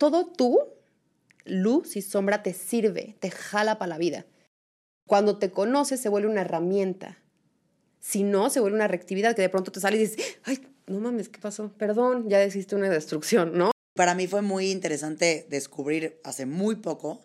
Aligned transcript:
todo 0.00 0.24
tú, 0.24 0.58
luz 1.44 1.94
y 1.94 2.00
sombra, 2.00 2.42
te 2.42 2.54
sirve, 2.54 3.16
te 3.20 3.30
jala 3.30 3.78
para 3.78 3.90
la 3.90 3.98
vida. 3.98 4.24
Cuando 5.06 5.38
te 5.38 5.50
conoces 5.50 6.00
se 6.00 6.08
vuelve 6.08 6.28
una 6.28 6.40
herramienta. 6.40 7.18
Si 8.00 8.22
no, 8.22 8.48
se 8.48 8.60
vuelve 8.60 8.76
una 8.76 8.88
reactividad 8.88 9.36
que 9.36 9.42
de 9.42 9.50
pronto 9.50 9.70
te 9.70 9.78
sale 9.78 9.98
y 9.98 10.00
dices, 10.00 10.38
ay, 10.44 10.66
no 10.86 11.00
mames, 11.00 11.28
¿qué 11.28 11.38
pasó? 11.38 11.70
Perdón, 11.76 12.30
ya 12.30 12.42
hiciste 12.42 12.76
una 12.76 12.88
destrucción, 12.88 13.58
¿no? 13.58 13.72
Para 13.94 14.14
mí 14.14 14.26
fue 14.26 14.40
muy 14.40 14.70
interesante 14.70 15.46
descubrir 15.50 16.18
hace 16.24 16.46
muy 16.46 16.76
poco 16.76 17.20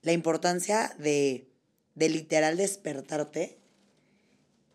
la 0.00 0.12
importancia 0.12 0.94
de, 0.98 1.46
de 1.96 2.08
literal 2.08 2.56
despertarte 2.56 3.58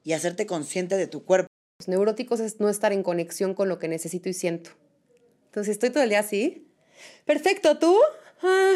y 0.03 0.13
hacerte 0.13 0.45
consciente 0.45 0.95
de 0.95 1.07
tu 1.07 1.25
cuerpo. 1.25 1.47
Los 1.79 1.87
neuróticos 1.87 2.39
es 2.39 2.59
no 2.59 2.69
estar 2.69 2.93
en 2.93 3.01
conexión 3.01 3.55
con 3.55 3.67
lo 3.67 3.79
que 3.79 3.87
necesito 3.87 4.29
y 4.29 4.33
siento. 4.33 4.69
Entonces, 5.45 5.71
estoy 5.71 5.89
todo 5.89 6.03
el 6.03 6.09
día 6.09 6.19
así. 6.19 6.67
Perfecto, 7.25 7.77
¿tú? 7.77 7.97
Ah, 8.43 8.75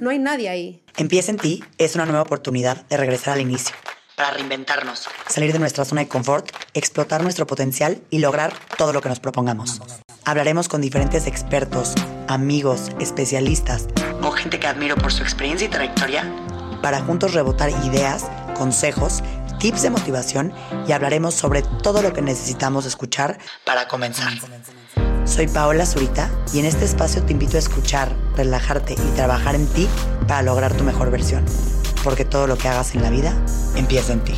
no 0.00 0.10
hay 0.10 0.18
nadie 0.18 0.48
ahí. 0.48 0.82
Empieza 0.96 1.30
en 1.30 1.38
ti 1.38 1.64
es 1.78 1.94
una 1.94 2.06
nueva 2.06 2.22
oportunidad 2.22 2.84
de 2.86 2.96
regresar 2.96 3.34
al 3.34 3.40
inicio. 3.40 3.74
Para 4.16 4.32
reinventarnos. 4.32 5.08
Salir 5.28 5.52
de 5.52 5.60
nuestra 5.60 5.84
zona 5.84 6.00
de 6.00 6.08
confort, 6.08 6.50
explotar 6.74 7.22
nuestro 7.22 7.46
potencial 7.46 8.02
y 8.10 8.18
lograr 8.18 8.52
todo 8.76 8.92
lo 8.92 9.00
que 9.00 9.08
nos 9.08 9.20
propongamos. 9.20 9.80
Hablaremos 10.24 10.68
con 10.68 10.80
diferentes 10.80 11.26
expertos, 11.26 11.94
amigos, 12.26 12.90
especialistas 12.98 13.86
o 14.22 14.30
gente 14.32 14.58
que 14.58 14.66
admiro 14.66 14.96
por 14.96 15.12
su 15.12 15.22
experiencia 15.22 15.66
y 15.66 15.70
trayectoria 15.70 16.24
para 16.82 17.00
juntos 17.00 17.34
rebotar 17.34 17.70
ideas, 17.84 18.26
consejos, 18.54 19.22
tips 19.58 19.82
de 19.82 19.90
motivación 19.90 20.52
y 20.86 20.92
hablaremos 20.92 21.34
sobre 21.34 21.62
todo 21.62 22.02
lo 22.02 22.12
que 22.12 22.22
necesitamos 22.22 22.86
escuchar 22.86 23.38
para 23.64 23.88
comenzar. 23.88 24.32
Soy 25.28 25.46
Paola 25.46 25.84
Zurita 25.84 26.30
y 26.54 26.58
en 26.58 26.64
este 26.64 26.86
espacio 26.86 27.22
te 27.22 27.32
invito 27.32 27.56
a 27.56 27.60
escuchar, 27.60 28.16
relajarte 28.34 28.94
y 28.94 29.14
trabajar 29.14 29.54
en 29.54 29.66
ti 29.66 29.86
para 30.26 30.40
lograr 30.40 30.74
tu 30.74 30.84
mejor 30.84 31.10
versión. 31.10 31.44
Porque 32.02 32.24
todo 32.24 32.46
lo 32.46 32.56
que 32.56 32.66
hagas 32.66 32.94
en 32.94 33.02
la 33.02 33.10
vida 33.10 33.36
empieza 33.76 34.14
en 34.14 34.24
ti. 34.24 34.32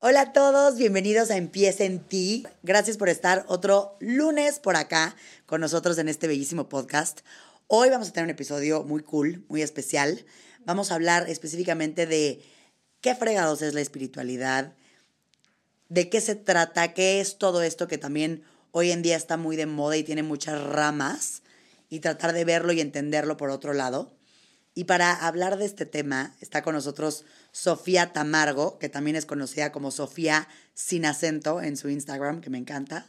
Hola 0.00 0.20
a 0.20 0.32
todos, 0.32 0.76
bienvenidos 0.76 1.30
a 1.30 1.36
Empieza 1.36 1.84
en 1.84 2.00
ti. 2.00 2.44
Gracias 2.64 2.96
por 2.96 3.08
estar 3.08 3.44
otro 3.46 3.96
lunes 4.00 4.58
por 4.58 4.74
acá 4.74 5.14
con 5.46 5.60
nosotros 5.60 5.96
en 5.98 6.08
este 6.08 6.26
bellísimo 6.26 6.68
podcast. 6.68 7.20
Hoy 7.68 7.88
vamos 7.88 8.08
a 8.08 8.12
tener 8.12 8.24
un 8.24 8.30
episodio 8.30 8.82
muy 8.82 9.02
cool, 9.04 9.44
muy 9.48 9.62
especial. 9.62 10.26
Vamos 10.66 10.90
a 10.90 10.96
hablar 10.96 11.30
específicamente 11.30 12.04
de 12.04 12.42
qué 13.00 13.14
fregados 13.14 13.62
es 13.62 13.74
la 13.74 13.80
espiritualidad, 13.80 14.74
de 15.94 16.10
qué 16.10 16.20
se 16.20 16.34
trata, 16.34 16.92
qué 16.92 17.20
es 17.20 17.38
todo 17.38 17.62
esto 17.62 17.86
que 17.86 17.98
también 17.98 18.42
hoy 18.72 18.90
en 18.90 19.00
día 19.00 19.16
está 19.16 19.36
muy 19.36 19.54
de 19.54 19.66
moda 19.66 19.96
y 19.96 20.02
tiene 20.02 20.24
muchas 20.24 20.60
ramas, 20.60 21.42
y 21.88 22.00
tratar 22.00 22.32
de 22.32 22.44
verlo 22.44 22.72
y 22.72 22.80
entenderlo 22.80 23.36
por 23.36 23.50
otro 23.50 23.72
lado. 23.74 24.12
Y 24.74 24.84
para 24.84 25.12
hablar 25.12 25.56
de 25.56 25.66
este 25.66 25.86
tema 25.86 26.34
está 26.40 26.62
con 26.62 26.74
nosotros 26.74 27.24
Sofía 27.52 28.12
Tamargo, 28.12 28.80
que 28.80 28.88
también 28.88 29.14
es 29.14 29.24
conocida 29.24 29.70
como 29.70 29.92
Sofía 29.92 30.48
sin 30.74 31.06
acento 31.06 31.62
en 31.62 31.76
su 31.76 31.88
Instagram, 31.88 32.40
que 32.40 32.50
me 32.50 32.58
encanta. 32.58 33.08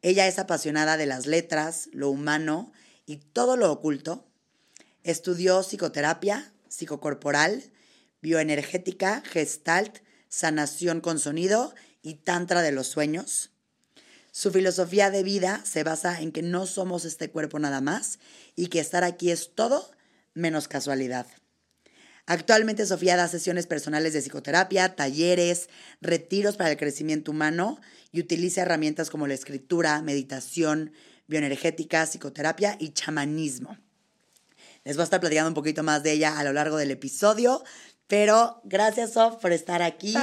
Ella 0.00 0.28
es 0.28 0.38
apasionada 0.38 0.96
de 0.96 1.06
las 1.06 1.26
letras, 1.26 1.88
lo 1.90 2.08
humano 2.08 2.70
y 3.04 3.16
todo 3.16 3.56
lo 3.56 3.72
oculto. 3.72 4.28
Estudió 5.02 5.64
psicoterapia, 5.64 6.52
psicocorporal, 6.68 7.64
bioenergética, 8.20 9.22
gestalt, 9.26 9.98
sanación 10.28 11.00
con 11.00 11.18
sonido 11.18 11.74
y 12.02 12.14
Tantra 12.14 12.62
de 12.62 12.72
los 12.72 12.88
sueños. 12.88 13.50
Su 14.30 14.50
filosofía 14.50 15.10
de 15.10 15.22
vida 15.22 15.62
se 15.64 15.84
basa 15.84 16.20
en 16.20 16.32
que 16.32 16.42
no 16.42 16.66
somos 16.66 17.04
este 17.04 17.30
cuerpo 17.30 17.58
nada 17.58 17.80
más 17.80 18.18
y 18.56 18.68
que 18.68 18.80
estar 18.80 19.04
aquí 19.04 19.30
es 19.30 19.54
todo 19.54 19.90
menos 20.34 20.68
casualidad. 20.68 21.26
Actualmente 22.26 22.86
Sofía 22.86 23.16
da 23.16 23.26
sesiones 23.26 23.66
personales 23.66 24.12
de 24.12 24.20
psicoterapia, 24.20 24.94
talleres, 24.94 25.68
retiros 26.00 26.56
para 26.56 26.70
el 26.70 26.76
crecimiento 26.76 27.32
humano 27.32 27.80
y 28.12 28.20
utiliza 28.20 28.62
herramientas 28.62 29.10
como 29.10 29.26
la 29.26 29.34
escritura, 29.34 30.00
meditación, 30.02 30.92
bioenergética, 31.26 32.06
psicoterapia 32.06 32.76
y 32.78 32.90
chamanismo. 32.90 33.76
Les 34.84 34.96
voy 34.96 35.02
a 35.02 35.04
estar 35.04 35.20
platicando 35.20 35.48
un 35.48 35.54
poquito 35.54 35.82
más 35.82 36.02
de 36.02 36.12
ella 36.12 36.38
a 36.38 36.44
lo 36.44 36.52
largo 36.52 36.76
del 36.76 36.90
episodio, 36.90 37.62
pero 38.12 38.60
gracias, 38.64 39.14
Sof, 39.14 39.36
por 39.36 39.52
estar 39.52 39.80
aquí. 39.80 40.14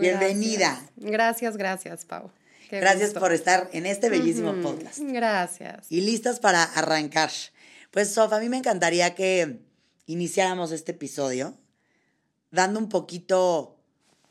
Bienvenida. 0.00 0.80
Gracias, 0.96 1.58
gracias, 1.58 2.06
Pau. 2.06 2.30
gracias 2.70 3.12
por 3.12 3.34
estar 3.34 3.68
en 3.74 3.84
este 3.84 4.08
bellísimo 4.08 4.54
podcast. 4.62 4.98
Gracias. 4.98 5.92
Y 5.92 6.00
listas 6.00 6.40
para 6.40 6.62
arrancar. 6.62 7.30
Pues, 7.90 8.14
Sof, 8.14 8.32
a 8.32 8.40
mí 8.40 8.48
me 8.48 8.56
encantaría 8.56 9.14
que 9.14 9.60
iniciáramos 10.06 10.72
este 10.72 10.92
episodio 10.92 11.52
dando 12.50 12.80
un 12.80 12.88
poquito 12.88 13.76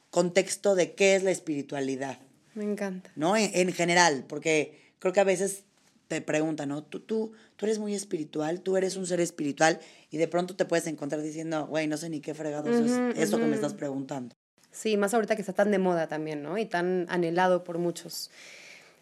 contexto 0.09 0.73
de 0.73 0.95
qué 0.95 1.15
es 1.15 1.21
la 1.21 1.29
espiritualidad. 1.29 2.17
Me 2.55 2.63
encanta. 2.63 3.11
¿No? 3.15 3.37
En, 3.37 3.51
en 3.53 3.71
general, 3.73 4.25
porque 4.27 4.95
creo 4.97 5.13
que 5.13 5.19
a 5.19 5.23
veces 5.23 5.65
te 6.07 6.21
preguntan, 6.21 6.69
¿no? 6.69 6.83
Tú, 6.83 6.99
tú, 6.99 7.33
tú 7.55 7.65
eres 7.65 7.79
muy 7.79 7.93
espiritual, 7.93 8.61
tú 8.61 8.77
eres 8.77 8.95
un 8.95 9.05
ser 9.05 9.19
espiritual 9.19 9.79
y 10.09 10.17
de 10.17 10.27
pronto 10.27 10.55
te 10.55 10.65
puedes 10.65 10.87
encontrar 10.87 11.21
diciendo, 11.21 11.67
güey, 11.67 11.87
no 11.87 11.97
sé 11.97 12.09
ni 12.09 12.21
qué 12.21 12.33
fregados 12.33 12.75
es 12.75 13.17
eso 13.17 13.37
que 13.37 13.45
me 13.45 13.55
estás 13.55 13.73
preguntando. 13.73 14.35
Sí, 14.71 14.95
más 14.95 15.13
ahorita 15.13 15.35
que 15.35 15.41
está 15.41 15.53
tan 15.53 15.71
de 15.71 15.79
moda 15.79 16.07
también, 16.07 16.43
¿no? 16.43 16.57
Y 16.57 16.65
tan 16.65 17.07
anhelado 17.09 17.63
por 17.63 17.77
muchos. 17.77 18.29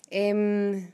Em, 0.09 0.89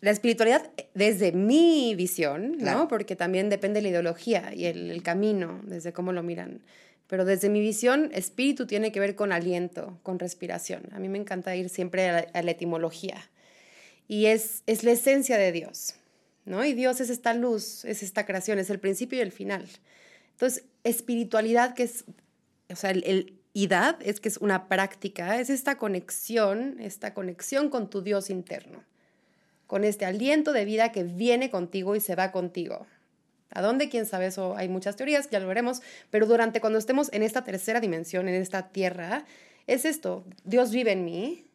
la 0.00 0.10
espiritualidad, 0.10 0.70
desde 0.94 1.32
mi 1.32 1.94
visión, 1.96 2.56
¿no? 2.58 2.88
Porque 2.88 3.16
también 3.16 3.50
depende 3.50 3.78
de 3.78 3.82
la 3.82 3.88
ideología 3.88 4.54
y 4.54 4.66
el, 4.66 5.02
camino, 5.02 5.60
desde 5.64 5.92
cómo 5.92 6.12
lo 6.12 6.22
miran. 6.22 6.62
Pero 7.08 7.24
desde 7.24 7.48
mi 7.48 7.60
visión, 7.60 8.10
espíritu 8.12 8.66
tiene 8.66 8.92
que 8.92 9.00
ver 9.00 9.14
con 9.14 9.32
aliento, 9.32 9.98
con 10.02 10.18
respiración. 10.18 10.82
A 10.92 10.98
mí 10.98 11.08
me 11.08 11.18
encanta 11.18 11.54
ir 11.56 11.68
siempre 11.68 12.08
a 12.08 12.42
la 12.42 12.50
etimología 12.50 13.16
y 14.14 14.26
es, 14.26 14.62
es 14.68 14.84
la 14.84 14.92
esencia 14.92 15.36
de 15.36 15.50
Dios, 15.50 15.96
¿no? 16.44 16.64
Y 16.64 16.72
Dios 16.72 17.00
es 17.00 17.10
esta 17.10 17.34
luz, 17.34 17.84
es 17.84 18.04
esta 18.04 18.24
creación, 18.24 18.60
es 18.60 18.70
el 18.70 18.78
principio 18.78 19.18
y 19.18 19.22
el 19.22 19.32
final. 19.32 19.66
Entonces, 20.30 20.66
espiritualidad, 20.84 21.74
que 21.74 21.82
es, 21.82 22.04
o 22.70 22.76
sea, 22.76 22.92
el, 22.92 23.02
el 23.08 23.40
es 24.04 24.20
que 24.20 24.28
es 24.28 24.36
una 24.36 24.68
práctica, 24.68 25.40
es 25.40 25.50
esta 25.50 25.78
conexión, 25.78 26.76
esta 26.78 27.12
conexión 27.12 27.70
con 27.70 27.90
tu 27.90 28.02
Dios 28.02 28.30
interno, 28.30 28.84
con 29.66 29.82
este 29.82 30.04
aliento 30.04 30.52
de 30.52 30.64
vida 30.64 30.92
que 30.92 31.02
viene 31.02 31.50
contigo 31.50 31.96
y 31.96 32.00
se 32.00 32.14
va 32.14 32.30
contigo. 32.30 32.86
¿A 33.50 33.62
dónde? 33.62 33.88
¿Quién 33.88 34.06
sabe? 34.06 34.26
Eso 34.26 34.56
hay 34.56 34.68
muchas 34.68 34.94
teorías, 34.94 35.28
ya 35.28 35.40
lo 35.40 35.48
veremos, 35.48 35.82
pero 36.10 36.26
durante 36.26 36.60
cuando 36.60 36.78
estemos 36.78 37.12
en 37.12 37.24
esta 37.24 37.42
tercera 37.42 37.80
dimensión, 37.80 38.28
en 38.28 38.36
esta 38.36 38.68
tierra, 38.68 39.24
es 39.66 39.84
esto, 39.84 40.24
Dios 40.44 40.70
vive 40.70 40.92
en 40.92 41.04
mí, 41.04 41.48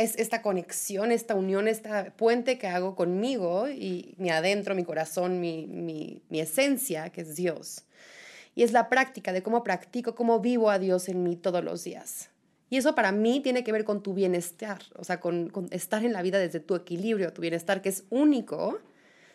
es 0.00 0.16
esta 0.16 0.40
conexión, 0.40 1.12
esta 1.12 1.34
unión, 1.34 1.68
este 1.68 2.10
puente 2.16 2.58
que 2.58 2.66
hago 2.66 2.96
conmigo 2.96 3.68
y 3.68 4.14
mi 4.16 4.30
adentro, 4.30 4.74
mi 4.74 4.84
corazón, 4.84 5.40
mi, 5.40 5.66
mi, 5.66 6.22
mi, 6.30 6.40
esencia, 6.40 7.10
que 7.10 7.20
es 7.20 7.36
Dios. 7.36 7.84
Y 8.54 8.62
es 8.62 8.72
la 8.72 8.88
práctica 8.88 9.32
de 9.32 9.42
cómo 9.42 9.62
practico, 9.62 10.14
cómo 10.14 10.40
vivo 10.40 10.70
a 10.70 10.78
Dios 10.78 11.08
en 11.08 11.22
mí 11.22 11.36
todos 11.36 11.62
los 11.62 11.84
días. 11.84 12.30
Y 12.70 12.78
eso 12.78 12.94
para 12.94 13.12
mí 13.12 13.40
tiene 13.40 13.62
que 13.62 13.72
ver 13.72 13.84
con 13.84 14.02
tu 14.02 14.14
bienestar, 14.14 14.80
o 14.96 15.04
sea, 15.04 15.20
con, 15.20 15.50
con 15.50 15.68
estar 15.70 16.04
en 16.04 16.14
la 16.14 16.22
vida 16.22 16.38
desde 16.38 16.60
tu 16.60 16.74
equilibrio, 16.74 17.32
tu 17.32 17.42
bienestar 17.42 17.82
que 17.82 17.90
es 17.90 18.04
único. 18.08 18.80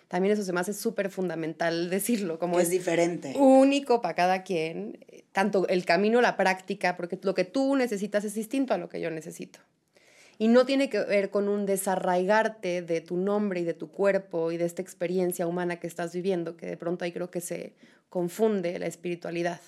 También 0.07 0.33
eso 0.33 0.43
se 0.43 0.53
me 0.53 0.61
hace 0.61 0.73
súper 0.73 1.11
fundamental 1.11 1.89
decirlo, 1.91 2.39
como 2.39 2.59
es, 2.59 2.65
es 2.65 2.71
diferente. 2.71 3.33
Único 3.37 4.01
para 4.01 4.15
cada 4.15 4.43
quien, 4.43 4.97
tanto 5.31 5.67
el 5.67 5.85
camino, 5.85 6.21
la 6.21 6.37
práctica, 6.37 6.95
porque 6.95 7.19
lo 7.21 7.35
que 7.35 7.43
tú 7.43 7.75
necesitas 7.75 8.23
es 8.23 8.33
distinto 8.33 8.73
a 8.73 8.77
lo 8.77 8.89
que 8.89 8.99
yo 8.99 9.11
necesito. 9.11 9.59
Y 10.37 10.47
no 10.47 10.65
tiene 10.65 10.89
que 10.89 10.99
ver 10.99 11.29
con 11.29 11.47
un 11.47 11.65
desarraigarte 11.65 12.81
de 12.81 13.01
tu 13.01 13.17
nombre 13.17 13.61
y 13.61 13.63
de 13.63 13.73
tu 13.73 13.89
cuerpo 13.89 14.51
y 14.51 14.57
de 14.57 14.65
esta 14.65 14.81
experiencia 14.81 15.47
humana 15.47 15.79
que 15.79 15.87
estás 15.87 16.13
viviendo, 16.13 16.57
que 16.57 16.65
de 16.65 16.77
pronto 16.77 17.05
ahí 17.05 17.11
creo 17.11 17.31
que 17.31 17.41
se 17.41 17.73
confunde 18.09 18.77
la 18.79 18.87
espiritualidad, 18.87 19.61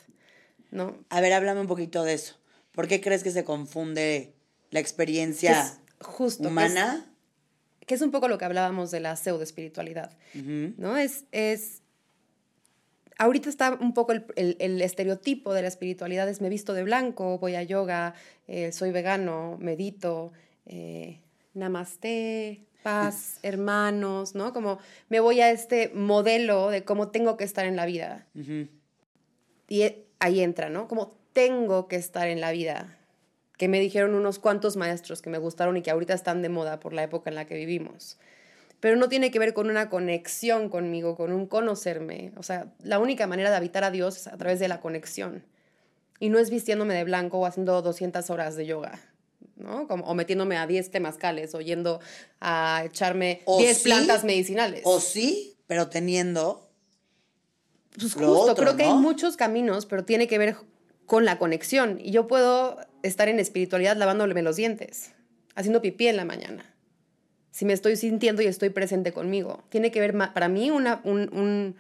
¿no? 0.72 0.98
A 1.10 1.22
ver, 1.22 1.34
háblame 1.34 1.62
un 1.62 1.68
poquito 1.68 2.04
de 2.04 2.14
eso. 2.14 2.36
¿Por 2.72 2.88
qué 2.88 3.02
crees 3.02 3.24
que 3.24 3.32
se 3.32 3.44
confunde 3.44 4.34
la 4.72 4.80
experiencia 4.80 5.78
justo, 6.00 6.48
humana? 6.48 7.06
Que 7.80 7.86
es, 7.86 7.88
que 7.88 7.96
es, 7.96 8.02
un 8.02 8.12
poco 8.12 8.28
lo 8.28 8.38
que 8.38 8.46
hablábamos 8.46 8.92
de 8.92 9.00
la 9.00 9.16
pseudo 9.16 9.44
espiritualidad, 9.44 10.16
¿no? 10.34 10.98
Es, 10.98 11.24
es 11.32 11.82
ahorita 13.18 13.50
está 13.50 13.74
un 13.74 13.94
poco 13.94 14.12
el, 14.12 14.26
el, 14.36 14.58
el, 14.60 14.82
estereotipo 14.82 15.54
de 15.54 15.62
la 15.62 15.68
espiritualidad 15.68 16.30
es 16.30 16.42
me 16.42 16.50
visto 16.50 16.74
de 16.74 16.84
blanco, 16.84 17.38
voy 17.40 17.56
a 17.56 17.64
yoga, 17.64 18.14
eh, 18.48 18.72
soy 18.72 18.92
vegano, 18.92 19.58
medito, 19.60 20.32
eh, 20.68 21.22
namaste, 21.54 22.68
paz, 22.84 23.40
hermanos, 23.42 24.36
¿no? 24.36 24.54
Como 24.54 24.80
me 25.10 25.20
voy 25.20 25.42
a 25.42 25.52
este 25.52 25.90
modelo 25.94 26.70
de 26.70 26.84
cómo 26.84 27.10
tengo 27.10 27.38
que 27.38 27.44
estar 27.44 27.66
en 27.66 27.76
la 27.76 27.86
vida. 27.86 28.28
Y 29.68 29.96
ahí 30.20 30.42
entra, 30.42 30.70
¿no? 30.70 30.88
Como 30.88 31.18
tengo 31.34 31.88
que 31.88 31.96
estar 31.96 32.28
en 32.28 32.42
la 32.42 32.52
vida. 32.52 32.94
que 33.58 33.68
me 33.68 33.80
dijeron 33.80 34.14
unos 34.14 34.38
cuantos 34.38 34.78
maestros 34.78 35.24
que 35.24 35.32
me 35.32 35.40
gustaron 35.40 35.78
y 35.78 35.82
que 35.82 35.90
ahorita 35.90 36.14
están 36.14 36.44
de 36.44 36.50
moda 36.50 36.80
por 36.80 36.94
la 36.94 37.02
época 37.02 37.32
en 37.32 37.36
la 37.36 37.46
que 37.46 37.56
vivimos. 37.56 38.20
Pero 38.80 38.98
no 38.98 39.10
tiene 39.10 39.32
que 39.32 39.40
ver 39.40 39.56
con 39.56 39.72
una 39.72 39.90
conexión 39.90 40.70
conmigo, 40.70 41.16
con 41.16 41.32
un 41.32 41.48
conocerme. 41.48 42.34
O 42.38 42.44
sea, 42.44 42.72
la 42.84 43.00
única 43.00 43.26
manera 43.26 43.50
de 43.50 43.56
habitar 43.56 43.84
a 43.84 43.90
Dios 43.90 44.16
es 44.18 44.28
a 44.28 44.38
través 44.38 44.60
de 44.60 44.68
la 44.68 44.80
conexión. 44.80 45.44
Y 46.20 46.30
no 46.30 46.38
es 46.38 46.52
vistiéndome 46.52 46.94
de 46.94 47.04
blanco 47.04 47.40
o 47.40 47.48
haciendo 47.48 47.82
200 47.82 48.30
horas 48.30 48.56
de 48.56 48.68
yoga. 48.68 49.00
¿No? 49.58 49.88
Como, 49.88 50.06
o 50.06 50.14
metiéndome 50.14 50.58
a 50.58 50.68
10 50.68 50.92
temazcales 50.92 51.54
o 51.56 51.62
yendo 51.62 52.00
a 52.40 52.84
echarme 52.86 53.42
10 53.46 53.80
plantas 53.84 54.24
medicinales. 54.24 54.82
O 54.84 55.00
sí, 55.00 55.58
pero 55.68 55.88
teniendo. 55.88 56.70
Pues 58.00 58.14
justo, 58.14 58.56
creo 58.56 58.76
que 58.76 58.84
hay 58.84 58.94
muchos 58.94 59.38
caminos, 59.38 59.86
pero 59.86 60.06
tiene 60.06 60.28
que 60.28 60.38
ver 60.38 60.56
con 61.08 61.26
la 61.26 61.40
conexión. 61.40 62.00
Y 62.00 62.12
yo 62.12 62.28
puedo 62.28 62.78
estar 63.02 63.28
en 63.30 63.40
espiritualidad 63.40 63.98
lavándome 63.98 64.42
los 64.44 64.56
dientes, 64.56 65.12
haciendo 65.56 65.82
pipí 65.82 66.08
en 66.08 66.18
la 66.18 66.26
mañana. 66.26 66.76
Si 67.50 67.66
me 67.66 67.74
estoy 67.74 67.96
sintiendo 67.96 68.44
y 68.44 68.46
estoy 68.46 68.70
presente 68.70 69.14
conmigo. 69.14 69.64
Tiene 69.70 69.90
que 69.90 70.00
ver, 70.00 70.16
para 70.16 70.48
mí, 70.48 70.70
una 70.70 71.02
un, 71.04 71.76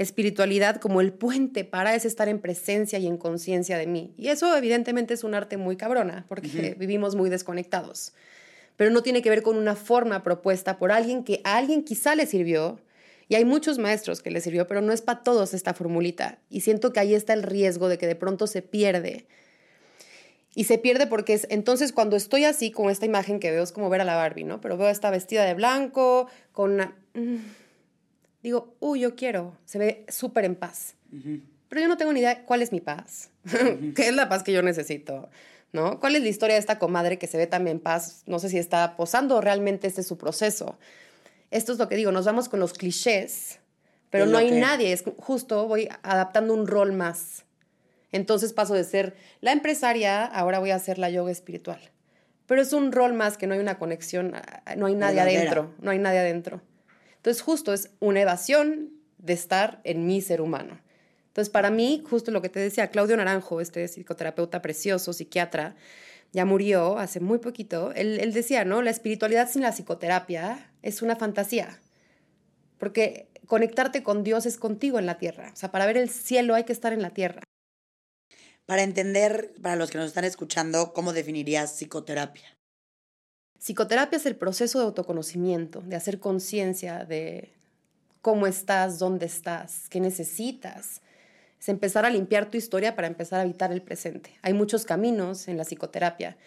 espiritualidad 0.00 0.76
como 0.76 1.02
el 1.02 1.12
puente 1.12 1.62
para 1.64 1.94
es 1.94 2.06
estar 2.06 2.28
en 2.28 2.40
presencia 2.40 2.98
y 2.98 3.06
en 3.06 3.18
conciencia 3.18 3.76
de 3.76 3.86
mí. 3.86 4.14
Y 4.16 4.28
eso 4.28 4.56
evidentemente 4.56 5.12
es 5.12 5.24
un 5.24 5.34
arte 5.34 5.58
muy 5.58 5.76
cabrona, 5.76 6.24
porque 6.26 6.74
vivimos 6.78 7.14
muy 7.16 7.28
desconectados. 7.28 8.14
Pero 8.76 8.90
no 8.90 9.02
tiene 9.02 9.20
que 9.20 9.28
ver 9.28 9.42
con 9.42 9.58
una 9.58 9.76
forma 9.76 10.22
propuesta 10.22 10.78
por 10.78 10.90
alguien 10.90 11.22
que 11.22 11.42
a 11.44 11.58
alguien 11.58 11.84
quizá 11.84 12.14
le 12.14 12.24
sirvió, 12.24 12.80
y 13.28 13.34
hay 13.34 13.44
muchos 13.44 13.78
maestros 13.78 14.22
que 14.22 14.30
les 14.30 14.42
sirvió, 14.42 14.66
pero 14.66 14.80
no 14.80 14.92
es 14.92 15.02
para 15.02 15.22
todos 15.22 15.52
esta 15.52 15.74
formulita. 15.74 16.38
Y 16.48 16.62
siento 16.62 16.92
que 16.92 16.98
ahí 16.98 17.14
está 17.14 17.34
el 17.34 17.42
riesgo 17.42 17.88
de 17.88 17.98
que 17.98 18.06
de 18.06 18.16
pronto 18.16 18.46
se 18.46 18.62
pierde. 18.62 19.26
Y 20.54 20.64
se 20.64 20.78
pierde 20.78 21.06
porque 21.06 21.34
es, 21.34 21.46
entonces 21.50 21.92
cuando 21.92 22.16
estoy 22.16 22.44
así, 22.44 22.72
con 22.72 22.90
esta 22.90 23.06
imagen 23.06 23.38
que 23.38 23.50
veo, 23.50 23.62
es 23.62 23.70
como 23.70 23.90
ver 23.90 24.00
a 24.00 24.04
la 24.04 24.16
Barbie, 24.16 24.44
¿no? 24.44 24.60
Pero 24.62 24.76
veo 24.78 24.88
esta 24.88 25.10
vestida 25.10 25.44
de 25.44 25.54
blanco, 25.54 26.26
con 26.52 26.72
una... 26.72 26.96
Mm, 27.14 27.36
digo, 28.42 28.76
uy, 28.80 29.00
yo 29.00 29.16
quiero. 29.16 29.56
Se 29.64 29.78
ve 29.78 30.04
súper 30.08 30.44
en 30.44 30.54
paz. 30.54 30.94
Pero 31.68 31.80
yo 31.80 31.88
no 31.88 31.96
tengo 31.96 32.12
ni 32.12 32.20
idea 32.20 32.44
cuál 32.44 32.62
es 32.62 32.72
mi 32.72 32.80
paz. 32.80 33.30
¿Qué 33.94 34.08
es 34.08 34.14
la 34.14 34.28
paz 34.28 34.42
que 34.42 34.52
yo 34.52 34.62
necesito? 34.62 35.30
¿No? 35.72 36.00
¿Cuál 36.00 36.16
es 36.16 36.22
la 36.22 36.28
historia 36.28 36.54
de 36.54 36.60
esta 36.60 36.78
comadre 36.78 37.18
que 37.18 37.26
se 37.26 37.38
ve 37.38 37.46
también 37.46 37.76
en 37.76 37.82
paz? 37.82 38.22
No 38.26 38.38
sé 38.38 38.48
si 38.48 38.58
está 38.58 38.96
posando 38.96 39.36
o 39.36 39.40
realmente 39.40 39.86
este 39.86 40.00
es 40.00 40.06
su 40.06 40.18
proceso 40.18 40.78
esto 41.50 41.72
es 41.72 41.78
lo 41.78 41.88
que 41.88 41.96
digo, 41.96 42.12
nos 42.12 42.24
vamos 42.24 42.48
con 42.48 42.60
los 42.60 42.72
clichés, 42.72 43.58
pero 44.08 44.26
no 44.26 44.38
hay 44.38 44.50
nadie, 44.52 44.92
es 44.92 45.04
justo 45.18 45.66
voy 45.66 45.88
adaptando 46.02 46.54
un 46.54 46.66
rol 46.66 46.92
más. 46.92 47.44
Entonces 48.12 48.52
paso 48.52 48.74
de 48.74 48.84
ser 48.84 49.16
la 49.40 49.52
empresaria, 49.52 50.24
ahora 50.24 50.58
voy 50.58 50.70
a 50.70 50.78
ser 50.78 50.98
la 50.98 51.10
yoga 51.10 51.30
espiritual. 51.30 51.80
Pero 52.46 52.62
es 52.62 52.72
un 52.72 52.90
rol 52.90 53.12
más 53.12 53.36
que 53.36 53.46
no 53.46 53.54
hay 53.54 53.60
una 53.60 53.78
conexión, 53.78 54.32
no 54.76 54.86
hay 54.86 54.94
nadie 54.94 55.20
adentro, 55.20 55.74
no 55.80 55.92
hay 55.92 55.98
nadie 55.98 56.18
adentro. 56.18 56.60
Entonces 57.20 57.42
justo 57.42 57.74
es 57.74 57.90
una 58.00 58.22
evasión 58.22 58.94
de 59.18 59.34
estar 59.34 59.82
en 59.84 60.06
mi 60.06 60.22
ser 60.22 60.40
humano. 60.40 60.80
Entonces 61.26 61.50
para 61.50 61.70
mí, 61.70 62.02
justo 62.08 62.30
lo 62.30 62.40
que 62.40 62.48
te 62.48 62.60
decía, 62.60 62.88
Claudio 62.88 63.14
Naranjo, 63.18 63.60
este 63.60 63.86
psicoterapeuta 63.86 64.62
precioso, 64.62 65.12
psiquiatra, 65.12 65.76
ya 66.32 66.46
murió 66.46 66.98
hace 66.98 67.20
muy 67.20 67.38
poquito, 67.38 67.92
él, 67.94 68.32
decía, 68.32 68.64
¿no? 68.64 68.80
La 68.80 68.90
espiritualidad 68.90 69.50
sin 69.50 69.60
la 69.60 69.72
psicoterapia 69.72 70.72
es 70.80 71.02
una 71.02 71.14
fantasía, 71.14 71.78
porque 72.78 73.28
conectarte 73.46 74.02
con 74.02 74.24
Dios 74.24 74.46
es 74.46 74.56
contigo 74.56 74.98
en 74.98 75.04
la 75.04 75.18
tierra. 75.18 75.50
O 75.52 75.56
sea, 75.56 75.70
para 75.70 75.84
ver 75.84 75.98
el 75.98 76.08
cielo 76.08 76.54
hay 76.54 76.64
que 76.64 76.72
estar 76.72 76.94
en 76.94 77.02
la 77.02 77.10
tierra. 77.10 77.42
Para 78.64 78.82
entender, 78.82 79.52
para 79.60 79.76
los 79.76 79.90
que 79.90 79.98
nos 79.98 80.06
están 80.06 80.24
escuchando, 80.24 80.94
¿cómo 80.94 81.12
definirías 81.12 81.72
psicoterapia? 81.72 82.59
Psicoterapia 83.60 84.16
es 84.16 84.24
el 84.24 84.36
proceso 84.36 84.78
de 84.78 84.86
autoconocimiento, 84.86 85.82
de 85.82 85.94
hacer 85.94 86.18
conciencia 86.18 87.04
de 87.04 87.52
cómo 88.22 88.46
estás, 88.46 88.98
dónde 88.98 89.26
estás, 89.26 89.86
qué 89.90 90.00
necesitas, 90.00 91.02
es 91.60 91.68
empezar 91.68 92.06
a 92.06 92.10
limpiar 92.10 92.50
tu 92.50 92.56
historia 92.56 92.96
para 92.96 93.06
empezar 93.06 93.38
a 93.38 93.42
habitar 93.42 93.70
el 93.70 93.82
presente. 93.82 94.32
Hay 94.40 94.54
muchos 94.54 94.86
caminos 94.86 95.46
en 95.46 95.58
la 95.58 95.64
psicoterapia. 95.64 96.38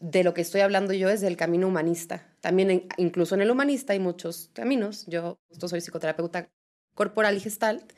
De 0.00 0.24
lo 0.24 0.34
que 0.34 0.40
estoy 0.40 0.62
hablando 0.62 0.92
yo 0.92 1.08
es 1.10 1.20
del 1.20 1.36
camino 1.36 1.68
humanista. 1.68 2.26
También 2.40 2.88
incluso 2.96 3.36
en 3.36 3.42
el 3.42 3.50
humanista 3.50 3.92
hay 3.92 4.00
muchos 4.00 4.50
caminos. 4.52 5.06
Yo 5.06 5.38
justo 5.48 5.68
soy 5.68 5.80
psicoterapeuta 5.80 6.48
corporal 6.96 7.36
y 7.36 7.40
gestalt 7.40 7.92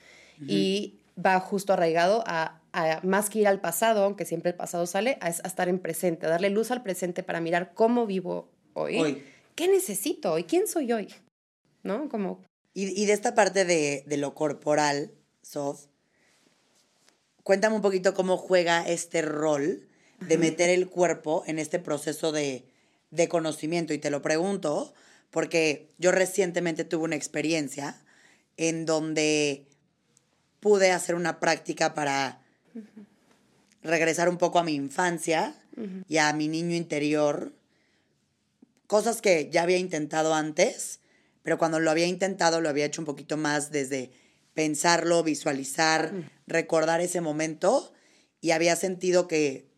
y 0.46 1.00
va 1.18 1.40
justo 1.40 1.72
arraigado 1.72 2.22
a, 2.26 2.60
más 3.02 3.30
que 3.30 3.40
ir 3.40 3.48
al 3.48 3.60
pasado, 3.60 4.04
aunque 4.04 4.24
siempre 4.24 4.50
el 4.50 4.56
pasado 4.56 4.86
sale, 4.86 5.18
a, 5.20 5.28
estar 5.28 5.68
en 5.68 5.78
presente, 5.78 6.26
a 6.26 6.30
darle 6.30 6.50
luz 6.50 6.70
al 6.70 6.82
presente 6.82 7.22
para 7.22 7.40
mirar 7.40 7.72
cómo 7.74 8.06
vivo 8.06 8.50
hoy. 8.74 9.22
¿Qué 9.54 9.68
necesito 9.68 10.32
hoy? 10.32 10.44
¿Quién 10.44 10.66
soy 10.66 10.92
hoy? 10.92 11.08
¿No? 11.82 12.08
Como... 12.08 12.42
Y, 12.76 13.06
de 13.06 13.12
esta 13.12 13.36
parte 13.36 13.64
de, 13.64 14.02
de 14.06 14.16
lo 14.16 14.34
corporal, 14.34 15.12
Sof, 15.42 15.86
Cuéntame 17.44 17.76
un 17.76 17.82
poquito 17.82 18.14
cómo 18.14 18.38
juega 18.38 18.88
este 18.88 19.20
rol 19.20 19.86
de 20.20 20.38
meter 20.38 20.70
el 20.70 20.88
cuerpo 20.88 21.44
en 21.46 21.58
este 21.58 21.78
proceso 21.78 22.32
de, 22.32 22.64
conocimiento. 23.28 23.92
Y 23.92 23.98
te 23.98 24.10
lo 24.10 24.22
pregunto 24.22 24.94
porque 25.30 25.92
yo 25.98 26.10
recientemente 26.10 26.84
tuve 26.84 27.04
una 27.04 27.16
experiencia 27.16 28.02
en 28.56 28.86
donde 28.86 29.68
pude 30.60 30.90
hacer 30.90 31.16
una 31.16 31.38
práctica 31.38 31.92
para 31.92 32.40
regresar 33.82 34.28
un 34.28 34.38
poco 34.38 34.58
a 34.58 34.64
mi 34.64 34.74
infancia 34.74 35.54
y 36.08 36.18
a 36.18 36.32
mi 36.32 36.48
niño 36.48 36.74
interior. 36.74 37.52
Cosas 38.86 39.20
que 39.20 39.50
ya 39.50 39.62
había 39.62 39.78
intentado 39.78 40.34
antes, 40.34 41.00
pero 41.42 41.58
cuando 41.58 41.80
lo 41.80 41.90
había 41.90 42.06
intentado 42.06 42.60
lo 42.60 42.68
había 42.68 42.86
hecho 42.86 43.00
un 43.00 43.06
poquito 43.06 43.36
más 43.36 43.70
desde 43.70 44.10
pensarlo, 44.54 45.22
visualizar, 45.22 46.12
recordar 46.46 47.00
ese 47.00 47.20
momento. 47.20 47.92
Y 48.40 48.50
había 48.50 48.76
sentido 48.76 49.26
que 49.26 49.68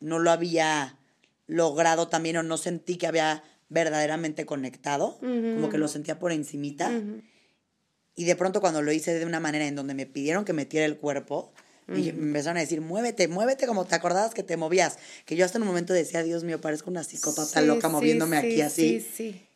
no 0.00 0.18
lo 0.18 0.30
había 0.30 0.98
logrado 1.46 2.08
también 2.08 2.36
o 2.38 2.42
no 2.42 2.56
sentí 2.56 2.96
que 2.96 3.06
había 3.06 3.44
verdaderamente 3.68 4.46
conectado, 4.46 5.18
como 5.20 5.68
que 5.68 5.78
lo 5.78 5.88
sentía 5.88 6.18
por 6.18 6.32
encimita. 6.32 6.90
Y 8.16 8.24
de 8.24 8.36
pronto 8.36 8.60
cuando 8.60 8.82
lo 8.82 8.92
hice 8.92 9.18
de 9.18 9.26
una 9.26 9.40
manera 9.40 9.66
en 9.66 9.74
donde 9.74 9.94
me 9.94 10.06
pidieron 10.06 10.44
que 10.44 10.52
metiera 10.52 10.86
el 10.86 10.96
cuerpo, 10.96 11.52
y 11.88 12.12
me 12.12 12.28
empezaron 12.28 12.56
a 12.56 12.60
decir, 12.60 12.80
muévete, 12.80 13.28
muévete 13.28 13.66
como 13.66 13.84
te 13.84 13.94
acordabas 13.94 14.32
que 14.32 14.42
te 14.42 14.56
movías. 14.56 14.98
Que 15.26 15.36
yo 15.36 15.44
hasta 15.44 15.58
en 15.58 15.62
un 15.62 15.68
momento 15.68 15.92
decía, 15.92 16.22
Dios 16.22 16.44
mío, 16.44 16.60
parezco 16.60 16.90
una 16.90 17.04
psicópata 17.04 17.60
loca 17.60 17.88
moviéndome 17.88 18.36
aquí 18.36 18.60
así. 18.60 19.00
Sí, 19.00 19.08
sí. 19.14 19.46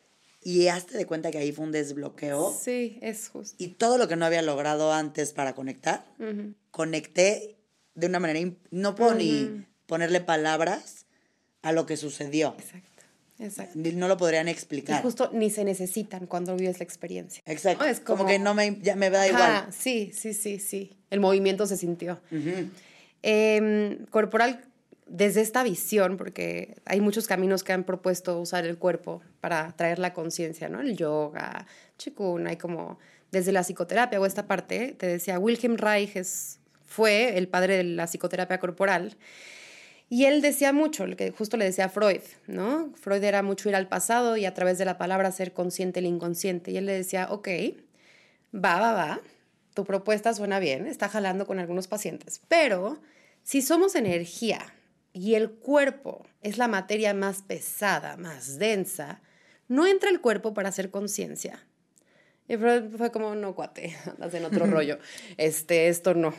Y 0.41 0.67
hazte 0.67 0.97
de 0.97 1.05
cuenta 1.05 1.31
que 1.31 1.37
ahí 1.37 1.51
fue 1.51 1.65
un 1.65 1.71
desbloqueo. 1.71 2.57
Sí, 2.57 2.97
es 3.01 3.29
justo. 3.29 3.55
Y 3.57 3.69
todo 3.69 3.97
lo 3.97 4.07
que 4.07 4.15
no 4.15 4.25
había 4.25 4.41
logrado 4.41 4.93
antes 4.93 5.33
para 5.33 5.53
conectar, 5.53 6.05
conecté 6.71 7.57
de 7.95 8.07
una 8.07 8.19
manera, 8.19 8.51
no 8.71 8.95
puedo 8.95 9.15
ni 9.15 9.65
ponerle 9.85 10.21
palabras 10.21 11.05
a 11.61 11.71
lo 11.73 11.85
que 11.85 11.97
sucedió. 11.97 12.55
Exacto. 12.57 12.88
Exacto. 13.39 13.79
No 13.93 14.07
lo 14.07 14.17
podrían 14.17 14.47
explicar. 14.47 14.99
Y 14.99 15.01
justo 15.01 15.29
ni 15.33 15.49
se 15.49 15.63
necesitan 15.63 16.27
cuando 16.27 16.55
vives 16.55 16.79
la 16.79 16.83
experiencia. 16.83 17.41
Exacto. 17.45 17.85
Es 17.85 18.01
como, 18.01 18.25
que 18.25 18.37
no 18.37 18.53
me, 18.53 18.77
ya 18.81 18.95
me 18.95 19.09
da 19.09 19.27
igual. 19.27 19.41
Ah, 19.43 19.67
sí, 19.71 20.11
sí, 20.13 20.33
sí, 20.33 20.59
sí. 20.59 20.97
El 21.09 21.21
movimiento 21.21 21.65
se 21.65 21.77
sintió. 21.77 22.19
Em, 23.21 24.05
corporal 24.07 24.61
desde 25.07 25.41
esta 25.41 25.63
visión, 25.63 26.17
porque 26.17 26.75
hay 26.85 27.01
muchos 27.01 27.27
caminos 27.27 27.63
que 27.63 27.73
han 27.73 27.83
propuesto 27.83 28.39
usar 28.39 28.65
el 28.65 28.77
cuerpo 28.77 29.21
para 29.41 29.71
traer 29.75 29.99
la 29.99 30.13
conciencia, 30.13 30.69
¿no? 30.69 30.81
El 30.81 30.95
yoga, 30.95 31.65
chikun, 31.97 32.47
hay 32.47 32.57
como 32.57 32.99
desde 33.31 33.51
la 33.51 33.63
psicoterapia 33.63 34.19
o 34.19 34.25
esta 34.25 34.47
parte, 34.47 34.95
te 34.97 35.07
decía, 35.07 35.39
Wilhelm 35.39 35.77
Reich 35.77 36.13
fue 36.85 37.37
el 37.37 37.47
padre 37.47 37.77
de 37.77 37.83
la 37.83 38.05
psicoterapia 38.05 38.59
corporal. 38.59 39.17
Y 40.09 40.25
él 40.25 40.41
decía 40.41 40.73
mucho, 40.73 41.05
lo 41.05 41.15
que 41.15 41.31
justo 41.31 41.55
le 41.55 41.65
decía 41.65 41.87
Freud, 41.87 42.21
¿no? 42.47 42.91
Freud 42.95 43.23
era 43.23 43.43
mucho 43.43 43.69
ir 43.69 43.75
al 43.75 43.87
pasado 43.87 44.37
y 44.37 44.45
a 44.45 44.53
través 44.53 44.77
de 44.79 44.85
la 44.85 44.97
palabra 44.97 45.31
ser 45.31 45.53
consciente 45.53 45.99
el 45.99 46.07
inconsciente. 46.07 46.71
Y 46.71 46.77
él 46.77 46.87
le 46.87 46.93
decía, 46.93 47.27
ok, 47.29 47.47
va, 48.53 48.79
va, 48.79 48.93
va, 48.93 49.21
tu 49.75 49.85
propuesta 49.85 50.33
suena 50.33 50.59
bien, 50.59 50.87
está 50.87 51.09
jalando 51.09 51.45
con 51.45 51.59
algunos 51.59 51.87
pacientes, 51.87 52.41
pero 52.47 52.99
si 53.43 53.61
somos 53.61 53.95
energía, 53.95 54.73
y 55.13 55.35
el 55.35 55.51
cuerpo 55.51 56.25
es 56.41 56.57
la 56.57 56.67
materia 56.67 57.13
más 57.13 57.41
pesada, 57.41 58.17
más 58.17 58.57
densa, 58.57 59.21
no 59.67 59.85
entra 59.85 60.09
el 60.09 60.21
cuerpo 60.21 60.53
para 60.53 60.69
hacer 60.69 60.91
conciencia. 60.91 61.65
Y 62.49 62.57
fue 62.57 63.11
como, 63.11 63.35
no, 63.35 63.53
cuate, 63.53 63.95
andas 64.05 64.33
en 64.33 64.43
otro 64.43 64.65
rollo. 64.65 64.97
Este, 65.37 65.87
esto 65.87 66.15
no, 66.15 66.33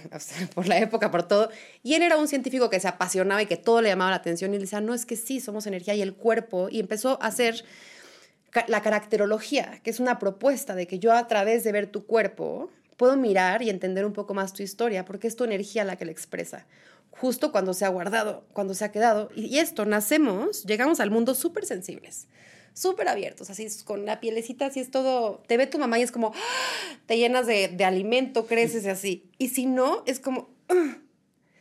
por 0.55 0.67
la 0.67 0.79
época, 0.79 1.11
por 1.11 1.23
todo. 1.23 1.51
Y 1.83 1.95
él 1.95 2.03
era 2.03 2.17
un 2.17 2.29
científico 2.29 2.69
que 2.69 2.81
se 2.81 2.89
apasionaba 2.89 3.41
y 3.41 3.47
que 3.47 3.57
todo 3.57 3.81
le 3.81 3.89
llamaba 3.89 4.11
la 4.11 4.17
atención 4.17 4.53
y 4.53 4.57
le 4.57 4.65
decía, 4.65 4.81
no, 4.81 4.93
es 4.93 5.07
que 5.07 5.15
sí, 5.17 5.41
somos 5.41 5.67
energía 5.69 5.95
y 5.95 6.03
el 6.03 6.15
cuerpo. 6.15 6.69
Y 6.69 6.81
empezó 6.81 7.23
a 7.23 7.29
hacer 7.29 7.65
la 8.67 8.83
caracterología, 8.83 9.81
que 9.85 9.91
es 9.91 10.01
una 10.01 10.19
propuesta 10.19 10.75
de 10.75 10.89
que 10.89 10.99
yo 10.99 11.13
a 11.13 11.29
través 11.29 11.63
de 11.63 11.73
ver 11.73 11.87
tu 11.87 12.05
cuerpo 12.05 12.71
puedo 12.97 13.17
mirar 13.17 13.63
y 13.63 13.71
entender 13.71 14.05
un 14.05 14.13
poco 14.13 14.35
más 14.35 14.53
tu 14.53 14.63
historia, 14.63 15.05
porque 15.05 15.29
es 15.29 15.37
tu 15.37 15.45
energía 15.45 15.85
la 15.85 15.97
que 15.97 16.05
la 16.05 16.11
expresa. 16.11 16.67
Justo 17.13 17.53
cuando 17.53 17.73
se 17.73 17.85
ha 17.85 17.89
guardado, 17.89 18.45
cuando 18.53 18.75
se 18.75 18.85
ha 18.85 18.93
quedado. 18.93 19.31
Y, 19.35 19.59
esto, 19.59 19.87
nacemos, 19.87 20.65
llegamos 20.65 21.01
al 21.01 21.11
mundo 21.11 21.35
súper 21.35 21.65
sensibles, 21.65 22.27
súper 22.81 23.09
abiertos, 23.09 23.51
así 23.51 23.67
con 23.85 24.07
la 24.07 24.21
pielecita, 24.21 24.67
así 24.67 24.81
es 24.81 24.91
todo. 24.91 25.43
Te 25.47 25.59
ve 25.59 25.67
tu 25.67 25.79
mamá 25.79 25.99
y 25.99 26.03
es 26.03 26.11
como, 26.11 26.33
¡ah! 26.35 26.99
te 27.07 27.19
llenas 27.19 27.47
de, 27.47 27.69
de 27.69 27.85
alimento, 27.85 28.47
creces 28.47 28.85
y 28.85 28.89
así. 28.89 29.31
Y 29.37 29.49
si 29.49 29.67
no, 29.67 30.03
es 30.07 30.19
como, 30.19 30.49
¡ah! 30.69 30.97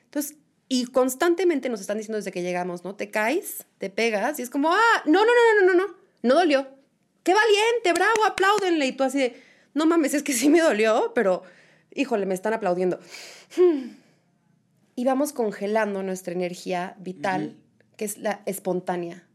entonces, 0.06 0.38
y 0.70 0.86
constantemente 0.86 1.68
nos 1.68 1.82
están 1.82 1.98
diciendo 1.98 2.18
desde 2.18 2.32
que 2.32 2.42
llegamos, 2.42 2.86
¿no? 2.86 2.96
Te 2.96 3.12
caes, 3.12 3.66
te 3.80 3.90
pegas 3.90 4.40
y 4.40 4.44
es 4.44 4.50
como, 4.50 4.72
ah, 4.72 5.04
no, 5.06 5.26
no, 5.26 5.26
no, 5.26 5.66
no, 5.66 5.74
no, 5.74 5.88
no, 5.88 5.96
no 6.22 6.36
dolió. 6.36 6.68
Qué 7.24 7.34
valiente, 7.34 7.94
bravo, 7.94 8.26
apláudenle. 8.26 8.86
Y 8.86 8.92
tú 8.94 9.04
así 9.04 9.20
de, 9.20 9.42
no 9.74 9.86
mames, 9.86 10.14
es 10.14 10.24
que 10.24 10.32
sí 10.32 10.48
me 10.48 10.62
dolió, 10.62 11.12
pero 11.14 11.44
híjole, 11.94 12.26
me 12.26 12.34
están 12.34 12.54
aplaudiendo. 12.54 13.00
Y 14.96 15.06
vamos 15.06 15.34
congelando 15.34 16.04
nuestra 16.04 16.34
energía 16.34 16.96
vital, 17.00 17.58
que 17.98 18.06
es 18.06 18.18
la 18.18 18.42
espontánea. 18.46 19.29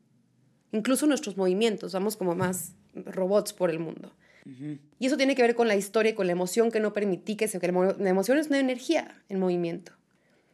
Incluso 0.74 1.06
nuestros 1.06 1.36
movimientos, 1.36 1.92
vamos 1.92 2.16
como 2.16 2.34
más 2.34 2.72
robots 2.96 3.52
por 3.52 3.70
el 3.70 3.78
mundo. 3.78 4.12
Y 4.98 5.06
eso 5.06 5.16
tiene 5.16 5.36
que 5.36 5.42
ver 5.42 5.54
con 5.54 5.68
la 5.68 5.76
historia 5.76 6.10
y 6.10 6.14
con 6.14 6.26
la 6.26 6.32
emoción 6.32 6.72
que 6.72 6.80
no 6.80 6.92
permití 6.92 7.36
que 7.36 7.46
se... 7.46 7.60
Que 7.60 7.70
la 7.70 8.10
emoción 8.10 8.38
es 8.38 8.48
una 8.48 8.58
energía 8.58 9.22
en 9.28 9.38
movimiento. 9.38 9.92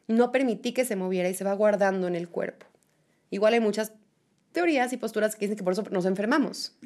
No 0.09 0.31
permití 0.31 0.73
que 0.73 0.85
se 0.85 0.95
moviera 0.95 1.31
y 1.31 1.35
se 1.35 1.43
va 1.43 1.55
guardando 1.55 2.07
en 2.07 2.17
el 2.17 2.29
cuerpo. 2.29 2.67
Igual 3.31 3.55
hay 3.55 3.61
muchas 3.61 3.95
teorías 4.53 4.93
y 4.93 4.99
posturas 4.99 5.37
que 5.37 5.47
dicen 5.47 5.57
que 5.57 5.65
por 5.65 5.73
eso 5.73 5.85
nos 5.91 6.05
enfermamos, 6.05 6.77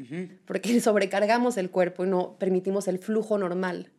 porque 0.46 0.80
sobrecargamos 0.80 1.56
el 1.56 1.70
cuerpo 1.70 2.04
y 2.04 2.08
no 2.08 2.36
permitimos 2.38 2.86
el 2.86 3.00
flujo 3.00 3.36
normal. 3.36 3.90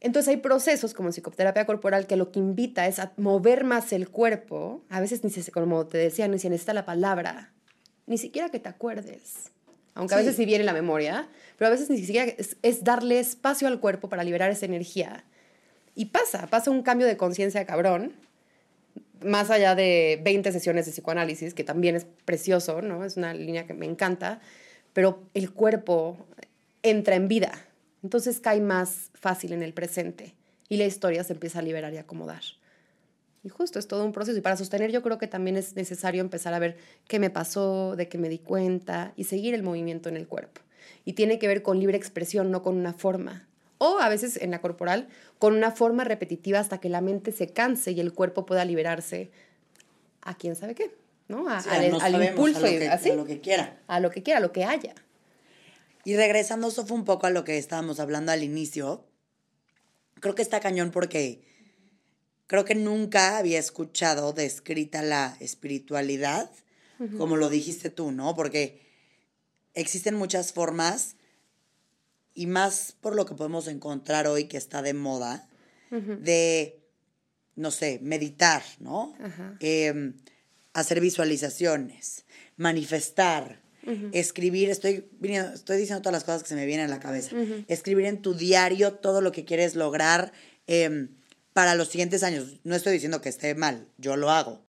Entonces 0.00 0.28
hay 0.28 0.38
procesos 0.38 0.94
como 0.94 1.10
psicoterapia 1.10 1.66
corporal 1.66 2.06
que 2.06 2.16
lo 2.16 2.32
que 2.32 2.38
invita 2.38 2.86
es 2.86 3.00
a 3.00 3.12
mover 3.18 3.64
más 3.64 3.92
el 3.92 4.08
cuerpo, 4.08 4.82
a 4.88 4.98
veces 5.00 5.24
ni 5.24 5.30
se, 5.30 5.52
como 5.52 5.86
te 5.86 5.98
decía, 5.98 6.26
ni 6.26 6.38
se 6.38 6.48
necesita 6.48 6.72
la 6.72 6.86
palabra, 6.86 7.52
ni 8.08 8.18
siquiera 8.18 8.48
que 8.48 8.58
te 8.58 8.68
acuerdes, 8.68 9.52
aunque 9.94 10.14
a 10.14 10.18
veces 10.18 10.36
sí 10.36 10.44
viene 10.44 10.64
la 10.64 10.72
memoria, 10.72 11.28
pero 11.56 11.68
a 11.68 11.70
veces 11.70 11.90
ni 11.90 11.98
siquiera 11.98 12.32
es, 12.36 12.56
es 12.62 12.84
darle 12.84 13.20
espacio 13.20 13.68
al 13.68 13.80
cuerpo 13.80 14.08
para 14.08 14.24
liberar 14.24 14.50
esa 14.50 14.66
energía. 14.66 15.24
Y 15.94 16.06
pasa, 16.06 16.46
pasa 16.46 16.70
un 16.70 16.82
cambio 16.82 17.06
de 17.06 17.16
conciencia 17.16 17.64
cabrón, 17.66 18.12
más 19.20 19.50
allá 19.50 19.74
de 19.74 20.20
20 20.22 20.52
sesiones 20.52 20.86
de 20.86 20.92
psicoanálisis, 20.92 21.54
que 21.54 21.64
también 21.64 21.96
es 21.96 22.06
precioso, 22.24 22.82
¿no? 22.82 23.04
Es 23.04 23.16
una 23.16 23.34
línea 23.34 23.66
que 23.66 23.74
me 23.74 23.86
encanta, 23.86 24.40
pero 24.92 25.22
el 25.34 25.52
cuerpo 25.52 26.16
entra 26.82 27.16
en 27.16 27.28
vida, 27.28 27.52
entonces 28.02 28.40
cae 28.40 28.60
más 28.60 29.10
fácil 29.14 29.52
en 29.52 29.62
el 29.62 29.74
presente 29.74 30.34
y 30.68 30.76
la 30.76 30.86
historia 30.86 31.24
se 31.24 31.32
empieza 31.32 31.58
a 31.58 31.62
liberar 31.62 31.92
y 31.92 31.98
acomodar. 31.98 32.42
Y 33.42 33.48
justo 33.48 33.78
es 33.78 33.86
todo 33.86 34.04
un 34.04 34.12
proceso. 34.12 34.36
Y 34.38 34.40
para 34.40 34.56
sostener 34.56 34.90
yo 34.90 35.02
creo 35.02 35.18
que 35.18 35.26
también 35.26 35.56
es 35.56 35.76
necesario 35.76 36.20
empezar 36.20 36.54
a 36.54 36.58
ver 36.58 36.76
qué 37.06 37.18
me 37.18 37.30
pasó, 37.30 37.96
de 37.96 38.08
qué 38.08 38.18
me 38.18 38.28
di 38.28 38.38
cuenta 38.38 39.12
y 39.16 39.24
seguir 39.24 39.54
el 39.54 39.62
movimiento 39.62 40.08
en 40.08 40.16
el 40.16 40.26
cuerpo. 40.26 40.60
Y 41.04 41.12
tiene 41.14 41.38
que 41.38 41.48
ver 41.48 41.62
con 41.62 41.78
libre 41.78 41.96
expresión, 41.96 42.50
no 42.50 42.62
con 42.62 42.76
una 42.76 42.92
forma 42.92 43.48
o 43.78 43.98
a 44.00 44.08
veces 44.08 44.36
en 44.36 44.50
la 44.50 44.60
corporal, 44.60 45.08
con 45.38 45.54
una 45.54 45.70
forma 45.70 46.04
repetitiva 46.04 46.58
hasta 46.58 46.78
que 46.78 46.88
la 46.88 47.00
mente 47.00 47.32
se 47.32 47.52
canse 47.52 47.92
y 47.92 48.00
el 48.00 48.12
cuerpo 48.12 48.44
pueda 48.44 48.64
liberarse 48.64 49.30
a 50.20 50.36
quién 50.36 50.56
sabe 50.56 50.74
qué, 50.74 50.90
¿no? 51.28 51.48
al, 51.48 51.84
impulso, 52.22 52.58
a 52.58 52.62
lo, 52.62 52.78
que, 52.78 52.88
así, 52.88 53.10
a 53.10 53.14
lo 53.14 53.24
que 53.24 53.40
quiera. 53.40 53.78
A 53.86 54.00
lo 54.00 54.10
que 54.10 54.22
quiera, 54.22 54.38
a 54.38 54.42
lo 54.42 54.52
que 54.52 54.64
haya. 54.64 54.94
Y 56.04 56.16
regresando, 56.16 56.70
fue 56.70 56.96
un 56.96 57.04
poco 57.04 57.26
a 57.26 57.30
lo 57.30 57.44
que 57.44 57.56
estábamos 57.56 58.00
hablando 58.00 58.32
al 58.32 58.42
inicio, 58.42 59.04
creo 60.20 60.34
que 60.34 60.42
está 60.42 60.60
cañón 60.60 60.90
porque 60.90 61.42
creo 62.48 62.64
que 62.64 62.74
nunca 62.74 63.38
había 63.38 63.60
escuchado 63.60 64.32
descrita 64.32 65.02
la 65.02 65.36
espiritualidad, 65.38 66.50
como 67.16 67.36
lo 67.36 67.48
dijiste 67.48 67.90
tú, 67.90 68.10
¿no? 68.10 68.34
Porque 68.34 68.80
existen 69.74 70.16
muchas 70.16 70.52
formas 70.52 71.14
y 72.34 72.46
más 72.46 72.96
por 73.00 73.14
lo 73.14 73.24
que 73.24 73.34
podemos 73.34 73.68
encontrar 73.68 74.26
hoy 74.26 74.44
que 74.44 74.56
está 74.56 74.82
de 74.82 74.94
moda, 74.94 75.48
de, 75.90 76.80
no 77.54 77.70
sé, 77.70 78.00
meditar, 78.02 78.62
¿no? 78.80 79.14
Em, 79.60 80.14
hacer 80.72 81.00
visualizaciones, 81.00 82.24
manifestar, 82.56 83.62
escribir, 84.12 84.70
estoy, 84.70 85.08
estoy 85.22 85.78
diciendo 85.78 86.02
todas 86.02 86.14
las 86.14 86.24
cosas 86.24 86.42
que 86.42 86.48
se 86.48 86.56
me 86.56 86.66
vienen 86.66 86.86
a 86.86 86.90
la 86.90 87.00
cabeza, 87.00 87.36
escribir 87.68 88.06
en 88.06 88.22
tu 88.22 88.34
diario 88.34 88.94
todo 88.94 89.20
lo 89.20 89.32
que 89.32 89.44
quieres 89.44 89.76
lograr 89.76 90.32
em, 90.66 91.17
para 91.58 91.74
los 91.74 91.88
siguientes 91.88 92.22
años. 92.22 92.60
No 92.62 92.76
estoy 92.76 92.92
diciendo 92.92 93.20
que 93.20 93.30
esté 93.30 93.56
mal, 93.56 93.88
yo 93.96 94.14
lo 94.14 94.30
hago. 94.30 94.64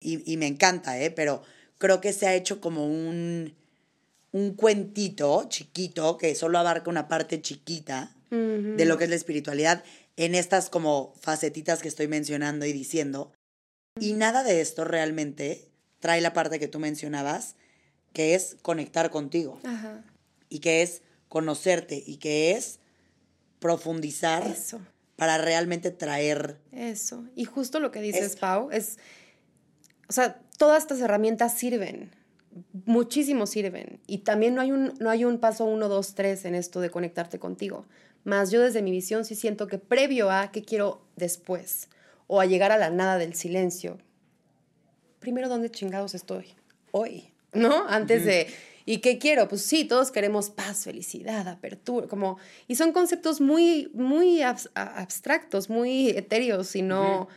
Y, 0.00 0.30
y 0.30 0.36
me 0.36 0.46
encanta, 0.46 1.00
¿eh? 1.00 1.10
Pero 1.10 1.42
creo 1.78 2.02
que 2.02 2.12
se 2.12 2.26
ha 2.26 2.34
hecho 2.34 2.60
como 2.60 2.86
un 2.86 3.56
un 4.32 4.54
cuentito 4.54 5.46
chiquito 5.48 6.18
que 6.18 6.34
solo 6.34 6.58
abarca 6.58 6.90
una 6.90 7.08
parte 7.08 7.40
chiquita 7.40 8.14
de 8.30 8.84
lo 8.84 8.98
que 8.98 9.04
es 9.04 9.10
la 9.10 9.16
espiritualidad 9.16 9.82
en 10.16 10.34
estas 10.34 10.68
como 10.68 11.14
facetitas 11.18 11.80
que 11.80 11.88
estoy 11.88 12.06
mencionando 12.06 12.66
y 12.66 12.74
diciendo. 12.74 13.32
Y 13.98 14.12
nada 14.12 14.42
de 14.42 14.60
esto 14.60 14.84
realmente 14.84 15.70
trae 16.00 16.20
la 16.20 16.34
parte 16.34 16.58
que 16.58 16.68
tú 16.68 16.80
mencionabas, 16.80 17.56
que 18.12 18.34
es 18.34 18.58
conectar 18.60 19.10
contigo. 19.10 19.58
Y 20.50 20.58
que 20.58 20.82
es 20.82 21.00
conocerte 21.30 22.02
y 22.06 22.18
que 22.18 22.52
es 22.52 22.78
profundizar 23.58 24.46
Eso. 24.46 24.82
Para 25.22 25.38
realmente 25.38 25.92
traer. 25.92 26.58
Eso. 26.72 27.24
Y 27.36 27.44
justo 27.44 27.78
lo 27.78 27.92
que 27.92 28.00
dices, 28.00 28.34
Pau, 28.34 28.72
es, 28.72 28.98
o 30.08 30.12
sea, 30.12 30.40
todas 30.58 30.82
estas 30.82 30.98
herramientas 30.98 31.56
sirven 31.56 32.10
muchísimo 32.86 33.46
sirven. 33.46 34.00
Y 34.08 34.18
también 34.18 34.56
no 34.56 34.62
hay 34.62 34.72
un, 34.72 34.94
no 34.98 35.10
hay 35.10 35.24
un 35.24 35.38
paso 35.38 35.64
uno, 35.64 35.88
dos, 35.88 36.16
tres 36.16 36.44
en 36.44 36.56
esto 36.56 36.80
de 36.80 36.90
conectarte 36.90 37.38
contigo. 37.38 37.86
Más 38.24 38.50
yo 38.50 38.60
desde 38.60 38.82
mi 38.82 38.90
visión 38.90 39.24
sí 39.24 39.36
siento 39.36 39.68
que 39.68 39.78
previo 39.78 40.28
a 40.28 40.50
qué 40.50 40.64
quiero 40.64 41.06
después 41.14 41.88
o 42.26 42.40
a 42.40 42.46
llegar 42.46 42.72
a 42.72 42.76
la 42.76 42.90
nada 42.90 43.16
del 43.16 43.34
silencio, 43.34 43.98
primero 45.20 45.48
dónde 45.48 45.70
chingados 45.70 46.16
estoy 46.16 46.56
hoy, 46.90 47.32
¿no? 47.52 47.86
Antes 47.86 48.24
de... 48.24 48.48
¿Y 48.84 48.98
qué 48.98 49.18
quiero? 49.18 49.48
Pues 49.48 49.62
sí, 49.62 49.84
todos 49.84 50.10
queremos 50.10 50.50
paz, 50.50 50.84
felicidad, 50.84 51.46
apertura, 51.48 52.08
como... 52.08 52.38
Y 52.68 52.74
son 52.74 52.92
conceptos 52.92 53.40
muy, 53.40 53.90
muy 53.94 54.42
abstractos, 54.42 55.70
muy 55.70 56.10
etéreos 56.10 56.74
y 56.76 56.82
no 56.82 57.28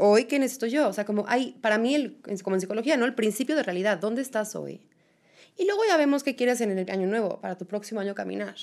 hoy, 0.00 0.24
¿qué 0.24 0.38
necesito 0.38 0.66
yo? 0.66 0.88
O 0.88 0.92
sea, 0.92 1.04
como 1.04 1.24
hay, 1.28 1.52
para 1.60 1.78
mí, 1.78 1.94
el, 1.94 2.16
como 2.42 2.56
en 2.56 2.60
psicología, 2.60 2.96
¿no? 2.96 3.04
El 3.04 3.14
principio 3.14 3.54
de 3.54 3.62
realidad, 3.62 3.98
¿dónde 3.98 4.22
estás 4.22 4.56
hoy? 4.56 4.80
Y 5.56 5.66
luego 5.66 5.82
ya 5.86 5.96
vemos 5.96 6.22
qué 6.22 6.34
quieres 6.34 6.60
en 6.60 6.76
el 6.76 6.90
año 6.90 7.06
nuevo, 7.06 7.40
para 7.40 7.56
tu 7.56 7.66
próximo 7.66 8.00
año 8.00 8.14
caminar. 8.14 8.56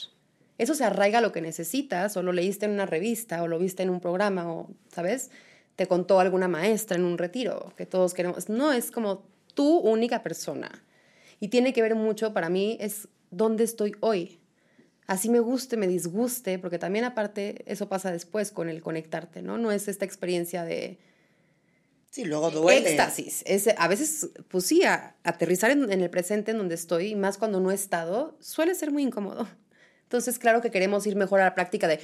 Eso 0.58 0.74
se 0.74 0.84
arraiga 0.84 1.20
a 1.20 1.22
lo 1.22 1.32
que 1.32 1.42
necesitas, 1.42 2.18
o 2.18 2.24
lo 2.24 2.34
leíste 2.34 2.66
en 2.66 2.72
una 2.72 2.88
revista, 2.88 3.44
o 3.44 3.48
lo 3.48 3.60
viste 3.60 3.84
en 3.84 3.92
un 3.92 4.00
programa, 4.00 4.52
o, 4.52 4.70
¿sabes? 4.92 5.30
Te 5.76 5.88
contó 5.88 6.20
alguna 6.20 6.48
maestra 6.48 6.98
en 6.98 7.06
un 7.06 7.18
retiro, 7.18 7.72
que 7.78 7.86
todos 7.86 8.16
queremos. 8.16 8.50
No, 8.50 8.74
es 8.74 8.90
como 8.90 9.24
tu 9.54 9.78
única 9.78 10.24
persona. 10.24 10.84
Y 11.39 11.50
tiene 11.50 11.74
que 11.74 11.82
ver 11.82 11.96
mucho, 11.96 12.34
para 12.34 12.50
mí, 12.50 12.77
es 12.79 13.08
dónde 13.32 13.63
estoy 13.63 13.94
hoy. 14.00 14.39
Así 15.06 15.29
me 15.29 15.39
guste, 15.39 15.77
me 15.77 15.88
disguste, 15.88 16.60
porque 16.60 16.79
también 16.79 17.06
aparte 17.06 17.63
eso 17.65 17.88
pasa 17.88 18.12
después 18.12 18.51
con 18.51 18.70
el 18.70 18.82
conectarte, 18.82 19.41
¿no? 19.41 19.58
No 19.58 19.72
es 19.72 19.88
esta 19.88 20.03
experiencia 20.03 20.63
de, 20.63 21.00
Sí, 22.17 22.25
luego 22.25 22.50
duele. 22.50 22.89
Éxtasis. 22.89 23.44
Es, 23.46 23.70
a 23.77 23.88
veces, 23.88 24.32
pues 24.48 24.65
sí, 24.65 24.82
aterrizar 25.24 25.72
en, 25.72 25.91
el 25.91 26.10
presente 26.10 26.50
en 26.50 26.58
donde 26.58 26.75
estoy, 26.75 27.10
y 27.10 27.15
más 27.15 27.38
cuando 27.38 27.60
no 27.60 27.70
he 27.70 27.75
estado, 27.75 28.36
suele 28.39 28.74
ser 28.75 28.91
muy 28.91 29.03
incómodo. 29.03 29.48
Entonces, 30.03 30.39
claro 30.39 30.62
que 30.62 30.72
queremos 30.72 31.06
ir 31.06 31.15
mejor 31.15 31.41
a 31.41 31.44
la 31.44 31.53
práctica 31.53 31.88
de 31.88 32.00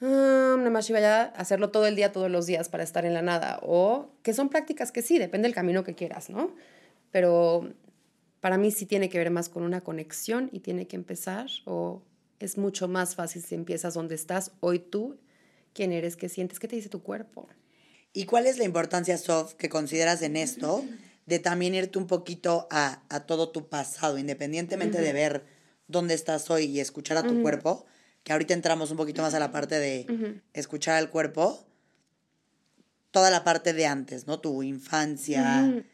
um, 0.00 0.58
nada 0.58 0.70
más 0.70 0.90
a 0.90 1.22
hacerlo 1.22 1.70
todo 1.70 1.86
el 1.86 1.96
día, 1.96 2.12
todos 2.12 2.30
los 2.30 2.46
días 2.46 2.68
para 2.68 2.82
estar 2.82 3.06
en 3.06 3.14
la 3.14 3.22
nada. 3.22 3.58
O 3.62 4.10
que 4.22 4.34
son 4.34 4.48
prácticas 4.48 4.92
que 4.92 5.02
sí, 5.02 5.18
depende 5.18 5.46
del 5.46 5.54
camino 5.54 5.84
que 5.84 5.94
quieras, 5.94 6.30
¿no? 6.30 6.54
Pero 7.10 7.72
para 8.40 8.58
mí 8.58 8.70
sí 8.70 8.86
tiene 8.86 9.08
que 9.08 9.18
ver 9.18 9.30
más 9.30 9.48
con 9.48 9.62
una 9.62 9.80
conexión 9.80 10.48
y 10.52 10.60
tiene 10.60 10.86
que 10.86 10.96
empezar, 10.96 11.48
o 11.64 12.02
es 12.38 12.56
mucho 12.56 12.88
más 12.88 13.14
fácil 13.14 13.42
si 13.42 13.54
empiezas 13.54 13.94
donde 13.94 14.14
estás, 14.14 14.52
hoy 14.60 14.78
tú, 14.78 15.18
quién 15.72 15.92
eres, 15.92 16.16
qué 16.16 16.28
sientes, 16.28 16.58
qué 16.58 16.68
te 16.68 16.76
dice 16.76 16.88
tu 16.88 17.02
cuerpo. 17.02 17.48
¿Y 18.12 18.24
cuál 18.24 18.46
es 18.46 18.58
la 18.58 18.64
importancia, 18.64 19.18
Sof, 19.18 19.54
que 19.54 19.68
consideras 19.68 20.22
en 20.22 20.36
esto 20.36 20.84
de 21.26 21.38
también 21.38 21.74
irte 21.74 21.98
un 21.98 22.06
poquito 22.06 22.66
a, 22.70 23.02
todo 23.26 23.50
tu 23.50 23.68
pasado, 23.68 24.18
independientemente 24.18 25.00
de 25.00 25.12
ver 25.12 25.44
dónde 25.86 26.14
estás 26.14 26.48
hoy 26.50 26.64
y 26.64 26.80
escuchar 26.80 27.18
a 27.18 27.22
tu 27.22 27.42
cuerpo, 27.42 27.86
que 28.22 28.32
ahorita 28.32 28.54
entramos 28.54 28.90
un 28.90 28.96
poquito 28.96 29.20
más 29.20 29.34
a 29.34 29.38
la 29.38 29.52
parte 29.52 29.78
de 29.78 30.40
escuchar 30.54 30.96
al 30.96 31.10
cuerpo, 31.10 31.66
toda 33.10 33.30
la 33.30 33.44
parte 33.44 33.72
de 33.72 33.86
antes, 33.86 34.26
¿no? 34.26 34.40
Tu 34.40 34.62
infancia, 34.62 35.84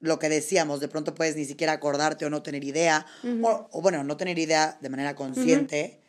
lo 0.00 0.18
que 0.18 0.28
decíamos, 0.28 0.80
de 0.80 0.88
pronto 0.88 1.14
puedes 1.14 1.36
ni 1.36 1.44
siquiera 1.44 1.72
acordarte 1.72 2.24
o 2.24 2.30
no 2.30 2.42
tener 2.42 2.64
idea, 2.64 3.06
o, 3.42 3.82
bueno, 3.82 4.04
no 4.04 4.16
tener 4.16 4.38
idea 4.38 4.78
de 4.80 4.88
manera 4.88 5.14
consciente 5.14 6.00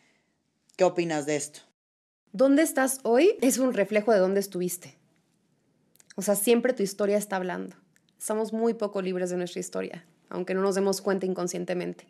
¿Qué 0.80 0.84
opinas 0.84 1.26
de 1.26 1.36
esto? 1.36 1.60
¿Dónde 2.32 2.62
estás 2.62 3.00
hoy? 3.02 3.36
Es 3.42 3.58
un 3.58 3.74
reflejo 3.74 4.12
de 4.12 4.18
dónde 4.18 4.40
estuviste. 4.40 4.96
O 6.16 6.22
sea, 6.22 6.36
siempre 6.36 6.72
tu 6.72 6.82
historia 6.82 7.18
está 7.18 7.36
hablando. 7.36 7.76
Somos 8.16 8.54
muy 8.54 8.72
poco 8.72 9.02
libres 9.02 9.28
de 9.28 9.36
nuestra 9.36 9.60
historia, 9.60 10.06
aunque 10.30 10.54
no 10.54 10.62
nos 10.62 10.76
demos 10.76 11.02
cuenta 11.02 11.26
inconscientemente. 11.26 12.06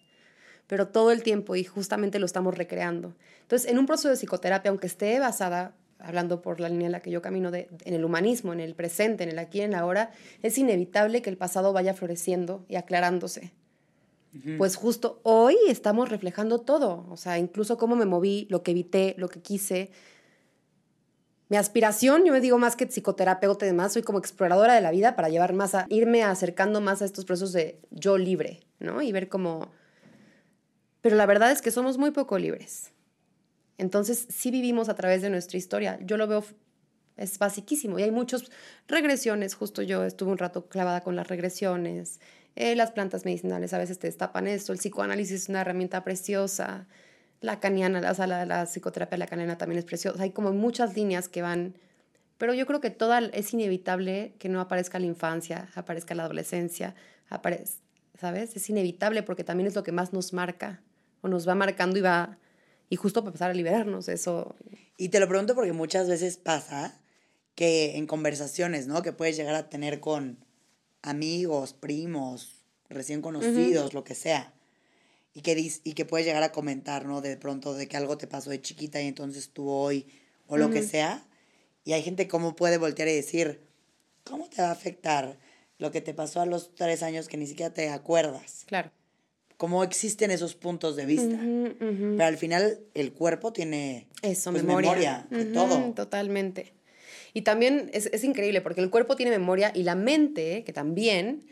Pero 0.68 0.86
todo 0.86 1.10
el 1.10 1.24
tiempo 1.24 1.56
y 1.56 1.64
justamente 1.64 2.20
lo 2.20 2.26
estamos 2.26 2.56
recreando. 2.56 3.16
Entonces, 3.42 3.68
en 3.68 3.76
un 3.76 3.86
proceso 3.86 4.08
de 4.08 4.14
psicoterapia, 4.14 4.68
aunque 4.68 4.86
esté 4.86 5.18
basada, 5.18 5.74
hablando 6.02 6.42
por 6.42 6.60
la 6.60 6.68
línea 6.68 6.86
en 6.86 6.92
la 6.92 7.00
que 7.00 7.10
yo 7.10 7.22
camino, 7.22 7.50
de, 7.50 7.68
en 7.84 7.94
el 7.94 8.04
humanismo, 8.04 8.52
en 8.52 8.60
el 8.60 8.74
presente, 8.74 9.24
en 9.24 9.30
el 9.30 9.38
aquí 9.38 9.60
en 9.60 9.72
la 9.72 9.80
ahora, 9.80 10.10
es 10.42 10.58
inevitable 10.58 11.22
que 11.22 11.30
el 11.30 11.36
pasado 11.36 11.72
vaya 11.72 11.94
floreciendo 11.94 12.64
y 12.68 12.76
aclarándose. 12.76 13.52
Pues 14.58 14.76
justo 14.76 15.18
hoy 15.24 15.56
estamos 15.66 16.08
reflejando 16.08 16.60
todo, 16.60 17.04
o 17.10 17.16
sea, 17.16 17.38
incluso 17.38 17.76
cómo 17.76 17.96
me 17.96 18.04
moví, 18.04 18.46
lo 18.48 18.62
que 18.62 18.70
evité, 18.70 19.16
lo 19.18 19.28
que 19.28 19.40
quise, 19.40 19.90
mi 21.50 21.56
aspiración, 21.56 22.24
yo 22.24 22.32
me 22.32 22.40
digo 22.40 22.58
más 22.58 22.76
que 22.76 22.86
psicoterapeuta 22.86 23.66
y 23.66 23.70
demás, 23.70 23.92
soy 23.92 24.02
como 24.02 24.20
exploradora 24.20 24.72
de 24.72 24.80
la 24.80 24.92
vida 24.92 25.16
para 25.16 25.28
llevar 25.28 25.52
más 25.52 25.74
a 25.74 25.84
irme 25.88 26.22
acercando 26.22 26.80
más 26.80 27.02
a 27.02 27.04
estos 27.04 27.24
procesos 27.24 27.52
de 27.52 27.80
yo 27.90 28.18
libre, 28.18 28.60
¿no? 28.78 29.02
Y 29.02 29.10
ver 29.10 29.28
cómo... 29.28 29.72
Pero 31.00 31.16
la 31.16 31.26
verdad 31.26 31.50
es 31.50 31.60
que 31.60 31.72
somos 31.72 31.98
muy 31.98 32.12
poco 32.12 32.38
libres. 32.38 32.92
Entonces, 33.80 34.26
sí 34.28 34.50
vivimos 34.50 34.88
a 34.88 34.94
través 34.94 35.22
de 35.22 35.30
nuestra 35.30 35.58
historia. 35.58 35.98
Yo 36.02 36.16
lo 36.16 36.26
veo, 36.26 36.44
es 37.16 37.38
basiquísimo. 37.38 37.98
Y 37.98 38.02
hay 38.02 38.10
muchas 38.10 38.44
regresiones. 38.88 39.54
Justo 39.54 39.82
yo 39.82 40.04
estuve 40.04 40.30
un 40.30 40.38
rato 40.38 40.66
clavada 40.66 41.00
con 41.00 41.16
las 41.16 41.28
regresiones. 41.28 42.20
Eh, 42.56 42.76
las 42.76 42.90
plantas 42.90 43.24
medicinales 43.24 43.72
a 43.72 43.78
veces 43.78 43.98
te 43.98 44.06
destapan 44.06 44.46
esto. 44.46 44.72
El 44.72 44.78
psicoanálisis 44.78 45.42
es 45.42 45.48
una 45.48 45.62
herramienta 45.62 46.04
preciosa 46.04 46.86
la 47.40 47.58
caniana, 47.58 48.10
o 48.10 48.14
sea, 48.14 48.26
la, 48.26 48.44
la 48.44 48.66
psicoterapia 48.66 49.18
lacaniana 49.18 49.58
también 49.58 49.78
es 49.78 49.84
preciosa. 49.84 50.22
Hay 50.22 50.30
como 50.30 50.52
muchas 50.52 50.94
líneas 50.94 51.28
que 51.28 51.42
van, 51.42 51.74
pero 52.38 52.54
yo 52.54 52.66
creo 52.66 52.80
que 52.80 52.90
toda 52.90 53.20
es 53.20 53.52
inevitable 53.54 54.34
que 54.38 54.48
no 54.48 54.60
aparezca 54.60 54.98
la 54.98 55.06
infancia, 55.06 55.68
aparezca 55.74 56.14
la 56.14 56.24
adolescencia, 56.24 56.94
aparezca, 57.28 57.80
¿sabes? 58.18 58.56
Es 58.56 58.68
inevitable 58.68 59.22
porque 59.22 59.44
también 59.44 59.66
es 59.66 59.74
lo 59.74 59.82
que 59.82 59.92
más 59.92 60.12
nos 60.12 60.32
marca 60.32 60.82
o 61.22 61.28
nos 61.28 61.48
va 61.48 61.54
marcando 61.54 61.98
y 61.98 62.02
va, 62.02 62.38
y 62.90 62.96
justo 62.96 63.20
para 63.20 63.30
empezar 63.30 63.50
a 63.50 63.54
liberarnos, 63.54 64.08
eso. 64.08 64.54
Y 64.98 65.08
te 65.08 65.20
lo 65.20 65.28
pregunto 65.28 65.54
porque 65.54 65.72
muchas 65.72 66.08
veces 66.08 66.36
pasa 66.36 67.00
que 67.54 67.96
en 67.96 68.06
conversaciones, 68.06 68.86
¿no? 68.86 69.00
Que 69.02 69.12
puedes 69.12 69.36
llegar 69.36 69.54
a 69.54 69.70
tener 69.70 70.00
con 70.00 70.44
amigos, 71.00 71.72
primos, 71.72 72.60
recién 72.90 73.22
conocidos, 73.22 73.94
lo 73.94 74.04
que 74.04 74.14
sea 74.14 74.52
y 75.32 75.42
que, 75.42 75.72
y 75.84 75.92
que 75.92 76.04
puedes 76.04 76.26
llegar 76.26 76.42
a 76.42 76.52
comentar, 76.52 77.06
¿no? 77.06 77.20
De 77.20 77.36
pronto 77.36 77.74
de 77.74 77.88
que 77.88 77.96
algo 77.96 78.18
te 78.18 78.26
pasó 78.26 78.50
de 78.50 78.60
chiquita 78.60 79.00
y 79.00 79.06
entonces 79.06 79.50
tú 79.50 79.68
hoy, 79.70 80.06
o 80.46 80.56
lo 80.56 80.70
que 80.70 80.82
sea. 80.82 81.24
Y 81.84 81.92
hay 81.92 82.02
gente 82.02 82.28
como 82.28 82.56
puede 82.56 82.78
voltear 82.78 83.08
y 83.08 83.14
decir, 83.14 83.60
¿cómo 84.24 84.48
te 84.48 84.62
va 84.62 84.68
a 84.68 84.72
afectar 84.72 85.38
lo 85.78 85.90
que 85.90 86.00
te 86.00 86.14
pasó 86.14 86.40
a 86.40 86.46
los 86.46 86.74
tres 86.74 87.02
años 87.02 87.28
que 87.28 87.36
ni 87.36 87.46
siquiera 87.46 87.72
te 87.72 87.88
acuerdas? 87.88 88.64
Claro. 88.66 88.90
¿Cómo 89.60 89.84
existen 89.84 90.30
esos 90.30 90.54
puntos 90.54 90.96
de 90.96 91.04
vista? 91.04 91.38
Pero 91.78 92.24
al 92.24 92.38
final 92.38 92.78
el 92.94 93.12
cuerpo 93.12 93.52
tiene 93.52 94.08
Eso, 94.22 94.52
pues, 94.52 94.64
memoria, 94.64 95.26
de 95.28 95.44
todo. 95.44 95.92
Totalmente. 95.92 96.72
Y 97.34 97.42
también 97.42 97.90
es, 97.92 98.06
es 98.06 98.24
increíble 98.24 98.62
porque 98.62 98.80
el 98.80 98.88
cuerpo 98.88 99.16
tiene 99.16 99.30
memoria 99.30 99.70
y 99.74 99.82
la 99.82 99.96
mente, 99.96 100.64
que 100.64 100.72
también 100.72 101.44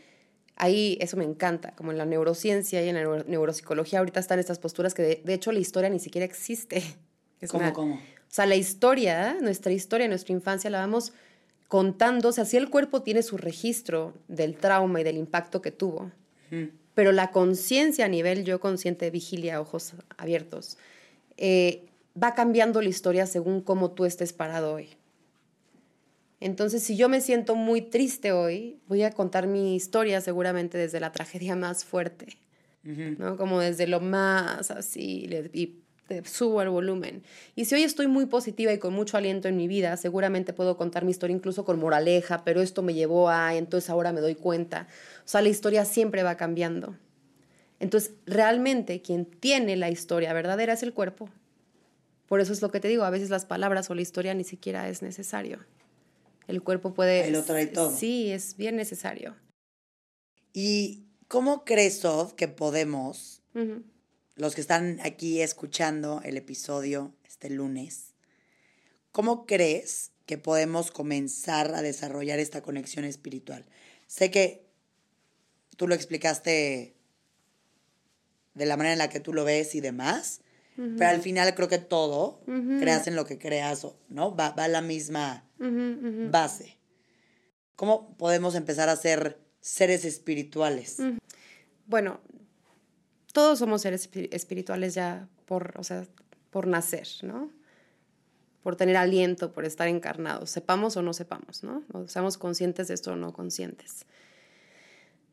ahí 0.55 0.97
eso 0.99 1.17
me 1.17 1.23
encanta, 1.23 1.75
como 1.75 1.91
en 1.91 1.99
la 1.99 2.05
neurociencia 2.07 2.83
y 2.83 2.89
en 2.89 2.95
la 2.95 3.23
neuropsicología 3.27 3.99
ahorita 3.99 4.19
están 4.19 4.39
estas 4.39 4.57
posturas 4.57 4.95
que 4.95 5.21
de, 5.23 5.33
hecho 5.35 5.51
la 5.51 5.59
historia 5.59 5.91
ni 5.91 5.99
siquiera 5.99 6.25
existe. 6.25 6.81
¿Cómo, 7.51 7.71
cómo? 7.73 7.93
O 7.93 7.99
sea, 8.27 8.47
la 8.47 8.55
historia, 8.55 9.37
nuestra 9.39 9.71
historia, 9.71 10.07
nuestra 10.07 10.33
infancia 10.33 10.71
la 10.71 10.79
vamos 10.79 11.13
contando, 11.67 12.29
o 12.29 12.31
sea, 12.31 12.45
si 12.45 12.57
el 12.57 12.71
cuerpo 12.71 13.03
tiene 13.03 13.21
su 13.21 13.37
registro 13.37 14.15
del 14.27 14.57
trauma 14.57 14.99
y 14.99 15.03
del 15.03 15.17
impacto 15.17 15.61
que 15.61 15.69
tuvo, 15.69 16.11
pero 16.99 17.13
la 17.13 17.31
conciencia 17.31 18.03
a 18.03 18.07
nivel 18.09 18.43
yo 18.43 18.59
consciente, 18.59 19.09
vigilia, 19.09 19.61
ojos 19.61 19.93
abiertos, 20.17 20.77
eh, 21.37 21.85
va 22.21 22.35
cambiando 22.35 22.81
la 22.81 22.89
historia 22.89 23.25
según 23.25 23.61
cómo 23.61 23.91
tú 23.91 24.03
estés 24.03 24.33
parado 24.33 24.73
hoy. 24.73 24.89
Entonces, 26.41 26.83
si 26.83 26.97
yo 26.97 27.07
me 27.07 27.21
siento 27.21 27.55
muy 27.55 27.81
triste 27.81 28.33
hoy, 28.33 28.81
voy 28.89 29.03
a 29.03 29.11
contar 29.11 29.47
mi 29.47 29.77
historia 29.77 30.19
seguramente 30.19 30.77
desde 30.77 30.99
la 30.99 31.13
tragedia 31.13 31.55
más 31.55 31.85
fuerte, 31.85 32.37
¿no? 32.83 33.37
Como 33.37 33.61
desde 33.61 33.87
lo 33.87 34.01
más 34.01 34.69
así, 34.69 35.29
y 35.53 35.79
subo 36.25 36.61
el 36.61 36.69
volumen. 36.69 37.23
Y 37.55 37.65
si 37.65 37.75
hoy 37.75 37.83
estoy 37.83 38.07
muy 38.07 38.25
positiva 38.25 38.73
y 38.73 38.79
con 38.79 38.93
mucho 38.93 39.17
aliento 39.17 39.47
en 39.47 39.57
mi 39.57 39.67
vida, 39.67 39.95
seguramente 39.97 40.53
puedo 40.53 40.77
contar 40.77 41.05
mi 41.05 41.11
historia 41.11 41.35
incluso 41.35 41.65
con 41.65 41.79
moraleja, 41.79 42.43
pero 42.43 42.61
esto 42.61 42.81
me 42.81 42.93
llevó 42.93 43.29
a, 43.29 43.55
entonces 43.55 43.89
ahora 43.89 44.11
me 44.11 44.21
doy 44.21 44.35
cuenta. 44.35 44.87
O 45.29 45.31
sea, 45.31 45.43
la 45.43 45.49
historia 45.49 45.85
siempre 45.85 46.23
va 46.23 46.37
cambiando. 46.37 46.97
Entonces, 47.79 48.13
realmente 48.25 49.03
quien 49.03 49.25
tiene 49.25 49.75
la 49.75 49.91
historia 49.91 50.33
verdadera 50.33 50.73
es 50.73 50.81
el 50.81 50.91
cuerpo. 50.91 51.29
Por 52.25 52.41
eso 52.41 52.51
es 52.51 52.63
lo 52.63 52.71
que 52.71 52.79
te 52.79 52.87
digo, 52.87 53.03
a 53.03 53.11
veces 53.11 53.29
las 53.29 53.45
palabras 53.45 53.91
o 53.91 53.93
la 53.93 54.01
historia 54.01 54.33
ni 54.33 54.43
siquiera 54.43 54.89
es 54.89 55.03
necesario. 55.03 55.59
El 56.47 56.63
cuerpo 56.63 56.95
puede... 56.95 57.25
Ahí 57.25 57.29
lo 57.29 57.43
trae 57.43 57.67
todo. 57.67 57.95
Sí, 57.95 58.31
es 58.31 58.57
bien 58.57 58.75
necesario. 58.75 59.35
¿Y 60.51 61.03
cómo 61.27 61.63
crees, 61.63 61.99
Sof, 61.99 62.33
que 62.33 62.47
podemos, 62.47 63.43
los 64.35 64.55
que 64.55 64.61
están 64.61 64.99
aquí 65.03 65.41
escuchando 65.41 66.21
el 66.25 66.37
episodio 66.37 67.13
este 67.23 67.51
lunes, 67.51 68.15
cómo 69.11 69.45
crees 69.45 70.09
que 70.25 70.39
podemos 70.39 70.89
comenzar 70.89 71.75
a 71.75 71.83
desarrollar 71.83 72.39
esta 72.39 72.63
conexión 72.63 73.05
espiritual? 73.05 73.67
Sé 74.07 74.31
que 74.31 74.68
tú 75.79 75.87
lo 75.87 75.95
explicaste 75.95 76.93
de 78.53 78.65
la 78.65 78.75
manera 78.75 78.91
en 78.91 78.99
la 78.99 79.07
que 79.07 79.21
tú 79.21 79.31
lo 79.33 79.45
ves 79.45 79.75
y 79.75 79.79
demás, 79.79 80.41
pero 80.75 81.09
al 81.09 81.21
final 81.21 81.55
creo 81.55 81.69
que 81.69 81.77
todo, 81.77 82.41
creas 82.79 83.07
en 83.07 83.15
lo 83.15 83.25
que 83.25 83.37
creas, 83.37 83.87
¿no? 84.09 84.35
Va, 84.35 84.51
va 84.51 84.65
a 84.65 84.67
la 84.67 84.81
misma 84.81 85.45
base. 85.57 86.77
¿Cómo 87.77 88.17
podemos 88.17 88.55
empezar 88.55 88.89
a 88.89 88.97
ser 88.97 89.39
seres 89.61 90.03
espirituales? 90.03 90.97
Bueno, 91.85 92.19
todos 93.31 93.59
somos 93.59 93.81
seres 93.81 94.09
espirituales 94.31 94.95
ya 94.95 95.29
por, 95.45 95.75
o 95.77 95.85
sea, 95.85 96.05
por 96.49 96.67
nacer, 96.67 97.07
¿no? 97.21 97.49
Por 98.63 98.75
tener 98.75 98.97
aliento, 98.97 99.53
por 99.53 99.63
estar 99.63 99.87
encarnados, 99.87 100.49
sepamos 100.49 100.97
o 100.97 101.01
no 101.01 101.13
sepamos, 101.13 101.63
¿no? 101.63 101.83
O 101.93 102.09
seamos 102.09 102.37
conscientes 102.37 102.89
de 102.89 102.95
esto 102.95 103.13
o 103.13 103.15
no 103.15 103.31
conscientes. 103.31 104.05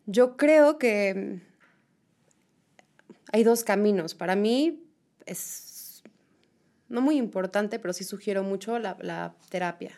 Yo 0.07 0.37
creo 0.37 0.79
que 0.79 1.41
hay 3.33 3.45
dos 3.45 3.65
caminos. 3.65 4.15
Para 4.15 4.37
mí, 4.37 4.83
es 5.27 6.03
no 6.89 7.01
muy 7.01 7.17
importante, 7.17 7.79
pero 7.79 7.93
sí 7.93 8.05
sugiero 8.05 8.43
mucho 8.43 8.79
la, 8.79 9.35
terapia. 9.51 9.93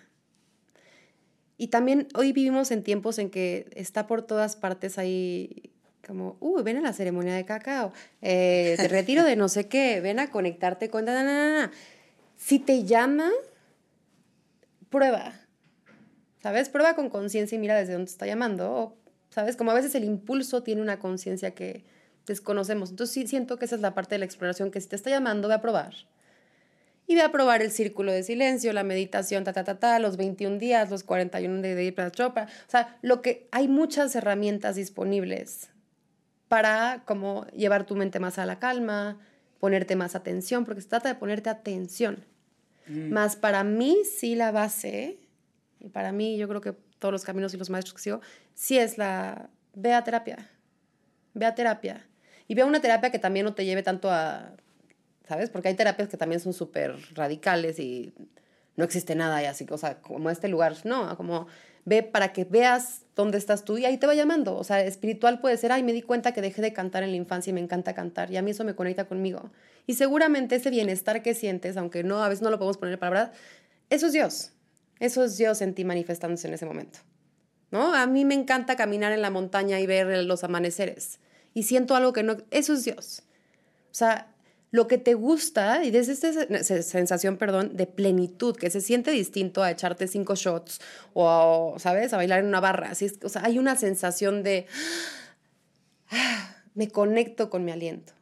Y 1.56 1.68
también 1.68 2.08
hoy 2.14 2.32
vivimos 2.32 2.70
en 2.70 2.82
tiempos 2.82 3.18
en 3.18 3.30
que 3.30 3.68
está 3.72 4.06
por 4.06 4.22
todas 4.22 4.56
partes 4.56 4.96
ahí 4.98 5.72
como, 6.06 6.38
uy, 6.40 6.62
ven 6.62 6.78
a 6.78 6.80
la 6.80 6.92
ceremonia 6.92 7.34
de 7.34 7.44
cacao, 7.44 7.92
eh, 8.22 8.76
te 8.78 8.88
retiro 8.88 9.24
de 9.24 9.36
no 9.36 9.48
sé 9.48 9.68
qué, 9.68 10.00
ven 10.00 10.20
a 10.20 10.30
conectarte 10.30 10.88
con... 10.88 11.06
Si 12.36 12.60
te 12.60 12.84
llama, 12.84 13.30
prueba, 14.88 15.34
¿sabes? 16.40 16.70
Prueba 16.70 16.94
con 16.94 17.10
conciencia 17.10 17.56
y 17.56 17.58
mira 17.58 17.76
desde 17.76 17.94
dónde 17.94 18.10
está 18.10 18.24
llamando, 18.26 18.96
¿sabes? 19.30 19.56
Como 19.56 19.70
a 19.70 19.74
veces 19.74 19.94
el 19.94 20.04
impulso 20.04 20.62
tiene 20.62 20.82
una 20.82 20.98
conciencia 20.98 21.54
que 21.54 21.84
desconocemos. 22.26 22.90
Entonces 22.90 23.14
sí 23.14 23.26
siento 23.26 23.58
que 23.58 23.64
esa 23.64 23.74
es 23.74 23.80
la 23.80 23.94
parte 23.94 24.14
de 24.14 24.20
la 24.20 24.24
exploración 24.24 24.70
que 24.70 24.80
si 24.80 24.88
te 24.88 24.96
está 24.96 25.10
llamando, 25.10 25.48
ve 25.48 25.54
a 25.54 25.60
probar. 25.60 25.94
Y 27.06 27.14
ve 27.14 27.22
a 27.22 27.32
probar 27.32 27.62
el 27.62 27.70
círculo 27.70 28.12
de 28.12 28.22
silencio, 28.22 28.72
la 28.74 28.84
meditación, 28.84 29.42
ta, 29.42 29.54
ta, 29.54 29.64
ta, 29.64 29.78
ta, 29.78 29.98
los 29.98 30.18
21 30.18 30.58
días, 30.58 30.90
los 30.90 31.04
41 31.04 31.62
de 31.62 31.74
Deepak 31.74 32.14
Chopra. 32.14 32.44
O 32.44 32.70
sea, 32.70 32.98
lo 33.00 33.22
que, 33.22 33.48
hay 33.50 33.66
muchas 33.66 34.14
herramientas 34.14 34.76
disponibles 34.76 35.70
para 36.48 37.02
como 37.06 37.46
llevar 37.48 37.86
tu 37.86 37.96
mente 37.96 38.20
más 38.20 38.38
a 38.38 38.46
la 38.46 38.58
calma, 38.58 39.18
ponerte 39.58 39.96
más 39.96 40.14
atención, 40.14 40.64
porque 40.64 40.82
se 40.82 40.88
trata 40.88 41.08
de 41.08 41.14
ponerte 41.14 41.48
atención. 41.48 42.26
Mm. 42.86 43.10
Más 43.10 43.36
para 43.36 43.64
mí 43.64 43.98
sí 44.04 44.34
la 44.34 44.50
base, 44.50 45.18
y 45.80 45.88
para 45.88 46.12
mí 46.12 46.36
yo 46.36 46.46
creo 46.48 46.60
que 46.60 46.74
todos 46.98 47.12
los 47.12 47.24
caminos 47.24 47.54
y 47.54 47.56
los 47.56 47.70
maestros 47.70 47.94
que 47.94 48.02
sigo, 48.02 48.20
sí 48.54 48.78
es 48.78 48.98
la, 48.98 49.50
ve 49.74 49.94
a 49.94 50.04
terapia, 50.04 50.50
ve 51.34 51.46
a 51.46 51.54
terapia. 51.54 52.06
Y 52.46 52.54
ve 52.54 52.64
una 52.64 52.80
terapia 52.80 53.10
que 53.10 53.18
también 53.18 53.44
no 53.44 53.54
te 53.54 53.64
lleve 53.64 53.82
tanto 53.82 54.10
a, 54.10 54.52
¿sabes? 55.28 55.50
Porque 55.50 55.68
hay 55.68 55.74
terapias 55.74 56.08
que 56.08 56.16
también 56.16 56.40
son 56.40 56.54
súper 56.54 56.96
radicales 57.14 57.78
y 57.78 58.14
no 58.76 58.84
existe 58.84 59.14
nada 59.14 59.42
y 59.42 59.46
así, 59.46 59.66
o 59.68 59.76
sea, 59.76 60.00
como 60.00 60.30
este 60.30 60.48
lugar, 60.48 60.74
no, 60.84 61.16
como 61.16 61.46
ve 61.84 62.02
para 62.02 62.32
que 62.32 62.44
veas 62.44 63.02
dónde 63.16 63.36
estás 63.38 63.64
tú 63.64 63.76
y 63.78 63.84
ahí 63.84 63.98
te 63.98 64.06
va 64.06 64.14
llamando. 64.14 64.56
O 64.56 64.64
sea, 64.64 64.80
espiritual 64.82 65.40
puede 65.40 65.56
ser, 65.56 65.72
ay, 65.72 65.82
me 65.82 65.92
di 65.92 66.02
cuenta 66.02 66.32
que 66.32 66.40
dejé 66.40 66.62
de 66.62 66.72
cantar 66.72 67.02
en 67.02 67.10
la 67.10 67.16
infancia 67.16 67.50
y 67.50 67.54
me 67.54 67.60
encanta 67.60 67.94
cantar 67.94 68.30
y 68.30 68.36
a 68.36 68.42
mí 68.42 68.52
eso 68.52 68.64
me 68.64 68.74
conecta 68.74 69.06
conmigo. 69.06 69.50
Y 69.86 69.94
seguramente 69.94 70.54
ese 70.54 70.70
bienestar 70.70 71.22
que 71.22 71.34
sientes, 71.34 71.76
aunque 71.76 72.04
no, 72.04 72.22
a 72.22 72.28
veces 72.28 72.42
no 72.42 72.50
lo 72.50 72.58
podemos 72.58 72.78
poner 72.78 72.94
en 72.94 73.00
palabras, 73.00 73.30
eso 73.90 74.06
es 74.06 74.12
Dios. 74.12 74.52
Eso 75.00 75.24
es 75.24 75.36
Dios 75.36 75.60
en 75.62 75.74
ti 75.74 75.84
manifestándose 75.84 76.48
en 76.48 76.54
ese 76.54 76.66
momento. 76.66 76.98
¿No? 77.70 77.94
A 77.94 78.06
mí 78.06 78.24
me 78.24 78.34
encanta 78.34 78.76
caminar 78.76 79.12
en 79.12 79.22
la 79.22 79.30
montaña 79.30 79.78
y 79.78 79.86
ver 79.86 80.24
los 80.24 80.44
amaneceres. 80.44 81.20
Y 81.54 81.64
siento 81.64 81.94
algo 81.94 82.12
que 82.12 82.22
no... 82.22 82.36
Eso 82.50 82.72
es 82.72 82.84
Dios. 82.84 83.22
O 83.90 83.94
sea, 83.94 84.34
lo 84.70 84.86
que 84.86 84.98
te 84.98 85.14
gusta 85.14 85.84
y 85.84 85.90
desde 85.90 86.12
esta 86.12 86.82
sensación, 86.82 87.36
perdón, 87.36 87.76
de 87.76 87.86
plenitud, 87.86 88.54
que 88.56 88.70
se 88.70 88.80
siente 88.80 89.10
distinto 89.10 89.62
a 89.62 89.70
echarte 89.70 90.08
cinco 90.08 90.34
shots 90.34 90.80
o, 91.14 91.74
¿sabes?, 91.78 92.12
a 92.12 92.16
bailar 92.16 92.40
en 92.40 92.46
una 92.46 92.60
barra. 92.60 92.90
Así 92.90 93.10
o 93.22 93.28
sea, 93.28 93.44
hay 93.44 93.58
una 93.58 93.76
sensación 93.76 94.42
de, 94.42 94.66
ah, 96.10 96.56
me 96.74 96.88
conecto 96.88 97.48
con 97.48 97.64
mi 97.64 97.72
aliento, 97.72 98.12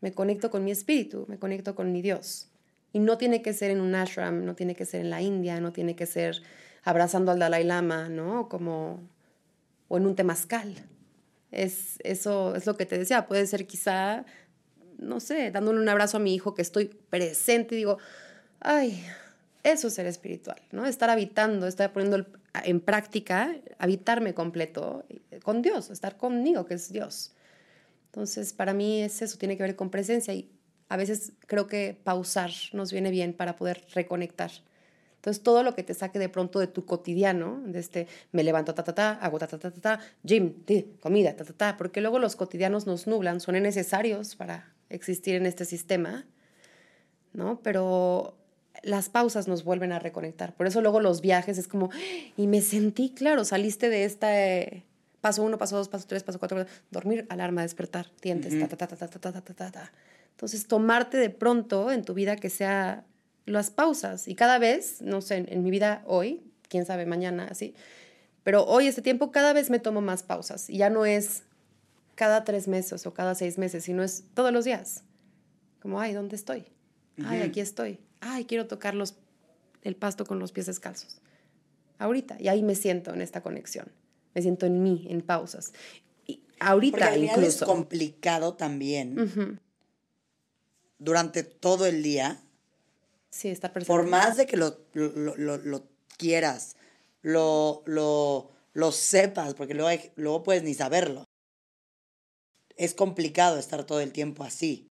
me 0.00 0.12
conecto 0.12 0.50
con 0.50 0.64
mi 0.64 0.72
espíritu, 0.72 1.24
me 1.28 1.38
conecto 1.38 1.74
con 1.76 1.92
mi 1.92 2.02
Dios. 2.02 2.48
Y 2.92 2.98
no 3.00 3.18
tiene 3.18 3.42
que 3.42 3.52
ser 3.52 3.70
en 3.70 3.80
un 3.80 3.94
ashram, 3.94 4.44
no 4.44 4.54
tiene 4.54 4.74
que 4.74 4.84
ser 4.84 5.02
en 5.02 5.10
la 5.10 5.20
India, 5.20 5.60
no 5.60 5.72
tiene 5.72 5.96
que 5.96 6.06
ser 6.06 6.42
abrazando 6.82 7.32
al 7.32 7.38
Dalai 7.38 7.64
Lama, 7.64 8.08
¿no? 8.08 8.48
Como, 8.48 9.02
o 9.88 9.96
en 9.98 10.06
un 10.06 10.16
temazcal. 10.16 10.74
Es, 11.50 11.98
eso 12.04 12.54
es 12.54 12.66
lo 12.66 12.76
que 12.76 12.86
te 12.86 12.98
decía, 12.98 13.26
puede 13.26 13.46
ser 13.46 13.66
quizá 13.66 14.24
no 14.98 15.20
sé, 15.20 15.50
dándole 15.50 15.80
un 15.80 15.88
abrazo 15.88 16.16
a 16.16 16.20
mi 16.20 16.34
hijo 16.34 16.54
que 16.54 16.62
estoy 16.62 16.86
presente 16.86 17.74
y 17.74 17.78
digo, 17.78 17.98
ay, 18.60 19.04
eso 19.62 19.88
es 19.88 19.94
ser 19.94 20.06
espiritual, 20.06 20.60
¿no? 20.72 20.86
Estar 20.86 21.10
habitando, 21.10 21.66
estar 21.66 21.92
poniendo 21.92 22.26
en 22.64 22.80
práctica, 22.80 23.54
habitarme 23.78 24.34
completo 24.34 25.04
con 25.42 25.62
Dios, 25.62 25.90
estar 25.90 26.16
conmigo, 26.16 26.66
que 26.66 26.74
es 26.74 26.92
Dios. 26.92 27.34
Entonces, 28.06 28.52
para 28.52 28.72
mí 28.72 29.02
es 29.02 29.20
eso, 29.22 29.38
tiene 29.38 29.56
que 29.56 29.62
ver 29.62 29.76
con 29.76 29.90
presencia 29.90 30.32
y 30.32 30.50
a 30.88 30.96
veces 30.96 31.32
creo 31.46 31.66
que 31.66 31.96
pausar 32.02 32.50
nos 32.72 32.92
viene 32.92 33.10
bien 33.10 33.32
para 33.32 33.56
poder 33.56 33.84
reconectar. 33.94 34.50
Entonces, 35.16 35.42
todo 35.42 35.64
lo 35.64 35.74
que 35.74 35.82
te 35.82 35.92
saque 35.92 36.20
de 36.20 36.28
pronto 36.28 36.60
de 36.60 36.68
tu 36.68 36.84
cotidiano, 36.84 37.60
de 37.66 37.80
este, 37.80 38.06
me 38.30 38.44
levanto, 38.44 38.74
ta, 38.74 38.84
ta, 38.84 38.94
ta, 38.94 39.10
hago, 39.14 39.40
ta, 39.40 39.48
ta, 39.48 39.58
ta, 39.58 39.70
ta, 39.72 40.00
gym, 40.22 40.54
comida, 41.00 41.34
ta, 41.34 41.44
ta, 41.44 41.52
ta, 41.52 41.76
porque 41.76 42.00
luego 42.00 42.20
los 42.20 42.36
cotidianos 42.36 42.86
nos 42.86 43.08
nublan, 43.08 43.40
son 43.40 43.60
necesarios 43.60 44.36
para 44.36 44.72
existir 44.88 45.34
en 45.34 45.46
este 45.46 45.64
sistema, 45.64 46.26
¿no? 47.32 47.58
Pero 47.64 48.36
las 48.84 49.08
pausas 49.08 49.48
nos 49.48 49.64
vuelven 49.64 49.90
a 49.90 49.98
reconectar. 49.98 50.54
Por 50.54 50.68
eso 50.68 50.80
luego 50.80 51.00
los 51.00 51.20
viajes 51.20 51.58
es 51.58 51.66
como, 51.66 51.90
y 52.36 52.46
me 52.46 52.60
sentí, 52.60 53.10
claro, 53.10 53.44
saliste 53.44 53.90
de 53.90 54.04
esta, 54.04 54.28
paso 55.20 55.42
uno, 55.42 55.58
paso 55.58 55.76
dos, 55.76 55.88
paso 55.88 56.06
tres, 56.06 56.22
paso 56.22 56.38
cuatro, 56.38 56.66
dormir, 56.92 57.26
alarma, 57.30 57.62
despertar, 57.62 58.12
dientes, 58.22 58.56
ta, 58.60 58.68
ta, 58.68 58.76
ta, 58.76 58.96
ta, 58.96 59.08
ta, 59.08 59.32
ta, 59.32 59.42
ta, 59.42 59.70
ta, 59.72 59.92
Entonces, 60.36 60.68
tomarte 60.68 61.16
de 61.16 61.30
pronto 61.30 61.90
en 61.90 62.04
tu 62.04 62.14
vida 62.14 62.36
que 62.36 62.50
sea 62.50 63.04
las 63.46 63.70
pausas. 63.70 64.28
Y 64.28 64.34
cada 64.34 64.58
vez, 64.58 65.00
no 65.02 65.20
sé, 65.20 65.36
en, 65.36 65.52
en 65.52 65.62
mi 65.62 65.70
vida 65.70 66.02
hoy, 66.06 66.42
quién 66.68 66.84
sabe 66.84 67.06
mañana, 67.06 67.48
así, 67.50 67.74
pero 68.46 68.64
hoy, 68.64 68.86
este 68.86 69.02
tiempo, 69.02 69.32
cada 69.32 69.52
vez 69.52 69.70
me 69.70 69.80
tomo 69.80 70.00
más 70.00 70.22
pausas. 70.22 70.70
Y 70.70 70.76
ya 70.78 70.88
no 70.88 71.04
es 71.04 71.42
cada 72.14 72.44
tres 72.44 72.68
meses 72.68 73.04
o 73.04 73.12
cada 73.12 73.34
seis 73.34 73.58
meses, 73.58 73.82
sino 73.82 74.04
es 74.04 74.22
todos 74.34 74.52
los 74.52 74.64
días. 74.64 75.02
Como, 75.80 76.00
ay, 76.00 76.12
¿dónde 76.12 76.36
estoy? 76.36 76.66
Ay, 77.24 77.40
aquí 77.40 77.58
estoy. 77.58 77.98
Ay, 78.20 78.44
quiero 78.44 78.68
tocar 78.68 78.94
los, 78.94 79.16
el 79.82 79.96
pasto 79.96 80.24
con 80.26 80.38
los 80.38 80.52
pies 80.52 80.66
descalzos. 80.66 81.20
Ahorita. 81.98 82.36
Y 82.38 82.46
ahí 82.46 82.62
me 82.62 82.76
siento 82.76 83.12
en 83.12 83.20
esta 83.20 83.40
conexión. 83.40 83.90
Me 84.32 84.42
siento 84.42 84.66
en 84.66 84.80
mí, 84.80 85.08
en 85.10 85.22
pausas. 85.22 85.72
Y 86.26 86.40
ahorita 86.60 86.98
Porque 86.98 87.18
incluso. 87.18 87.64
es 87.64 87.64
complicado 87.64 88.54
también. 88.54 89.58
Durante 90.98 91.42
todo 91.42 91.86
el 91.86 92.02
día. 92.02 92.40
Sí, 93.30 93.48
está 93.48 93.72
presente. 93.72 93.92
Por 93.92 94.06
más 94.06 94.36
de 94.36 94.46
que 94.46 94.56
lo, 94.56 94.78
lo, 94.94 95.36
lo, 95.36 95.56
lo 95.58 95.88
quieras, 96.16 96.76
lo, 97.22 97.82
lo, 97.86 98.50
lo 98.72 98.92
sepas, 98.92 99.54
porque 99.54 99.74
luego, 99.74 100.02
luego 100.16 100.42
puedes 100.42 100.62
ni 100.62 100.74
saberlo 100.74 101.26
es 102.76 102.94
complicado 102.94 103.58
estar 103.58 103.84
todo 103.84 104.00
el 104.00 104.12
tiempo 104.12 104.44
así. 104.44 104.88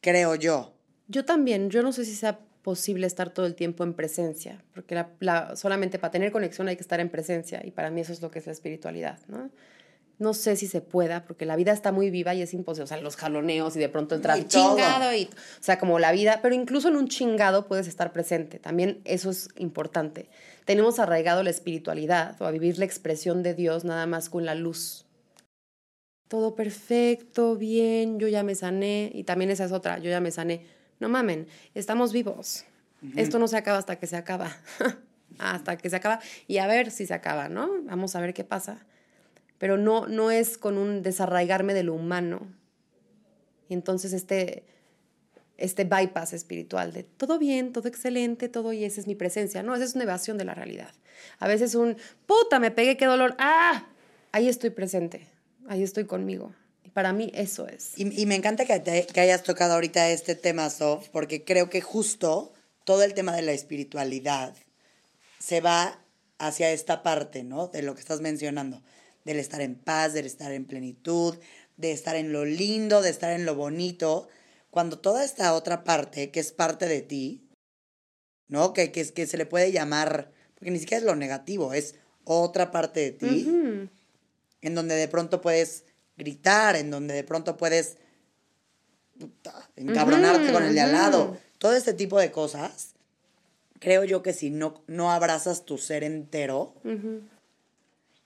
Creo 0.00 0.34
yo. 0.34 0.74
Yo 1.08 1.24
también, 1.24 1.70
yo 1.70 1.82
no 1.82 1.92
sé 1.92 2.04
si 2.04 2.14
sea 2.14 2.38
posible 2.62 3.06
estar 3.06 3.30
todo 3.30 3.46
el 3.46 3.54
tiempo 3.54 3.84
en 3.84 3.94
presencia, 3.94 4.64
porque 4.74 5.04
la, 5.20 5.56
solamente 5.56 5.98
para 5.98 6.10
tener 6.10 6.32
conexión 6.32 6.68
hay 6.68 6.76
que 6.76 6.82
estar 6.82 7.00
en 7.00 7.10
presencia 7.10 7.60
y 7.64 7.70
para 7.72 7.90
mí 7.90 8.00
eso 8.00 8.12
es 8.12 8.22
lo 8.22 8.30
que 8.30 8.38
es 8.38 8.46
la 8.46 8.52
espiritualidad, 8.52 9.18
¿no? 9.28 9.50
No 10.18 10.32
sé 10.32 10.56
si 10.56 10.66
se 10.66 10.80
pueda, 10.80 11.24
porque 11.24 11.44
la 11.44 11.56
vida 11.56 11.72
está 11.72 11.90
muy 11.90 12.10
viva 12.10 12.34
y 12.34 12.42
es 12.42 12.54
imposible, 12.54 12.84
o 12.84 12.86
sea, 12.86 13.00
los 13.00 13.16
jaloneos 13.16 13.74
y 13.76 13.80
de 13.80 13.88
pronto 13.88 14.14
entrar 14.14 14.46
chingado 14.46 15.14
y, 15.14 15.24
o 15.24 15.62
sea, 15.62 15.78
como 15.78 15.98
la 15.98 16.12
vida, 16.12 16.40
pero 16.40 16.54
incluso 16.54 16.88
en 16.88 16.96
un 16.96 17.08
chingado 17.08 17.66
puedes 17.66 17.88
estar 17.88 18.12
presente, 18.12 18.58
también 18.58 19.00
eso 19.04 19.30
es 19.30 19.48
importante. 19.56 20.28
Tenemos 20.64 20.98
arraigado 20.98 21.42
la 21.42 21.50
espiritualidad 21.50 22.40
o 22.40 22.46
a 22.46 22.50
vivir 22.50 22.78
la 22.78 22.84
expresión 22.84 23.42
de 23.42 23.54
Dios 23.54 23.84
nada 23.84 24.06
más 24.06 24.28
con 24.28 24.44
la 24.44 24.54
luz, 24.54 25.04
todo 26.28 26.54
perfecto, 26.54 27.56
bien, 27.56 28.18
yo 28.18 28.28
ya 28.28 28.42
me 28.42 28.54
sané, 28.54 29.10
y 29.14 29.24
también 29.24 29.50
esa 29.50 29.64
es 29.64 29.72
otra, 29.72 29.98
yo 29.98 30.10
ya 30.10 30.20
me 30.20 30.30
sané. 30.30 30.66
No 30.98 31.08
mamen, 31.08 31.46
estamos 31.74 32.12
vivos. 32.12 32.64
Esto 33.16 33.38
no 33.38 33.46
se 33.48 33.58
acaba 33.58 33.78
hasta 33.78 33.96
que 33.96 34.06
se 34.06 34.16
acaba. 34.16 34.56
hasta 35.38 35.76
que 35.76 35.90
se 35.90 35.96
acaba 35.96 36.20
y 36.46 36.58
a 36.58 36.66
ver 36.66 36.90
si 36.90 37.06
se 37.06 37.14
acaba, 37.14 37.48
¿no? 37.48 37.68
Vamos 37.84 38.16
a 38.16 38.20
ver 38.20 38.34
qué 38.34 38.44
pasa. 38.44 38.78
Pero 39.64 39.78
no, 39.78 40.06
no 40.06 40.30
es 40.30 40.58
con 40.58 40.76
un 40.76 41.02
desarraigarme 41.02 41.72
de 41.72 41.84
lo 41.84 41.94
humano. 41.94 42.52
Y 43.70 43.72
entonces 43.72 44.12
este, 44.12 44.64
este 45.56 45.84
bypass 45.84 46.34
espiritual 46.34 46.92
de 46.92 47.04
todo 47.04 47.38
bien, 47.38 47.72
todo 47.72 47.88
excelente, 47.88 48.50
todo 48.50 48.74
y 48.74 48.84
esa 48.84 49.00
es 49.00 49.06
mi 49.06 49.14
presencia. 49.14 49.62
No, 49.62 49.74
esa 49.74 49.84
es 49.84 49.94
una 49.94 50.04
evasión 50.04 50.36
de 50.36 50.44
la 50.44 50.52
realidad. 50.52 50.92
A 51.38 51.48
veces 51.48 51.74
un, 51.74 51.96
puta, 52.26 52.58
me 52.58 52.72
pegué, 52.72 52.98
qué 52.98 53.06
dolor. 53.06 53.36
Ah, 53.38 53.86
ahí 54.32 54.50
estoy 54.50 54.68
presente 54.68 55.34
ahí 55.68 55.82
estoy 55.82 56.04
conmigo. 56.04 56.54
Y 56.82 56.90
para 56.90 57.12
mí 57.12 57.30
eso 57.34 57.66
es. 57.66 57.92
Y, 57.96 58.26
me 58.26 58.34
encanta 58.34 58.66
que, 58.66 59.06
que 59.10 59.20
hayas 59.20 59.42
tocado 59.42 59.74
ahorita 59.74 60.10
este 60.10 60.34
tema, 60.34 60.68
Sof, 60.68 61.08
porque 61.08 61.44
creo 61.44 61.70
que 61.70 61.80
justo 61.80 62.52
todo 62.84 63.02
el 63.02 63.14
tema 63.14 63.34
de 63.34 63.40
la 63.42 63.52
espiritualidad 63.52 64.54
se 65.38 65.62
va 65.62 66.04
hacia 66.38 66.70
esta 66.70 67.02
parte, 67.02 67.44
¿no? 67.44 67.68
De 67.68 67.82
lo 67.82 67.94
que 67.94 68.00
estás 68.00 68.20
mencionando, 68.20 68.82
del 69.24 69.38
estar 69.38 69.60
en 69.60 69.74
paz, 69.74 70.12
del 70.12 70.26
estar 70.26 70.52
en 70.52 70.66
plenitud, 70.66 71.36
de 71.76 71.92
estar 71.92 72.16
en 72.16 72.32
lo 72.32 72.44
lindo, 72.44 73.02
de 73.02 73.10
estar 73.10 73.32
en 73.32 73.46
lo 73.46 73.54
bonito, 73.54 74.28
cuando 74.70 74.98
toda 74.98 75.24
esta 75.24 75.54
otra 75.54 75.84
parte, 75.84 76.30
que 76.30 76.40
es 76.40 76.52
parte 76.52 76.86
de 76.86 77.00
ti, 77.02 77.48
¿no? 78.48 78.72
Que, 78.72 78.92
que, 78.92 79.08
que 79.12 79.26
se 79.26 79.36
le 79.36 79.46
puede 79.46 79.72
llamar, 79.72 80.32
porque 80.54 80.70
ni 80.70 80.78
siquiera 80.78 80.98
es 80.98 81.04
lo 81.04 81.16
negativo, 81.16 81.72
es 81.72 81.94
otra 82.24 82.70
parte 82.70 83.00
de 83.00 83.12
ti, 83.12 83.88
en 84.62 84.74
donde 84.74 84.94
de 84.94 85.08
pronto 85.08 85.40
puedes 85.40 85.84
gritar, 86.16 86.76
en 86.76 86.90
donde 86.90 87.14
de 87.14 87.24
pronto 87.24 87.56
puedes 87.56 87.98
encabronarte 89.76 90.52
con 90.52 90.64
el 90.64 90.74
de 90.74 90.80
al 90.80 90.92
lado. 90.92 91.36
Todo 91.58 91.74
este 91.74 91.94
tipo 91.94 92.18
de 92.18 92.30
cosas, 92.30 92.94
creo 93.78 94.04
yo 94.04 94.22
que 94.22 94.32
si 94.32 94.50
no, 94.50 94.82
no 94.86 95.12
abrazas 95.12 95.64
tu 95.64 95.78
ser 95.78 96.02
entero, 96.04 96.74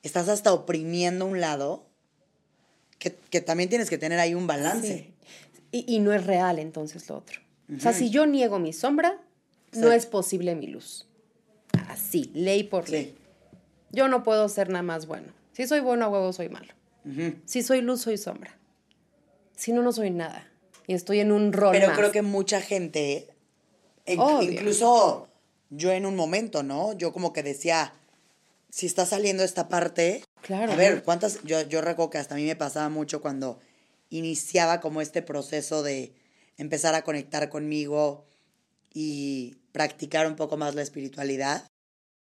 estás 0.03 0.29
hasta 0.29 0.53
oprimiendo 0.53 1.27
un 1.27 1.41
lado 1.41 1.87
que, 2.99 3.41
también 3.41 3.69
tienes 3.69 3.91
que 3.91 3.99
tener 3.99 4.19
ahí 4.19 4.35
un 4.35 4.47
balance. 4.47 5.13
Y, 5.71 5.99
no 6.01 6.13
es 6.13 6.27
real 6.27 6.59
entonces 6.59 7.09
lo 7.09 7.19
otro. 7.19 7.41
O 7.77 7.81
sea, 7.81 7.93
si 7.93 8.11
yo 8.11 8.27
niego 8.27 8.59
mi 8.59 8.73
sombra, 8.73 9.21
no 9.73 9.93
es 9.93 10.07
posible 10.07 10.55
mi 10.55 10.67
luz. 10.67 11.07
Así, 11.89 12.31
ley 12.35 12.65
por 12.65 12.89
ley. 12.89 13.15
Yo 13.91 14.09
no 14.09 14.23
puedo 14.23 14.49
ser 14.49 14.69
nada 14.69 14.83
más 14.83 15.07
bueno. 15.07 15.33
Si 15.53 15.67
soy 15.67 15.81
bueno 15.81 16.07
a 16.07 16.09
huevo, 16.09 16.33
soy 16.33 16.49
malo. 16.49 16.73
Si 17.45 17.63
soy 17.63 17.81
luz, 17.81 18.03
soy 18.03 18.19
sombra. 18.19 18.59
Si 19.57 19.73
no, 19.73 19.83
no 19.83 19.93
soy 19.93 20.11
nada. 20.11 20.51
Y 20.87 20.95
estoy 20.95 21.21
en 21.21 21.33
un 21.33 21.53
rol. 21.53 21.73
Pero 21.73 21.93
creo 21.93 22.13
que 22.13 22.23
mucha 22.23 22.61
gente, 22.61 23.29
incluso 24.07 25.29
yo 25.71 25.93
en 25.93 26.07
un 26.07 26.17
momento, 26.17 26.63
¿no? 26.63 26.93
Yo 26.95 27.13
como 27.13 27.33
que 27.33 27.43
decía, 27.43 27.93
si 28.79 28.87
está 28.87 29.07
saliendo 29.07 29.43
esta 29.43 29.69
parte, 29.69 30.23
claro, 30.41 30.73
a 30.73 30.77
ver, 30.77 31.03
¿cuántas? 31.03 31.43
Yo, 31.43 31.63
yo 31.63 31.81
recuerdo 31.81 32.11
que 32.11 32.19
hasta 32.19 32.37
a 32.37 32.39
mí 32.39 32.45
me 32.45 32.55
pasaba 32.55 32.89
mucho 32.89 33.21
cuando 33.21 33.59
iniciaba 34.09 34.81
como 34.81 35.01
este 35.01 35.21
proceso 35.21 35.83
de 35.83 36.15
empezar 36.57 36.95
a 36.95 37.03
conectar 37.03 37.49
conmigo 37.49 38.25
y 38.95 39.57
practicar 39.73 40.29
un 40.29 40.37
poco 40.37 40.57
más 40.57 40.77
la 40.77 40.83
espiritualidad 40.83 41.67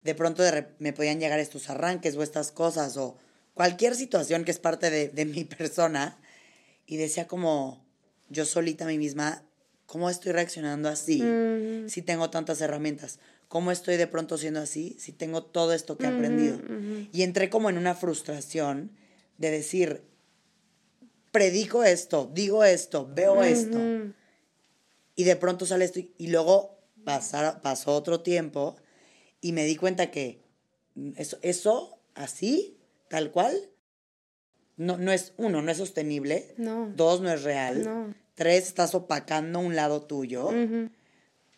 de 0.03 0.13
pronto 0.13 0.43
me 0.77 0.93
podían 0.93 1.19
llegar 1.19 1.39
estos 1.39 1.71
arranques 1.71 2.15
o 2.15 2.21
estas 2.21 2.51
cosas 2.51 2.97
o 2.97 3.17
cualquier 3.55 3.95
situación 3.95 4.43
que 4.43 4.51
es 4.51 4.59
parte 4.59 4.91
de, 4.91 5.25
mi 5.25 5.43
persona 5.57 6.19
y 6.85 6.97
decía 6.97 7.27
como 7.27 7.83
yo 8.29 8.45
solita 8.45 8.85
a 8.85 8.87
mí 8.89 8.99
misma, 8.99 9.43
¿cómo 9.87 10.07
estoy 10.07 10.33
reaccionando 10.33 10.87
así? 10.87 11.23
Si 11.87 12.03
tengo 12.03 12.29
tantas 12.29 12.61
herramientas. 12.61 13.17
¿Cómo 13.53 13.69
estoy 13.69 13.97
de 13.97 14.07
pronto 14.07 14.39
siendo 14.39 14.61
así 14.61 14.95
si 14.97 15.11
tengo 15.11 15.43
todo 15.43 15.73
esto 15.73 15.95
que 15.95 16.05
he 16.05 16.07
aprendido? 16.07 16.57
Y 17.11 17.21
entré 17.21 17.51
como 17.51 17.69
en 17.69 17.77
una 17.77 17.93
frustración 17.93 18.97
de 19.37 19.51
decir, 19.51 20.01
predico 21.31 21.83
esto, 21.83 22.31
digo 22.33 22.63
esto, 22.63 23.07
veo 23.13 23.43
esto. 23.43 23.77
Y 25.15 25.23
de 25.23 25.35
pronto 25.35 25.67
sale 25.67 25.85
esto 25.85 25.99
y 25.99 26.27
luego 26.29 26.79
pasó 27.03 27.93
otro 27.93 28.21
tiempo 28.21 28.75
y 29.39 29.51
me 29.51 29.65
di 29.65 29.75
cuenta 29.75 30.09
que 30.09 30.41
eso, 31.15 31.37
eso 31.43 31.99
así, 32.15 32.79
tal 33.07 33.29
cual, 33.29 33.55
no, 34.77 34.97
no 34.97 35.11
es, 35.11 35.33
uno, 35.37 35.61
no 35.61 35.69
es 35.69 35.77
sostenible. 35.77 36.55
No. 36.57 36.91
Dos, 36.95 37.21
no 37.21 37.31
es 37.31 37.43
real. 37.43 37.83
No. 37.83 38.15
Tres, 38.33 38.65
estás 38.65 38.95
opacando 38.95 39.59
un 39.59 39.75
lado 39.75 40.01
tuyo. 40.01 40.49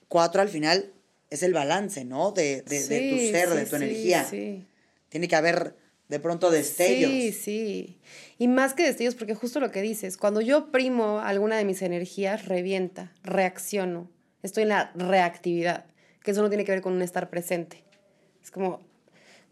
Cuatro, 0.10 0.42
al 0.42 0.50
final, 0.50 0.92
es 1.30 1.44
el 1.44 1.54
balance, 1.54 2.06
¿no? 2.06 2.32
De, 2.32 2.62
de, 2.62 2.80
tu 2.80 3.18
ser, 3.32 3.50
de 3.50 3.66
tu 3.66 3.76
energía. 3.76 4.24
Sí. 4.24 4.66
Tiene 5.10 5.28
que 5.28 5.36
haber 5.36 5.76
de 6.08 6.20
pronto 6.20 6.52
destellos. 6.52 7.12
Sí, 7.12 7.32
sí. 7.32 7.98
Y 8.38 8.48
más 8.48 8.74
que 8.74 8.84
destellos, 8.84 9.16
porque 9.16 9.34
justo 9.34 9.60
lo 9.60 9.72
que 9.72 9.82
dices, 9.82 10.18
cuando 10.18 10.42
yo 10.42 10.72
primo 10.72 11.20
alguna 11.20 11.58
de 11.58 11.66
mis 11.66 11.82
energías, 11.82 12.46
revienta, 12.46 13.14
reacciono. 13.24 14.10
Estoy 14.44 14.64
en 14.64 14.70
la 14.70 14.92
reactividad, 14.94 15.86
que 16.24 16.32
eso 16.32 16.42
no 16.42 16.50
tiene 16.50 16.66
que 16.66 16.72
ver 16.72 16.82
con 16.82 16.94
un 16.94 17.02
estar 17.02 17.30
presente. 17.30 17.84
Es 18.44 18.52
como, 18.52 18.82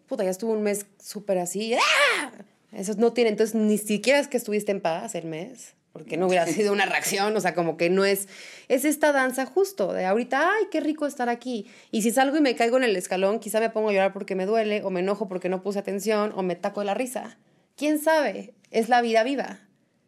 puta, 0.08 0.24
ya 0.24 0.30
estuvo 0.30 0.52
un 0.52 0.62
mes 0.62 0.86
súper 1.02 1.40
así. 1.40 1.74
¡ah! 1.74 2.32
Eso 2.72 2.94
no 2.98 3.14
tiene, 3.14 3.32
entonces 3.32 3.56
ni 3.56 3.78
siquiera 3.78 4.20
es 4.20 4.28
que 4.28 4.38
estuviste 4.38 4.72
en 4.72 4.82
paz 4.82 5.16
el 5.16 5.26
mes, 5.26 5.74
porque 5.94 6.18
no 6.18 6.26
hubiera 6.28 6.46
sido 6.48 6.74
una 6.74 6.86
reacción, 6.88 7.38
o 7.38 7.40
sea, 7.40 7.54
como 7.54 7.78
que 7.78 7.90
no 7.90 8.04
es, 8.04 8.28
es 8.68 8.84
esta 8.84 9.14
danza 9.14 9.46
justo, 9.46 9.94
de 9.94 10.06
ahorita, 10.06 10.52
ay, 10.52 10.66
qué 10.72 10.80
rico 10.82 11.06
estar 11.06 11.30
aquí. 11.30 11.68
Y 11.92 12.02
si 12.02 12.12
salgo 12.12 12.36
y 12.36 12.42
me 12.42 12.56
caigo 12.56 12.78
en 12.78 12.84
el 12.84 12.96
escalón, 12.96 13.40
quizá 13.40 13.60
me 13.60 13.70
pongo 13.70 13.90
a 13.90 13.94
llorar 13.94 14.12
porque 14.12 14.36
me 14.36 14.48
duele, 14.48 14.84
o 14.84 14.90
me 14.90 15.00
enojo 15.00 15.30
porque 15.30 15.50
no 15.50 15.62
puse 15.62 15.80
atención, 15.80 16.34
o 16.36 16.42
me 16.42 16.56
taco 16.56 16.82
de 16.82 16.88
la 16.88 16.96
risa. 16.96 17.38
¿Quién 17.78 18.00
sabe? 18.00 18.56
Es 18.72 18.90
la 18.90 19.02
vida 19.02 19.24
viva, 19.24 19.60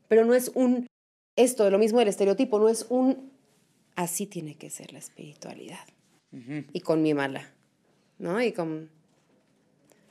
pero 0.08 0.26
no 0.26 0.34
es 0.34 0.52
un, 0.56 0.88
esto, 1.36 1.69
lo 1.69 1.78
mismo 1.78 2.00
del 2.00 2.08
estereotipo, 2.08 2.58
no 2.58 2.67
es 2.67 2.88
un, 2.89 3.32
así 3.95 4.26
tiene 4.26 4.56
que 4.56 4.71
ser 4.71 4.91
la 4.91 5.00
espiritualidad. 5.00 5.86
Y 6.74 6.82
con 6.82 7.02
mi 7.02 7.13
mala, 7.13 7.54
¿no? 8.17 8.41
Y 8.41 8.52
con 8.52 8.89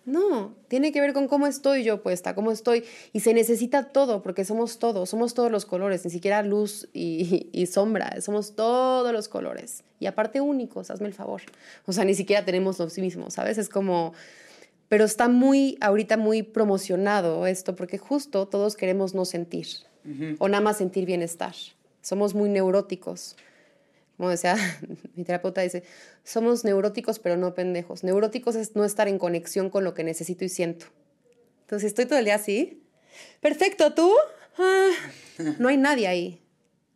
no, 0.07 0.55
tiene 0.69 0.93
que 0.93 1.01
ver 1.01 1.15
con 1.15 1.29
cómo 1.29 1.47
estoy 1.47 1.83
yo 1.83 2.03
puesta, 2.03 2.35
cómo 2.35 2.53
estoy. 2.53 2.85
Y 3.13 3.21
se 3.21 3.33
necesita 3.33 3.85
todo, 3.85 4.23
porque 4.23 4.45
somos 4.45 4.79
todos, 4.79 5.09
somos 5.09 5.33
todos 5.33 5.51
los 5.51 5.65
colores, 5.65 6.05
ni 6.05 6.11
siquiera 6.11 6.43
luz 6.43 6.89
y, 6.93 7.67
sombra, 7.67 8.21
somos 8.21 8.55
todos 8.55 9.13
los 9.13 9.29
colores. 9.29 9.83
Y 10.01 10.07
aparte 10.07 10.41
únicos, 10.41 10.91
hazme 10.91 11.09
el 11.09 11.15
favor. 11.15 11.43
O 11.87 11.93
sea, 11.93 12.05
ni 12.05 12.15
siquiera 12.15 12.45
tenemos 12.45 12.79
los 12.79 12.99
mismos, 12.99 13.35
¿sabes? 13.35 13.59
Es 13.59 13.69
como... 13.69 14.13
Pero 14.89 15.05
está 15.07 15.29
muy, 15.29 15.79
ahorita 15.81 16.19
muy 16.19 16.43
promocionado 16.43 17.47
esto, 17.47 17.75
porque 17.75 17.97
justo 17.97 18.47
todos 18.47 18.77
queremos 18.77 19.15
no 19.15 19.25
sentir, 19.25 19.67
o 20.39 20.49
nada 20.49 20.61
más 20.61 20.77
sentir 20.77 21.07
bienestar. 21.07 21.55
Somos 22.03 22.35
muy 22.35 22.51
neuróticos 22.51 23.37
como 24.17 24.31
decía 24.31 24.57
mi 25.15 25.25
terapeuta, 25.25 25.61
dice, 25.61 25.83
somos 26.23 26.65
neuróticos 26.65 27.19
pero 27.19 27.37
no 27.37 27.55
pendejos. 27.55 28.05
Neuróticos 28.05 28.55
es 28.57 28.77
no 28.77 28.85
estar 28.85 29.09
en 29.09 29.19
conexión 29.19 29.71
con 29.71 29.85
lo 29.85 29.95
que 29.95 30.05
necesito 30.05 30.45
y 30.45 30.49
siento. 30.49 30.87
Entonces, 31.63 31.89
estoy 31.89 32.07
todo 32.07 32.19
el 32.19 32.25
día 32.27 32.37
así. 32.37 32.83
Perfecto, 33.41 33.95
¿tú? 33.95 34.13
Ah, 34.59 34.91
no 35.59 35.69
hay 35.69 35.77
nadie 35.77 36.07
ahí. 36.07 36.43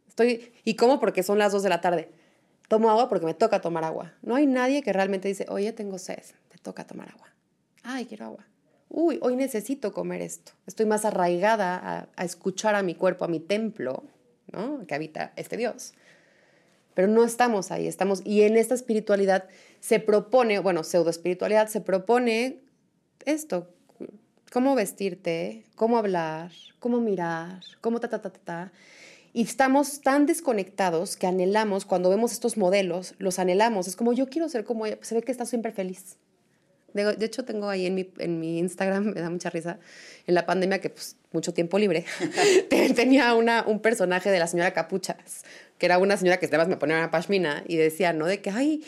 Estoy, 0.09 0.52
¿y 0.64 0.74
cómo? 0.74 1.00
Porque 1.00 1.22
son 1.22 1.38
las 1.38 1.52
dos 1.52 1.62
de 1.62 1.68
la 1.68 1.81
tarde. 1.81 2.11
Tomo 2.68 2.90
agua 2.90 3.09
porque 3.09 3.24
me 3.24 3.35
toca 3.35 3.61
tomar 3.61 3.85
agua. 3.85 4.14
No 4.22 4.35
hay 4.35 4.46
nadie 4.46 4.83
que 4.83 4.92
realmente 4.92 5.26
dice, 5.28 5.46
oye, 5.48 5.72
tengo 5.72 5.98
sed, 5.98 6.22
te 6.48 6.59
toca 6.59 6.87
tomar 6.87 7.09
agua. 7.11 7.35
Ay, 7.83 8.04
quiero 8.04 8.26
agua. 8.26 8.46
Uy, 8.90 9.18
hoy 9.22 9.37
necesito 9.37 9.92
comer 9.92 10.22
esto. 10.22 10.52
Estoy 10.66 10.87
más 10.87 11.04
arraigada 11.04 11.76
a, 11.76 12.09
a 12.14 12.24
escuchar 12.24 12.74
a 12.74 12.83
mi 12.83 12.94
cuerpo, 12.94 13.24
a 13.24 13.28
mi 13.28 13.40
templo, 13.40 14.04
¿no? 14.52 14.87
Que 14.87 14.94
habita 14.94 15.33
este 15.37 15.57
Dios 15.57 15.94
pero 16.99 17.07
no 17.07 17.23
estamos 17.23 17.71
ahí, 17.71 17.87
estamos, 17.87 18.23
y 18.25 18.43
en 18.43 18.57
esta 18.57 18.75
espiritualidad 18.75 19.45
se 19.79 20.01
propone, 20.01 20.59
bueno, 20.59 20.83
pseudo 20.83 21.11
espiritualidad, 21.11 21.69
se 21.69 21.81
propone 21.81 22.59
esto, 23.25 23.69
cómo 24.53 24.75
vestirte, 24.75 25.63
cómo 25.77 25.97
hablar, 25.97 26.51
cómo 26.81 26.99
mirar, 26.99 27.61
cómo 27.81 28.01
ta, 28.01 28.09
ta, 28.09 28.21
ta, 28.21 28.31
ta, 28.31 28.41
ta. 28.41 28.73
Y 29.33 29.45
estamos 29.45 30.01
tan 30.01 30.27
desconectados 30.27 31.17
que 31.17 31.29
anhelamos, 31.29 31.85
cuando 31.85 32.11
vemos 32.11 32.33
estos 32.33 32.57
modelos, 32.57 33.15
los 33.19 33.39
anhelamos. 33.39 33.87
Es 33.87 33.95
como, 33.95 34.13
yo 34.13 34.29
quiero 34.29 34.49
ser 34.49 34.65
como 34.65 34.85
ella. 34.85 34.99
Se 35.03 35.15
ve 35.15 35.23
que 35.23 35.31
está 35.31 35.45
siempre 35.45 35.71
feliz. 35.71 36.17
De, 36.95 37.25
hecho, 37.25 37.45
tengo 37.45 37.69
ahí 37.69 37.87
en 37.87 37.95
mi, 37.95 38.11
en 38.19 38.41
mi 38.41 38.59
Instagram, 38.59 39.05
me 39.15 39.21
da 39.21 39.31
mucha 39.31 39.51
risa, 39.51 39.79
en 40.27 40.35
la 40.35 40.47
pandemia, 40.47 40.81
que 40.81 40.91
pues 40.91 41.17
mucho 41.31 41.53
tiempo 41.53 41.79
libre, 41.79 42.07
tenía 42.97 43.35
una, 43.35 43.65
un 43.67 43.81
personaje 43.81 44.31
de 44.31 44.39
la 44.39 44.47
señora 44.47 44.73
Capuchas, 44.73 45.45
que 45.79 45.87
era 45.87 45.99
una 45.99 46.17
señora 46.17 46.38
que 46.38 46.47
además 46.47 46.69
me 46.69 46.77
ponía 46.77 46.97
una 46.97 47.11
pashmina 47.11 47.64
y 47.67 47.77
decía, 47.77 48.12
¿no? 48.12 48.27
De 48.27 48.43
que, 48.43 48.51
ay, 48.51 48.83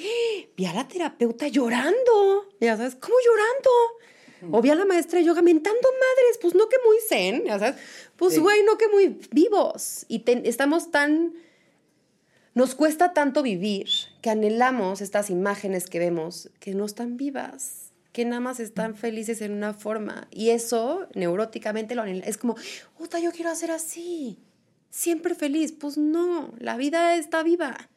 vi 0.57 0.67
a 0.67 0.75
la 0.75 0.89
terapeuta 0.89 1.47
llorando. 1.49 2.49
Ya 2.61 2.77
sabes, 2.77 2.97
¿cómo 2.97 3.15
llorando? 3.25 4.57
O 4.57 4.63
vi 4.63 4.71
a 4.71 4.75
la 4.75 4.85
maestra 4.85 5.19
de 5.19 5.25
yoga 5.27 5.43
mentando 5.43 5.89
madres, 5.93 6.39
pues 6.41 6.55
no 6.55 6.69
que 6.69 6.77
muy 6.85 6.97
zen, 7.09 7.45
ya 7.45 7.59
sabes. 7.59 7.77
Pues 8.17 8.39
güey, 8.39 8.63
no 8.65 8.77
que 8.77 8.89
muy 8.89 9.21
vivos. 9.31 10.05
Y 10.09 10.25
estamos 10.45 10.91
tan... 10.91 11.35
Nos 12.55 12.75
cuesta 12.75 13.13
tanto 13.13 13.43
vivir 13.43 13.89
que 14.23 14.31
anhelamos 14.31 15.01
estas 15.01 15.31
imágenes 15.31 15.87
que 15.87 16.01
vemos 16.01 16.51
que 16.59 16.75
no 16.75 16.85
están 16.85 17.17
vivas, 17.17 17.93
que 18.13 18.25
nada 18.25 18.41
más 18.41 18.59
están 18.59 18.97
felices 18.97 19.41
en 19.43 19.53
una 19.53 19.75
forma. 19.75 20.27
Y 20.33 20.51
eso, 20.51 21.07
neuróticamente, 21.15 21.95
lo 21.95 22.03
anhelamos. 22.03 22.29
Es 22.29 22.39
como, 22.39 22.57
puta, 22.99 23.21
yo 23.21 23.31
quiero 23.31 23.51
hacer 23.51 23.71
así 23.71 24.39
siempre 24.91 25.35
feliz. 25.35 25.73
Pues 25.73 25.97
no, 25.97 26.53
la 26.59 26.77
vida 26.77 27.17
está 27.17 27.43
viva. 27.43 27.89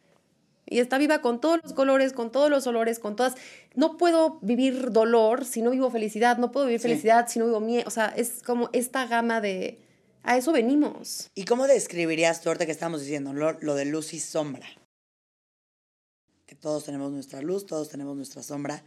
Y 0.66 0.80
está 0.80 0.98
viva 0.98 1.22
con 1.22 1.42
todos 1.42 1.60
los 1.62 1.74
colores, 1.74 2.14
con 2.14 2.32
todos 2.32 2.50
los 2.50 2.66
olores, 2.68 3.00
con 3.00 3.16
todas. 3.16 3.36
No 3.76 3.98
puedo 3.98 4.40
vivir 4.42 4.92
dolor 4.92 5.46
si 5.46 5.62
no 5.62 5.72
vivo 5.72 5.92
felicidad, 5.92 6.38
no 6.38 6.52
puedo 6.52 6.66
vivir 6.66 6.80
felicidad 6.80 7.28
si 7.28 7.40
no 7.40 7.46
vivo 7.46 7.60
miedo. 7.60 7.84
O 7.86 7.92
sea, 7.92 8.08
es 8.08 8.42
como 8.44 8.70
esta 8.74 9.06
gama 9.08 9.42
de. 9.42 9.80
A 10.24 10.38
eso 10.38 10.54
venimos. 10.54 11.30
¿Y 11.36 11.44
cómo 11.44 11.68
describirías 11.68 12.40
tú 12.40 12.50
ahorita 12.50 12.66
que 12.66 12.72
estamos 12.72 13.02
diciendo 13.02 13.34
lo, 13.34 13.60
lo 13.60 13.76
de 13.76 13.84
luz 13.84 14.14
y 14.14 14.22
sombra? 14.22 14.66
Que 16.46 16.56
todos 16.56 16.86
tenemos 16.86 17.12
nuestra 17.12 17.42
luz, 17.42 17.66
todos 17.66 17.90
tenemos 17.90 18.16
nuestra 18.16 18.42
sombra. 18.42 18.84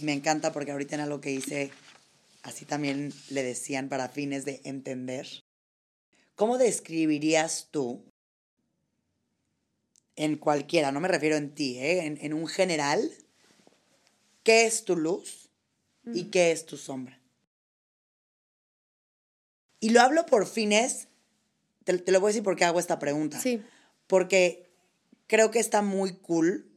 Y 0.00 0.04
me 0.04 0.12
encanta 0.12 0.52
porque 0.52 0.72
ahorita 0.72 0.96
en 0.96 1.02
algo 1.02 1.20
que 1.20 1.30
hice, 1.30 1.70
así 2.42 2.64
también 2.64 3.12
le 3.28 3.44
decían 3.44 3.88
para 3.88 4.08
fines 4.08 4.44
de 4.44 4.60
entender 4.64 5.28
¿Cómo 6.40 6.56
describirías 6.56 7.68
tú, 7.70 8.02
en 10.16 10.38
cualquiera, 10.38 10.90
no 10.90 10.98
me 10.98 11.06
refiero 11.06 11.36
en 11.36 11.54
ti, 11.54 11.76
¿eh? 11.76 12.06
en, 12.18 12.32
un 12.32 12.46
general, 12.46 13.12
qué 14.42 14.64
es 14.64 14.86
tu 14.86 14.96
luz 14.96 15.50
y 16.14 16.30
qué 16.30 16.50
es 16.50 16.64
tu 16.64 16.78
sombra? 16.78 17.20
Y 19.80 19.90
lo 19.90 20.00
hablo 20.00 20.24
por 20.24 20.46
fines, 20.46 21.08
te, 21.84 21.98
te, 21.98 22.10
lo 22.10 22.20
voy 22.20 22.28
a 22.28 22.32
decir 22.32 22.42
porque 22.42 22.64
hago 22.64 22.80
esta 22.80 22.98
pregunta. 22.98 23.38
Sí. 23.38 23.62
Porque 24.06 24.72
creo 25.26 25.50
que 25.50 25.58
está 25.58 25.82
muy 25.82 26.14
cool 26.20 26.70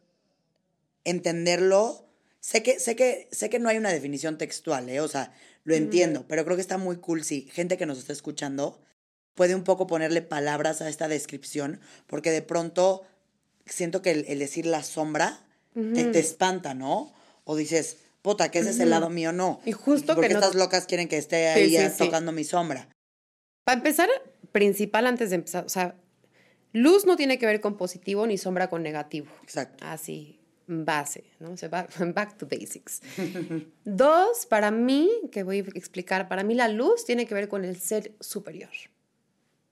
entenderlo. 1.06 2.06
Sé 2.42 2.64
que, 2.64 2.82
sé 2.82 2.98
que, 2.98 3.30
sé 3.32 3.50
que 3.50 3.60
no 3.60 3.70
hay 3.70 3.78
una 3.78 3.94
definición 3.94 4.38
textual, 4.38 4.90
¿eh? 4.90 5.00
o 5.00 5.08
sea, 5.08 5.34
lo 5.64 5.74
entiendo, 5.74 6.26
pero 6.28 6.44
creo 6.44 6.58
que 6.58 6.62
está 6.62 6.78
muy 6.78 6.98
cool 6.98 7.24
si 7.24 7.44
gente 7.44 7.78
que 7.78 7.86
nos 7.86 8.00
está 8.00 8.12
escuchando 8.12 8.84
puede 9.36 9.56
un 9.56 9.64
poco 9.64 9.88
ponerle 9.88 10.22
palabras 10.22 10.82
a 10.82 10.90
esta 10.90 11.08
descripción, 11.08 11.80
porque 12.08 12.32
de 12.32 12.42
pronto 12.42 13.04
siento 13.66 14.02
que 14.02 14.12
el, 14.12 14.40
decir 14.40 14.66
la 14.66 14.84
sombra 14.84 15.40
te, 15.74 16.20
espanta, 16.20 16.74
¿no? 16.74 17.14
O 17.46 17.56
dices, 17.56 17.98
puta, 18.22 18.52
que 18.52 18.60
ese 18.60 18.70
es 18.70 18.80
el 18.80 18.92
lado 18.92 19.10
mío, 19.10 19.32
no. 19.32 19.60
Y 19.66 19.72
justo 19.72 20.14
porque 20.14 20.30
que 20.30 20.36
estas 20.36 20.56
locas 20.56 20.86
quieren 20.86 21.08
que 21.08 21.18
esté 21.18 21.50
ahí 21.50 21.76
tocando 21.98 22.32
mi 22.32 22.44
sombra. 22.44 22.90
Para 23.66 23.78
empezar, 23.78 24.10
principal 24.52 25.08
antes 25.08 25.30
de 25.30 25.38
empezar, 25.38 25.66
o 25.66 25.70
sea, 25.70 25.96
luz 26.74 27.06
no 27.06 27.16
tiene 27.16 27.40
que 27.40 27.46
ver 27.46 27.62
con 27.62 27.78
positivo 27.78 28.28
ni 28.28 28.38
sombra 28.38 28.70
con 28.70 28.84
negativo. 28.84 29.28
Exacto. 29.42 29.84
Así, 29.88 30.40
base, 30.68 31.24
¿no? 31.40 31.52
O 31.52 31.58
sea, 31.58 31.70
back, 31.70 31.90
back 32.14 32.38
to 32.38 32.48
basics. 32.48 33.02
Dos, 33.84 34.46
para 34.46 34.70
mí, 34.70 35.10
que 35.32 35.44
voy 35.44 35.60
a 35.60 35.78
explicar, 35.78 36.28
para 36.28 36.44
mí 36.44 36.54
la 36.54 36.68
luz 36.68 37.06
tiene 37.06 37.26
que 37.26 37.34
ver 37.34 37.48
con 37.48 37.66
el 37.66 37.80
ser 37.80 38.14
superior. 38.20 38.70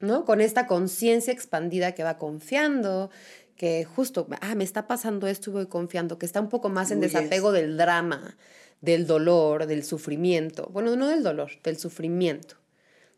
¿No? 0.01 0.25
Con 0.25 0.41
esta 0.41 0.67
conciencia 0.67 1.33
expandida 1.33 1.93
que 1.93 2.03
va 2.03 2.17
confiando, 2.17 3.09
que 3.55 3.85
justo, 3.85 4.27
ah, 4.41 4.55
me 4.55 4.63
está 4.63 4.87
pasando 4.87 5.27
esto 5.27 5.49
y 5.49 5.53
voy 5.53 5.65
confiando, 5.67 6.17
que 6.17 6.25
está 6.25 6.41
un 6.41 6.49
poco 6.49 6.69
más 6.69 6.91
en 6.91 6.99
desapego 6.99 7.51
del 7.51 7.77
drama, 7.77 8.37
del 8.81 9.05
dolor, 9.05 9.67
del 9.67 9.83
sufrimiento. 9.83 10.69
Bueno, 10.73 10.95
no 10.95 11.07
del 11.07 11.23
dolor, 11.23 11.51
del 11.63 11.77
sufrimiento, 11.77 12.55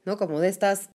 ¿no? 0.05 0.17
Como 0.17 0.39
de 0.39 0.49
estas 0.49 0.89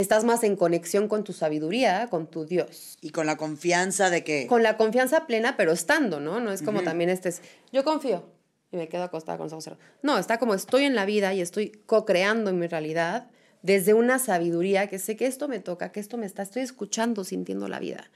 estás 0.00 0.24
más 0.24 0.44
en 0.44 0.56
conexión 0.56 1.08
con 1.08 1.24
tu 1.24 1.32
sabiduría, 1.32 2.08
con 2.08 2.26
tu 2.26 2.44
Dios. 2.44 2.96
Y 3.00 3.10
con 3.10 3.26
la 3.26 3.36
confianza 3.36 4.08
de 4.08 4.24
que... 4.24 4.46
Con 4.46 4.62
la 4.62 4.76
confianza 4.76 5.26
plena, 5.26 5.56
pero 5.56 5.72
estando, 5.72 6.20
¿no? 6.20 6.40
No 6.40 6.52
es 6.52 6.62
como 6.62 6.82
también 6.82 7.10
este 7.10 7.28
es, 7.28 7.42
yo 7.70 7.84
confío 7.84 8.24
y 8.72 8.76
me 8.76 8.88
quedo 8.88 9.02
acostada 9.02 9.36
con 9.36 9.46
los 9.46 9.52
ojos 9.52 9.64
cerrados. 9.64 9.84
No, 10.02 10.18
está 10.18 10.38
como 10.38 10.54
estoy 10.54 10.84
en 10.84 10.94
la 10.94 11.04
vida 11.04 11.34
y 11.34 11.40
estoy 11.40 11.70
co-creando 11.86 12.52
mi 12.52 12.66
realidad 12.66 13.30
desde 13.62 13.94
una 13.94 14.18
sabiduría 14.18 14.88
que 14.88 14.98
sé 14.98 15.16
que 15.16 15.26
esto 15.26 15.48
me 15.48 15.60
toca, 15.60 15.92
que 15.92 16.00
esto 16.00 16.16
me 16.16 16.26
está, 16.26 16.42
estoy 16.42 16.62
escuchando, 16.62 17.24
sintiendo 17.24 17.68
la 17.68 17.78
vida. 17.78 18.10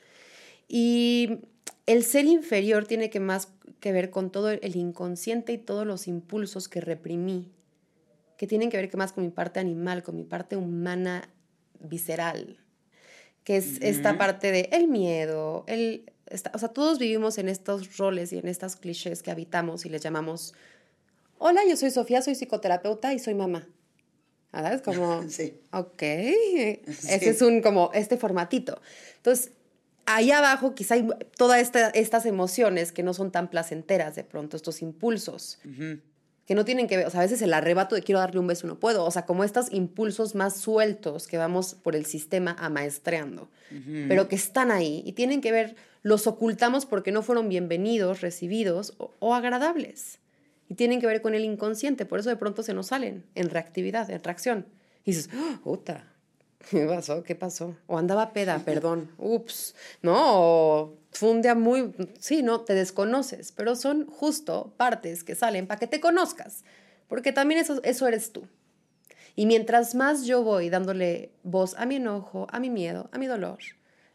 Y 0.69 1.41
el 1.87 2.05
ser 2.05 2.25
inferior 2.25 2.87
tiene 2.87 3.11
que 3.11 3.21
más 3.21 3.49
que 3.81 3.93
ver 3.93 4.11
con 4.11 4.31
todo 4.31 4.51
el 4.51 4.77
inconsciente 4.77 5.53
y 5.53 5.59
todos 5.59 5.87
los 5.87 6.09
impulsos 6.09 6.69
que 6.69 6.81
reprimí, 6.81 7.53
que 8.39 8.47
tienen 8.47 8.71
que 8.71 8.79
ver 8.79 8.89
que 8.89 8.97
más 8.97 9.13
con 9.13 9.25
mi 9.25 9.31
parte 9.31 9.61
animal, 9.61 10.03
con 10.03 10.17
mi 10.17 10.25
parte 10.25 10.57
humana 10.57 11.29
visceral, 11.81 12.59
que 13.45 13.59
es 13.59 13.79
esta 13.83 14.17
parte 14.17 14.51
de 14.51 14.71
el 14.73 14.89
miedo, 14.89 15.65
el, 15.67 16.11
o 16.53 16.59
sea, 16.59 16.71
todos 16.71 16.99
vivimos 16.99 17.37
en 17.37 17.51
estos 17.51 17.99
roles 17.99 18.33
y 18.33 18.39
en 18.39 18.49
estas 18.49 18.77
clichés 18.77 19.23
que 19.23 19.31
habitamos 19.31 19.85
y 19.85 19.91
les 19.91 20.01
llamamos, 20.01 20.55
hola, 21.39 21.61
yo 21.69 21.77
soy 21.77 21.91
Sofía, 21.91 22.23
soy 22.23 22.35
psicoterapeuta 22.35 23.13
y 23.13 23.19
soy 23.19 23.35
mamá. 23.35 23.69
¿Verdad? 24.55 24.75
Es 24.75 24.83
como, 24.83 25.23
sí. 25.29 25.59
ok, 25.73 26.03
ese 26.03 27.31
es 27.31 27.43
un 27.43 27.61
como 27.61 27.91
este 27.93 28.17
formatito. 28.17 28.81
Entonces, 29.17 29.53
ahí 30.07 30.31
abajo 30.31 30.75
quizá 30.75 30.95
hay 30.95 31.09
todas 31.37 31.73
estas 31.95 32.27
emociones 32.27 32.93
que 32.93 33.03
no 33.03 33.15
son 33.15 33.31
tan 33.31 33.49
placenteras 33.49 34.15
de 34.15 34.25
pronto, 34.25 34.57
estos 34.57 34.83
impulsos 34.83 35.59
que 36.47 36.55
no 36.55 36.65
tienen 36.65 36.87
que 36.87 36.97
ver, 36.99 37.07
o 37.07 37.11
sea, 37.11 37.21
a 37.21 37.23
veces 37.23 37.41
el 37.43 37.55
arrebato 37.55 37.95
de 37.95 38.03
quiero 38.03 38.19
darle 38.19 38.39
un 38.39 38.47
beso 38.47 38.67
no 38.67 38.79
puedo, 38.79 39.05
o 39.05 39.11
sea, 39.11 39.25
como 39.25 39.45
estos 39.45 39.73
impulsos 39.73 40.35
más 40.35 40.57
sueltos 40.57 41.27
que 41.27 41.39
vamos 41.39 41.75
por 41.75 41.97
el 41.97 42.05
sistema 42.05 42.55
amaestreando, 42.59 43.49
pero 44.09 44.29
que 44.29 44.37
están 44.37 44.71
ahí 44.71 45.03
y 45.07 45.13
tienen 45.13 45.41
que 45.41 45.53
ver, 45.53 45.75
los 46.03 46.27
ocultamos 46.27 46.85
porque 46.85 47.13
no 47.13 47.23
fueron 47.23 47.49
bienvenidos, 47.49 48.21
recibidos 48.21 48.95
o, 48.99 49.35
agradables. 49.35 50.19
Y 50.69 50.75
tienen 50.75 51.01
que 51.01 51.07
ver 51.07 51.21
con 51.23 51.35
el 51.35 51.45
inconsciente, 51.45 52.07
por 52.07 52.21
eso 52.21 52.31
de 52.31 52.37
pronto 52.37 52.63
se 52.63 52.75
nos 52.75 52.87
salen 52.87 53.25
en 53.35 53.51
reactividad, 53.51 54.11
en 54.11 54.23
reacción. 54.23 54.67
Y 55.05 55.13
dices, 55.13 55.31
¡puta! 55.63 56.15
¿Qué 56.71 56.87
pasó? 56.87 57.23
¿Qué 57.23 57.35
pasó? 57.35 57.77
O 57.87 57.99
andaba 57.99 58.33
peda, 58.33 58.59
perdón. 58.65 59.11
Ups. 59.19 59.75
¿No? 60.03 60.15
O 60.17 60.97
fue 61.13 61.31
un 61.31 61.43
día 61.43 61.55
muy. 61.55 61.93
Sí, 62.19 62.43
no, 62.43 62.63
te 62.63 62.75
desconoces, 62.75 63.53
pero 63.53 63.77
son 63.77 64.07
justo 64.07 64.75
partes 64.77 65.25
que 65.25 65.35
salen 65.35 65.67
para 65.67 65.79
que 65.79 65.87
te 65.87 66.01
conozcas. 66.01 66.65
Porque 67.09 67.33
también 67.33 67.61
eso, 67.61 67.81
eso 67.85 68.07
eres 68.09 68.33
tú. 68.33 68.47
Y 69.37 69.47
mientras 69.47 69.95
más 69.95 70.25
yo 70.25 70.43
voy 70.43 70.71
dándole 70.71 71.33
voz 71.43 71.75
a 71.77 71.87
mi 71.87 71.97
enojo, 71.97 72.47
a 72.51 72.61
mi 72.61 72.71
miedo, 72.71 73.11
a 73.13 73.19
mi 73.19 73.27
dolor, 73.27 73.59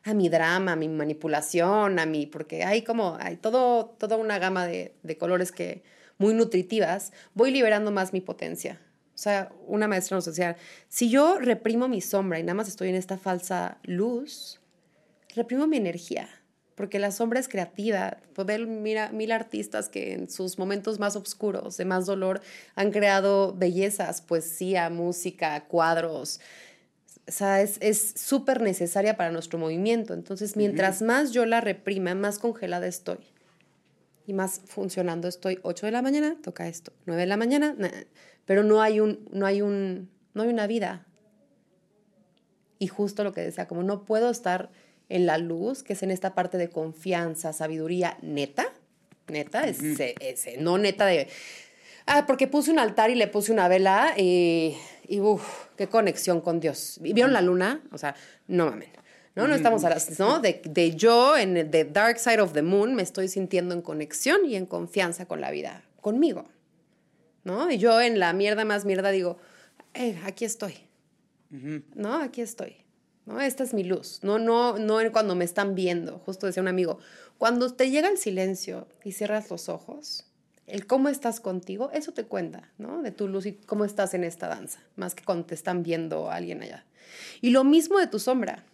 a 0.03 0.13
mi 0.13 0.29
drama, 0.29 0.73
a 0.73 0.75
mi 0.75 0.87
manipulación, 0.87 1.99
a 1.99 2.05
mi. 2.05 2.25
Porque 2.25 2.63
hay 2.63 2.83
como. 2.83 3.17
Hay 3.19 3.37
todo, 3.37 3.95
toda 3.97 4.17
una 4.17 4.39
gama 4.39 4.65
de, 4.65 4.95
de 5.03 5.17
colores 5.17 5.51
que. 5.51 5.83
Muy 6.19 6.35
nutritivas, 6.35 7.11
voy 7.33 7.49
liberando 7.49 7.89
más 7.89 8.13
mi 8.13 8.21
potencia 8.21 8.79
o 9.19 9.21
sea, 9.21 9.51
una 9.67 9.89
maestra 9.89 10.15
nos 10.15 10.23
decía, 10.23 10.55
si 10.87 11.09
yo 11.09 11.39
reprimo 11.39 11.89
mi 11.89 11.99
sombra 11.99 12.39
y 12.39 12.43
nada 12.43 12.53
más 12.53 12.69
estoy 12.69 12.87
en 12.87 12.95
esta 12.95 13.17
falsa 13.17 13.77
luz, 13.83 14.61
reprimo 15.35 15.67
mi 15.67 15.75
energía, 15.75 16.29
porque 16.75 16.99
la 16.99 17.11
sombra 17.11 17.41
es 17.41 17.49
creativa. 17.49 18.15
Puedo 18.33 18.47
ver 18.47 18.65
mira, 18.65 19.11
mil 19.11 19.33
artistas 19.33 19.89
que 19.89 20.13
en 20.13 20.29
sus 20.29 20.57
momentos 20.57 20.99
más 20.99 21.17
oscuros, 21.17 21.75
de 21.75 21.83
más 21.83 22.05
dolor, 22.05 22.39
han 22.75 22.91
creado 22.91 23.53
bellezas, 23.53 24.21
poesía, 24.21 24.89
música, 24.89 25.65
cuadros. 25.65 26.39
O 27.27 27.31
sea, 27.33 27.61
es 27.61 28.13
súper 28.15 28.61
necesaria 28.61 29.17
para 29.17 29.31
nuestro 29.33 29.59
movimiento. 29.59 30.13
Entonces, 30.13 30.55
mientras 30.55 31.01
más 31.01 31.33
yo 31.33 31.45
la 31.45 31.59
reprima, 31.59 32.15
más 32.15 32.39
congelada 32.39 32.87
estoy. 32.87 33.17
Y 34.29 34.33
más 34.33 34.61
funcionando 34.67 35.27
estoy. 35.27 35.57
8 35.63 35.87
de 35.87 35.91
la 35.91 36.03
mañana, 36.03 36.37
toca 36.43 36.67
esto. 36.67 36.93
9 37.07 37.21
de 37.21 37.25
la 37.25 37.35
mañana, 37.35 37.75
pero 38.45 38.61
no 38.61 38.79
hay 38.79 38.99
un, 38.99 39.27
no 39.31 39.47
hay 39.47 39.63
un, 39.63 40.07
no 40.35 40.43
hay 40.43 40.49
una 40.49 40.67
vida. 40.67 41.07
Y 42.77 42.85
justo 42.85 43.23
lo 43.23 43.33
que 43.33 43.41
decía, 43.41 43.67
como 43.67 43.81
no 43.81 44.05
puedo 44.05 44.29
estar 44.29 44.69
en 45.09 45.25
la 45.25 45.39
luz, 45.39 45.81
que 45.81 45.93
es 45.93 46.03
en 46.03 46.11
esta 46.11 46.35
parte 46.35 46.59
de 46.59 46.69
confianza, 46.69 47.53
sabiduría 47.53 48.19
neta, 48.21 48.71
neta, 49.29 49.63
ese, 49.67 50.13
no 50.59 50.77
neta 50.77 51.07
de, 51.07 51.27
ah, 52.05 52.27
porque 52.27 52.45
puse 52.45 52.69
un 52.69 52.77
altar 52.77 53.09
y 53.09 53.15
le 53.15 53.25
puse 53.25 53.51
una 53.51 53.67
vela 53.67 54.13
y, 54.15 54.77
y 55.07 55.21
uff, 55.21 55.69
qué 55.75 55.87
conexión 55.87 56.39
con 56.41 56.59
Dios. 56.59 56.99
¿Vieron 57.01 57.33
la 57.33 57.41
luna? 57.41 57.81
O 57.91 57.97
sea, 57.97 58.13
no 58.45 58.67
mames. 58.67 58.89
¿No? 59.39 59.47
No 59.47 59.55
estamos 59.55 59.83
a 59.83 59.89
las, 59.89 60.19
¿no? 60.19 60.39
De, 60.39 60.61
de 60.63 60.95
yo 60.95 61.37
en 61.37 61.57
el 61.57 61.69
the 61.69 61.85
dark 61.85 62.19
side 62.19 62.41
of 62.41 62.53
the 62.53 62.61
moon 62.61 62.95
me 62.95 63.03
estoy 63.03 63.27
sintiendo 63.27 63.73
en 63.73 63.81
conexión 63.81 64.45
y 64.45 64.55
en 64.55 64.65
confianza 64.65 65.25
con 65.25 65.41
la 65.41 65.51
vida, 65.51 65.83
conmigo. 66.01 66.45
¿no? 67.43 67.71
Y 67.71 67.77
yo 67.77 67.99
en 68.01 68.19
la 68.19 68.33
mierda 68.33 68.65
más 68.65 68.85
mierda 68.85 69.11
digo, 69.11 69.37
eh, 69.93 70.19
aquí 70.23 70.45
estoy, 70.45 70.75
¿no? 71.49 72.15
Aquí 72.15 72.41
estoy, 72.41 72.77
¿no? 73.25 73.41
Esta 73.41 73.63
es 73.63 73.73
mi 73.73 73.83
luz, 73.83 74.19
no, 74.23 74.39
no, 74.39 74.77
no 74.77 74.99
cuando 75.11 75.35
me 75.35 75.45
están 75.45 75.75
viendo, 75.75 76.19
justo 76.19 76.45
decía 76.45 76.61
un 76.61 76.67
amigo, 76.67 76.99
cuando 77.37 77.73
te 77.73 77.89
llega 77.89 78.09
el 78.09 78.17
silencio 78.17 78.87
y 79.03 79.13
cierras 79.13 79.49
los 79.49 79.69
ojos, 79.69 80.25
el 80.67 80.85
cómo 80.85 81.09
estás 81.09 81.39
contigo, 81.39 81.89
eso 81.93 82.11
te 82.11 82.25
cuenta, 82.25 82.71
¿no? 82.77 83.01
De 83.01 83.11
tu 83.11 83.27
luz 83.27 83.47
y 83.47 83.53
cómo 83.53 83.85
estás 83.85 84.13
en 84.13 84.23
esta 84.23 84.47
danza, 84.47 84.79
más 84.95 85.15
que 85.15 85.23
cuando 85.23 85.47
te 85.47 85.55
están 85.55 85.81
viendo 85.81 86.29
a 86.29 86.35
alguien 86.35 86.61
allá. 86.61 86.85
Y 87.41 87.49
lo 87.49 87.63
mismo 87.63 87.97
de 87.97 88.05
tu 88.05 88.19
sombra, 88.19 88.65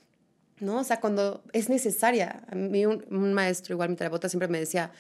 ¿no? 0.60 0.80
O 0.80 0.84
sea, 0.84 1.00
cuando 1.00 1.44
es 1.54 1.70
necesaria. 1.70 2.44
A 2.48 2.56
mí 2.56 2.86
un, 2.86 3.06
un 3.10 3.34
maestro, 3.34 3.74
igual 3.74 3.90
mi 3.90 3.96
terapeuta, 3.96 4.30
siempre 4.30 4.48
me 4.48 4.60
decía, 4.60 4.92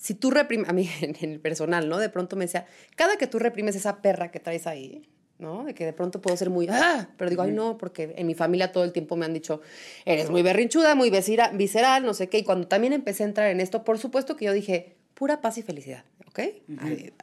si 0.00 0.14
tú 0.14 0.30
reprimes, 0.30 0.68
a 0.68 0.72
mí 0.72 0.88
en, 1.02 1.16
el 1.20 1.40
personal, 1.40 1.88
¿no? 1.88 1.98
De 1.98 2.08
pronto 2.08 2.34
me 2.36 2.46
decía, 2.46 2.66
cada 2.96 3.16
que 3.16 3.26
tú 3.26 3.38
reprimes 3.38 3.76
esa 3.76 4.00
perra 4.00 4.30
que 4.30 4.40
traes 4.40 4.66
ahí, 4.66 5.08
¿no? 5.38 5.64
De 5.64 5.74
que 5.74 5.84
de 5.84 5.92
pronto 5.92 6.20
puedo 6.20 6.36
ser 6.36 6.50
muy, 6.50 6.66
ah, 6.70 7.08
pero 7.18 7.30
digo, 7.30 7.42
ay, 7.42 7.52
no, 7.52 7.76
porque 7.76 8.14
en 8.16 8.26
mi 8.26 8.34
familia 8.34 8.72
todo 8.72 8.84
el 8.84 8.92
tiempo 8.92 9.16
me 9.16 9.26
han 9.26 9.34
dicho, 9.34 9.60
eres 10.06 10.30
muy 10.30 10.42
berrinchuda, 10.42 10.94
muy 10.94 11.10
visceral, 11.10 12.04
no 12.04 12.14
sé 12.14 12.28
qué. 12.28 12.38
Y 12.38 12.44
cuando 12.44 12.66
también 12.66 12.92
empecé 12.92 13.24
a 13.24 13.26
entrar 13.26 13.50
en 13.50 13.60
esto, 13.60 13.84
por 13.84 13.98
supuesto 13.98 14.36
que 14.36 14.46
yo 14.46 14.52
dije, 14.52 14.96
pura 15.14 15.42
paz 15.42 15.58
y 15.58 15.62
felicidad, 15.62 16.04
¿ok? 16.28 16.40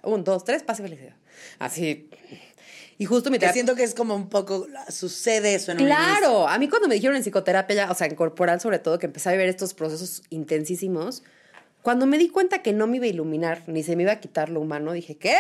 un, 0.04 0.24
dos, 0.24 0.44
tres, 0.44 0.62
paz 0.62 0.80
y 0.80 0.84
felicidad. 0.84 1.16
Así. 1.58 2.10
Y 2.98 3.06
justo 3.06 3.30
me... 3.30 3.38
Te 3.38 3.52
siento 3.54 3.76
que 3.76 3.84
es 3.84 3.94
como 3.94 4.16
un 4.16 4.28
poco, 4.28 4.68
sucede 4.90 5.54
eso 5.54 5.72
en 5.72 5.78
Claro, 5.78 6.48
a 6.48 6.58
mí 6.58 6.68
cuando 6.68 6.88
me 6.88 6.96
dijeron 6.96 7.16
en 7.16 7.24
psicoterapia, 7.24 7.92
o 7.92 7.94
sea, 7.94 8.08
en 8.08 8.16
corporal 8.16 8.60
sobre 8.60 8.80
todo, 8.80 8.98
que 8.98 9.06
empecé 9.06 9.30
a 9.30 9.32
vivir 9.34 9.48
estos 9.48 9.74
procesos 9.74 10.24
intensísimos, 10.30 11.24
cuando 11.84 12.08
me 12.08 12.18
di 12.18 12.30
cuenta 12.30 12.64
que 12.64 12.74
no 12.74 12.88
me 12.88 12.98
iba 12.98 13.06
a 13.06 13.10
iluminar 13.10 13.64
ni 13.68 13.84
se 13.84 13.96
me 13.96 14.04
iba 14.04 14.14
a 14.14 14.20
quitar 14.20 14.50
lo 14.50 14.62
humano, 14.62 14.94
dije, 14.94 15.16
¿qué? 15.16 15.38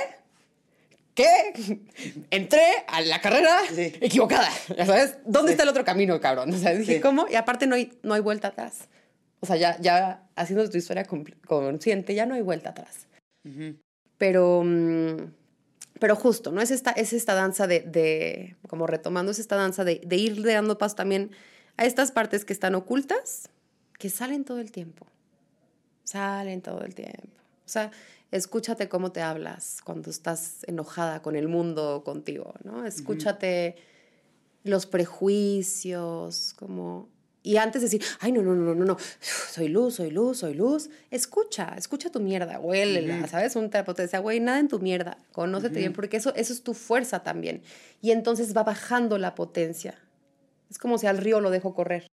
¿Qué? 1.16 1.82
Entré 2.30 2.62
a 2.88 3.02
la 3.02 3.20
carrera 3.22 3.60
equivocada. 3.76 4.50
¿Sabes? 4.86 5.18
¿Dónde 5.26 5.52
está 5.52 5.64
el 5.64 5.70
otro 5.70 5.84
camino, 5.84 6.22
cabrón? 6.22 6.54
O 6.54 6.58
sea, 6.58 6.76
dije, 6.76 7.02
¿cómo? 7.02 7.28
Y 7.28 7.36
aparte 7.36 7.66
no 7.66 7.76
hay, 7.76 7.98
no 8.04 8.14
hay 8.14 8.22
vuelta 8.22 8.50
atrás. 8.50 8.88
O 9.40 9.48
sea, 9.48 9.56
ya, 9.56 9.80
ya 9.82 10.28
haciendo 10.36 10.70
tu 10.70 10.78
historia 10.78 11.06
consciente, 11.06 12.14
ya 12.14 12.28
no 12.28 12.36
hay 12.36 12.42
vuelta 12.42 12.70
atrás. 12.70 13.08
Pero, 14.18 14.62
mm, 14.64 15.18
pero 16.00 16.16
justo, 16.16 16.52
¿no? 16.52 16.62
Es 16.62 16.72
esta, 16.72 16.92
es 16.92 17.14
esta 17.14 17.34
danza 17.34 17.68
de, 17.68 17.82
de, 17.82 18.56
como 18.68 18.88
retomando, 18.88 19.32
es 19.32 19.40
esta 19.40 19.56
danza 19.56 19.84
de, 19.84 20.02
de 20.06 20.16
ir 20.16 20.44
dando 20.44 20.78
paso 20.78 20.96
también 20.96 21.32
a 21.78 21.86
estas 21.86 22.12
partes 22.12 22.46
que 22.46 22.54
están 22.54 22.76
ocultas, 22.76 23.50
que 24.00 24.10
salen 24.10 24.44
todo 24.44 24.60
el 24.60 24.72
tiempo 24.72 25.08
salen 26.08 26.62
todo 26.62 26.82
el 26.84 26.96
tiempo. 26.96 27.38
O 27.66 27.70
sea, 27.70 27.92
escúchate 28.32 28.88
cómo 28.88 29.12
te 29.12 29.22
hablas 29.22 29.82
cuando 29.84 30.10
estás 30.10 30.64
enojada 30.66 31.22
con 31.22 31.36
el 31.36 31.50
mundo 31.50 32.04
contigo, 32.06 32.54
¿no? 32.64 32.86
Escúchate 32.86 33.76
los 34.64 34.86
prejuicios, 34.86 36.54
como... 36.58 37.10
Y 37.48 37.56
antes 37.56 37.82
de 37.82 37.86
decir, 37.86 38.04
ay, 38.20 38.34
no, 38.34 38.42
no, 38.42 38.54
no, 38.54 38.76
no, 38.76 38.84
no, 38.84 38.98
soy 39.22 39.70
luz, 39.70 39.96
soy 39.96 40.12
luz, 40.12 40.40
soy 40.40 40.54
luz, 40.54 40.90
escucha, 41.12 41.76
escucha 41.78 42.12
tu 42.12 42.20
mierda, 42.20 42.60
huélela, 42.60 43.26
¿sabes? 43.28 43.56
Un 43.56 43.70
terapeuta 43.70 44.02
decía, 44.02 44.20
güey, 44.20 44.42
nada 44.42 44.60
en 44.60 44.68
tu 44.68 44.80
mierda, 44.80 45.18
conócete 45.32 45.80
bien, 45.80 45.94
porque 45.94 46.18
eso, 46.18 46.36
eso 46.36 46.52
es 46.52 46.62
tu 46.62 46.74
fuerza 46.74 47.24
también. 47.24 47.62
Y 48.02 48.12
entonces 48.12 48.56
va 48.56 48.64
bajando 48.64 49.18
la 49.18 49.34
potencia. 49.34 49.98
Es 50.70 50.78
como 50.78 50.98
si 50.98 51.08
al 51.08 51.20
río 51.20 51.40
lo 51.40 51.50
dejo 51.50 51.74
correr 51.74 52.08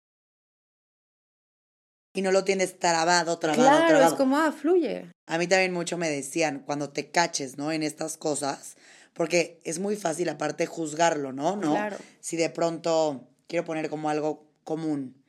y 2.15 2.23
no 2.23 2.31
lo 2.31 2.45
tienes 2.45 2.79
trabado, 2.79 3.37
trabado, 3.41 3.89
claro, 3.89 4.07
es 4.07 4.15
como, 4.15 4.39
ah, 4.39 4.53
fluye. 4.53 5.11
A 5.27 5.37
mí 5.37 5.49
también 5.49 5.73
mucho 5.73 5.99
me 5.99 6.09
decían, 6.09 6.63
cuando 6.65 6.91
te 6.91 7.11
caches, 7.11 7.59
¿no? 7.59 7.73
En 7.73 7.83
estas 7.83 8.17
cosas, 8.17 8.77
porque 9.15 9.61
es 9.65 9.81
muy 9.81 9.97
fácil 9.97 10.29
aparte 10.29 10.67
juzgarlo, 10.67 11.33
¿no? 11.33 11.57
¿No? 11.57 11.73
Claro. 11.73 11.97
Si 12.21 12.37
de 12.37 12.51
pronto, 12.51 13.27
quiero 13.49 13.65
poner 13.65 13.91
como 13.91 14.11
algo 14.11 14.47
común, 14.63 15.24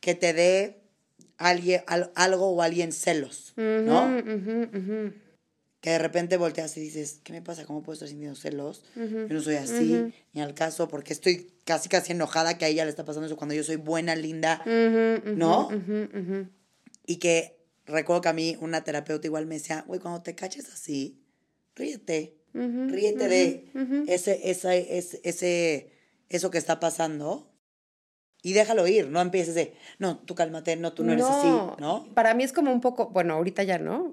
que 0.00 0.14
te 0.14 0.32
dé 0.32 0.80
alguien, 1.36 1.82
algo 1.86 2.50
o 2.50 2.62
alguien 2.62 2.92
celos, 2.92 3.52
¿no? 3.56 4.08
que 5.80 5.90
de 5.90 5.98
repente 5.98 6.36
volteas 6.36 6.76
y 6.76 6.80
dices, 6.80 7.20
¿qué 7.22 7.32
me 7.32 7.40
pasa? 7.40 7.64
¿Cómo 7.64 7.82
puedo 7.82 7.94
estar 7.94 8.08
sintiendo 8.08 8.34
celos? 8.34 8.82
Yo 8.96 9.28
no 9.28 9.40
soy 9.40 9.54
así, 9.56 10.12
ni 10.32 10.40
al 10.40 10.54
caso, 10.54 10.88
porque 10.88 11.12
estoy 11.12 11.52
casi 11.64 11.88
casi 11.88 12.12
enojada 12.12 12.58
que 12.58 12.64
a 12.64 12.68
ella 12.68 12.84
le 12.84 12.90
está 12.90 13.04
pasando 13.04 13.26
eso 13.26 13.36
cuando 13.36 13.54
yo 13.54 13.62
soy 13.62 13.76
buena, 13.76 14.16
linda, 14.16 14.62
¿no? 15.36 15.68
Y 17.06 17.16
que 17.16 17.58
recuerdo 17.86 18.22
que 18.22 18.28
a 18.28 18.32
mí 18.32 18.56
una 18.60 18.82
terapeuta 18.82 19.26
igual 19.26 19.46
me 19.46 19.54
decía, 19.54 19.84
güey, 19.86 20.00
cuando 20.00 20.20
te 20.22 20.34
caches 20.34 20.68
así, 20.72 21.22
ríete, 21.76 22.34
ríete 22.52 23.28
de 23.28 23.70
ese, 24.08 24.50
ese, 24.50 24.98
ese, 25.22 25.92
eso 26.28 26.50
que 26.50 26.58
está 26.58 26.80
pasando 26.80 27.48
y 28.42 28.52
déjalo 28.52 28.86
ir, 28.86 29.08
no 29.08 29.20
empieces 29.20 29.54
de, 29.54 29.74
no, 29.98 30.18
tú 30.18 30.34
cálmate, 30.34 30.76
no, 30.76 30.92
tú 30.92 31.04
no 31.04 31.12
eres 31.12 31.26
así, 31.26 31.48
¿no? 31.78 32.06
Para 32.14 32.34
mí 32.34 32.44
es 32.44 32.52
como 32.52 32.72
un 32.72 32.80
poco, 32.80 33.08
bueno, 33.08 33.34
ahorita 33.34 33.64
ya, 33.64 33.78
¿no? 33.78 34.12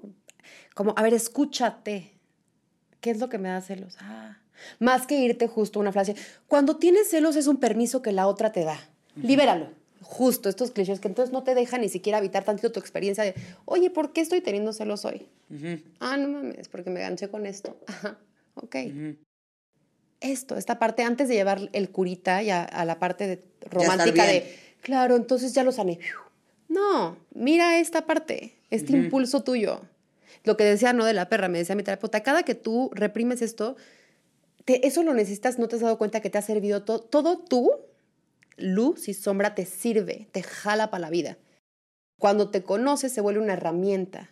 Como, 0.74 0.94
a 0.96 1.02
ver, 1.02 1.14
escúchate. 1.14 2.12
¿Qué 3.00 3.10
es 3.10 3.20
lo 3.20 3.28
que 3.28 3.38
me 3.38 3.48
da 3.48 3.60
celos? 3.60 3.96
Ah, 4.00 4.38
más 4.80 5.06
que 5.06 5.18
irte 5.18 5.46
justo 5.46 5.78
a 5.78 5.82
una 5.82 5.92
frase. 5.92 6.16
Cuando 6.48 6.76
tienes 6.76 7.08
celos 7.08 7.36
es 7.36 7.46
un 7.46 7.58
permiso 7.58 8.02
que 8.02 8.12
la 8.12 8.26
otra 8.26 8.52
te 8.52 8.64
da. 8.64 8.78
Libéralo. 9.22 9.70
Justo, 10.02 10.48
estos 10.48 10.70
clichés 10.70 11.00
que 11.00 11.08
entonces 11.08 11.32
no 11.32 11.42
te 11.42 11.54
dejan 11.54 11.80
ni 11.80 11.88
siquiera 11.88 12.18
habitar 12.18 12.44
tantito 12.44 12.70
tu 12.70 12.80
experiencia 12.80 13.24
de, 13.24 13.34
oye, 13.64 13.90
¿por 13.90 14.12
qué 14.12 14.20
estoy 14.20 14.40
teniendo 14.40 14.72
celos 14.72 15.04
hoy? 15.04 15.28
Ah, 16.00 16.16
no 16.16 16.28
mames, 16.28 16.68
porque 16.68 16.90
me 16.90 17.00
ganché 17.00 17.28
con 17.28 17.46
esto. 17.46 17.76
Ajá, 17.86 18.18
ok. 18.54 18.76
Esto, 20.20 20.56
esta 20.56 20.78
parte, 20.78 21.02
antes 21.02 21.28
de 21.28 21.34
llevar 21.34 21.68
el 21.72 21.90
curita 21.90 22.42
ya 22.42 22.62
a 22.64 22.84
la 22.84 22.98
parte 22.98 23.26
de, 23.26 23.44
romántica 23.68 24.24
de, 24.24 24.54
claro, 24.80 25.16
entonces 25.16 25.52
ya 25.52 25.62
lo 25.62 25.72
sané. 25.72 25.98
No, 26.68 27.16
mira 27.34 27.78
esta 27.78 28.06
parte, 28.06 28.56
este 28.70 28.92
impulso 28.92 29.42
tuyo. 29.42 29.82
Lo 30.44 30.56
que 30.56 30.64
decía, 30.64 30.92
no 30.92 31.04
de 31.04 31.12
la 31.12 31.28
perra, 31.28 31.48
me 31.48 31.58
decía 31.58 31.74
mi 31.74 31.82
terapeuta, 31.82 32.22
cada 32.22 32.44
que 32.44 32.54
tú 32.54 32.90
reprimes 32.94 33.42
esto, 33.42 33.76
te, 34.64 34.86
eso 34.86 35.02
lo 35.02 35.12
necesitas, 35.12 35.58
no 35.58 35.68
te 35.68 35.76
has 35.76 35.82
dado 35.82 35.98
cuenta 35.98 36.20
que 36.20 36.30
te 36.30 36.38
ha 36.38 36.42
servido 36.42 36.82
todo, 36.82 37.00
todo 37.00 37.38
tú, 37.38 37.72
luz 38.56 39.08
y 39.08 39.14
sombra, 39.14 39.54
te 39.54 39.66
sirve, 39.66 40.28
te 40.32 40.42
jala 40.42 40.90
para 40.90 41.02
la 41.02 41.10
vida. 41.10 41.38
Cuando 42.18 42.50
te 42.50 42.62
conoces 42.62 43.12
se 43.12 43.20
vuelve 43.20 43.40
una 43.40 43.52
herramienta. 43.52 44.30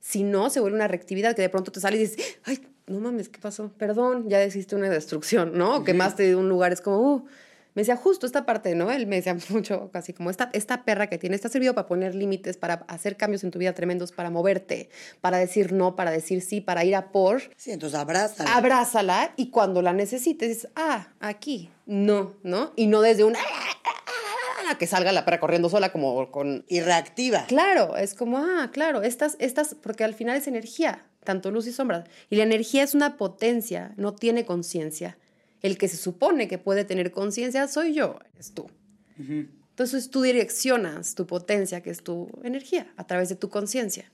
Si 0.00 0.22
no, 0.22 0.50
se 0.50 0.60
vuelve 0.60 0.76
una 0.76 0.88
reactividad 0.88 1.34
que 1.34 1.42
de 1.42 1.48
pronto 1.48 1.72
te 1.72 1.80
sale 1.80 1.96
y 1.96 2.00
dices, 2.00 2.38
ay, 2.44 2.58
no 2.86 3.00
mames, 3.00 3.28
¿qué 3.28 3.40
pasó? 3.40 3.72
Perdón, 3.78 4.28
ya 4.28 4.44
hiciste 4.44 4.76
una 4.76 4.88
destrucción, 4.88 5.56
¿no? 5.56 5.84
Que 5.84 5.94
más 5.94 6.16
te 6.16 6.24
de 6.24 6.36
un 6.36 6.48
lugar 6.48 6.72
es 6.72 6.80
como, 6.80 6.98
uh, 6.98 7.26
me 7.74 7.82
decía 7.82 7.96
justo 7.96 8.26
esta 8.26 8.46
parte, 8.46 8.74
¿no? 8.74 8.90
Él 8.90 9.06
me 9.06 9.16
decía 9.16 9.36
mucho, 9.50 9.90
casi 9.92 10.12
como 10.12 10.30
esta, 10.30 10.50
esta 10.52 10.84
perra 10.84 11.08
que 11.08 11.18
tiene, 11.18 11.36
está 11.36 11.48
servido 11.48 11.74
para 11.74 11.86
poner 11.86 12.14
límites, 12.14 12.56
para 12.56 12.84
hacer 12.88 13.16
cambios 13.16 13.44
en 13.44 13.50
tu 13.50 13.58
vida 13.58 13.72
tremendos, 13.72 14.12
para 14.12 14.30
moverte, 14.30 14.90
para 15.20 15.38
decir 15.38 15.72
no, 15.72 15.96
para 15.96 16.10
decir 16.10 16.42
sí, 16.42 16.60
para 16.60 16.84
ir 16.84 16.94
a 16.94 17.10
por. 17.10 17.42
Sí, 17.56 17.72
entonces 17.72 17.98
abrázala. 17.98 18.54
Abrázala 18.54 19.32
y 19.36 19.50
cuando 19.50 19.82
la 19.82 19.92
necesites, 19.92 20.68
ah, 20.76 21.08
aquí, 21.20 21.70
no, 21.86 22.34
¿no? 22.42 22.72
Y 22.76 22.86
no 22.86 23.00
desde 23.00 23.24
una 23.24 23.38
que 24.78 24.86
salga 24.86 25.12
la 25.12 25.24
perra 25.24 25.40
corriendo 25.40 25.68
sola 25.68 25.92
como 25.92 26.30
con... 26.30 26.64
Y 26.68 26.80
reactiva. 26.80 27.44
Claro, 27.46 27.96
es 27.96 28.14
como, 28.14 28.38
ah, 28.38 28.70
claro, 28.72 29.02
estas, 29.02 29.36
estas, 29.38 29.74
porque 29.74 30.04
al 30.04 30.14
final 30.14 30.36
es 30.36 30.46
energía, 30.46 31.04
tanto 31.24 31.50
luz 31.50 31.66
y 31.66 31.72
sombra. 31.72 32.04
Y 32.30 32.36
la 32.36 32.44
energía 32.44 32.82
es 32.82 32.94
una 32.94 33.16
potencia, 33.16 33.94
no 33.96 34.14
tiene 34.14 34.44
conciencia. 34.44 35.18
El 35.60 35.78
que 35.78 35.88
se 35.88 35.96
supone 35.96 36.46
que 36.46 36.58
puede 36.58 36.84
tener 36.84 37.10
conciencia 37.10 37.66
soy 37.68 37.94
yo, 37.94 38.18
eres 38.34 38.52
tú. 38.52 38.68
Entonces 39.16 40.10
tú 40.10 40.22
direccionas 40.22 41.14
tu 41.14 41.26
potencia, 41.26 41.82
que 41.82 41.90
es 41.90 42.02
tu 42.02 42.28
energía, 42.42 42.92
a 42.96 43.06
través 43.06 43.28
de 43.28 43.36
tu 43.36 43.48
conciencia. 43.48 44.12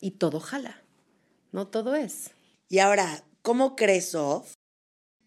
Y 0.00 0.12
todo 0.12 0.40
jala, 0.40 0.82
no 1.52 1.68
todo 1.68 1.94
es. 1.94 2.32
Y 2.68 2.80
ahora, 2.80 3.24
¿cómo 3.42 3.76
crees, 3.76 4.10
Sof? 4.10 4.54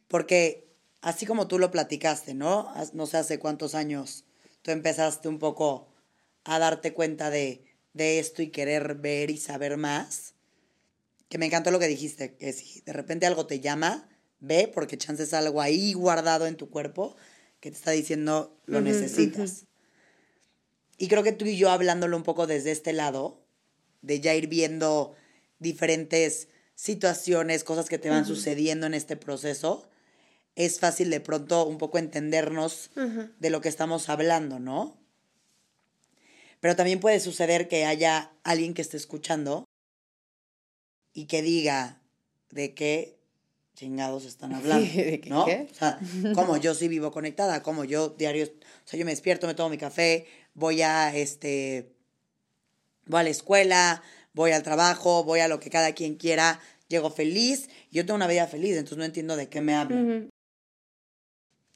Porque 0.07 0.67
así 1.01 1.25
como 1.25 1.47
tú 1.47 1.57
lo 1.57 1.71
platicaste, 1.71 2.33
¿no? 2.33 2.73
No 2.93 3.05
sé 3.05 3.17
hace 3.17 3.39
cuántos 3.39 3.75
años 3.75 4.25
tú 4.61 4.71
empezaste 4.71 5.29
un 5.29 5.39
poco 5.39 5.87
a 6.43 6.59
darte 6.59 6.93
cuenta 6.93 7.29
de, 7.29 7.63
de 7.93 8.19
esto 8.19 8.41
y 8.41 8.49
querer 8.49 8.95
ver 8.95 9.31
y 9.31 9.37
saber 9.37 9.77
más. 9.77 10.34
Que 11.29 11.37
me 11.37 11.47
encantó 11.47 11.71
lo 11.71 11.79
que 11.79 11.87
dijiste, 11.87 12.35
que 12.35 12.53
si 12.53 12.81
de 12.81 12.93
repente 12.93 13.25
algo 13.25 13.45
te 13.47 13.59
llama, 13.59 14.09
Ve, 14.39 14.69
porque 14.73 14.97
chances 14.97 15.33
algo 15.33 15.61
ahí 15.61 15.93
guardado 15.93 16.45
en 16.45 16.55
tu 16.55 16.69
cuerpo 16.69 17.15
que 17.59 17.71
te 17.71 17.77
está 17.77 17.91
diciendo 17.91 18.59
lo 18.65 18.81
necesitas. 18.81 19.65
Y 20.97 21.07
creo 21.07 21.23
que 21.23 21.31
tú 21.31 21.45
y 21.45 21.57
yo 21.57 21.71
hablándolo 21.71 22.15
un 22.15 22.23
poco 22.23 22.45
desde 22.45 22.71
este 22.71 22.93
lado, 22.93 23.43
de 24.01 24.19
ya 24.19 24.35
ir 24.35 24.47
viendo 24.47 25.15
diferentes 25.59 26.47
situaciones, 26.75 27.63
cosas 27.63 27.89
que 27.89 27.97
te 27.97 28.09
van 28.09 28.25
sucediendo 28.25 28.85
en 28.85 28.93
este 28.93 29.17
proceso, 29.17 29.89
es 30.55 30.79
fácil 30.79 31.09
de 31.09 31.21
pronto 31.21 31.65
un 31.65 31.77
poco 31.77 31.97
entendernos 31.97 32.91
de 33.39 33.49
lo 33.49 33.61
que 33.61 33.69
estamos 33.69 34.09
hablando, 34.09 34.59
¿no? 34.59 35.01
Pero 36.59 36.75
también 36.75 36.99
puede 36.99 37.19
suceder 37.19 37.67
que 37.67 37.85
haya 37.85 38.31
alguien 38.43 38.73
que 38.73 38.81
esté 38.81 38.97
escuchando 38.97 39.64
y 41.15 41.25
que 41.25 41.41
diga 41.41 42.01
de 42.51 42.75
que 42.75 43.17
chingados 43.73 44.25
están 44.25 44.53
hablando, 44.53 44.87
¿no? 45.27 45.45
O 45.45 45.73
sea, 45.73 45.99
como 46.35 46.57
yo 46.57 46.75
sí 46.75 46.87
vivo 46.87 47.11
conectada, 47.11 47.63
como 47.63 47.85
yo 47.85 48.09
diario, 48.09 48.45
o 48.45 48.87
sea, 48.87 48.99
yo 48.99 49.05
me 49.05 49.11
despierto, 49.11 49.47
me 49.47 49.55
tomo 49.55 49.69
mi 49.69 49.77
café, 49.77 50.27
voy 50.53 50.81
a, 50.81 51.15
este, 51.15 51.93
voy 53.05 53.21
a 53.21 53.23
la 53.23 53.29
escuela, 53.29 54.03
voy 54.33 54.51
al 54.51 54.61
trabajo, 54.61 55.23
voy 55.23 55.39
a 55.39 55.47
lo 55.47 55.59
que 55.59 55.69
cada 55.69 55.93
quien 55.93 56.15
quiera, 56.15 56.59
llego 56.89 57.09
feliz, 57.09 57.69
yo 57.91 58.05
tengo 58.05 58.17
una 58.17 58.27
vida 58.27 58.45
feliz, 58.45 58.75
entonces 58.75 58.97
no 58.97 59.05
entiendo 59.05 59.37
de 59.37 59.49
qué 59.49 59.61
me 59.61 59.73
hablan. 59.73 60.29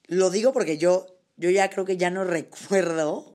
Lo 0.07 0.29
digo 0.29 0.51
porque 0.51 0.77
yo, 0.77 1.17
yo 1.37 1.49
ya 1.49 1.69
creo 1.69 1.85
que 1.85 1.97
ya 1.97 2.09
no 2.09 2.23
recuerdo, 2.25 3.33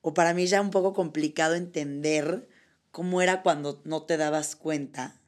o 0.00 0.12
para 0.12 0.34
mí 0.34 0.46
ya 0.46 0.60
un 0.60 0.70
poco 0.70 0.92
complicado 0.92 1.54
entender 1.54 2.48
cómo 2.90 3.22
era 3.22 3.42
cuando 3.42 3.80
no 3.84 4.02
te 4.02 4.16
dabas 4.16 4.56
cuenta 4.56 5.18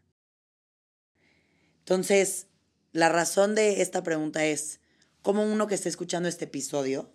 entonces, 1.90 2.46
la 2.92 3.08
razón 3.08 3.56
de 3.56 3.82
esta 3.82 4.04
pregunta 4.04 4.44
es, 4.44 4.78
¿cómo 5.22 5.42
uno 5.42 5.66
que 5.66 5.74
esté 5.74 5.88
escuchando 5.88 6.28
este 6.28 6.44
episodio 6.44 7.11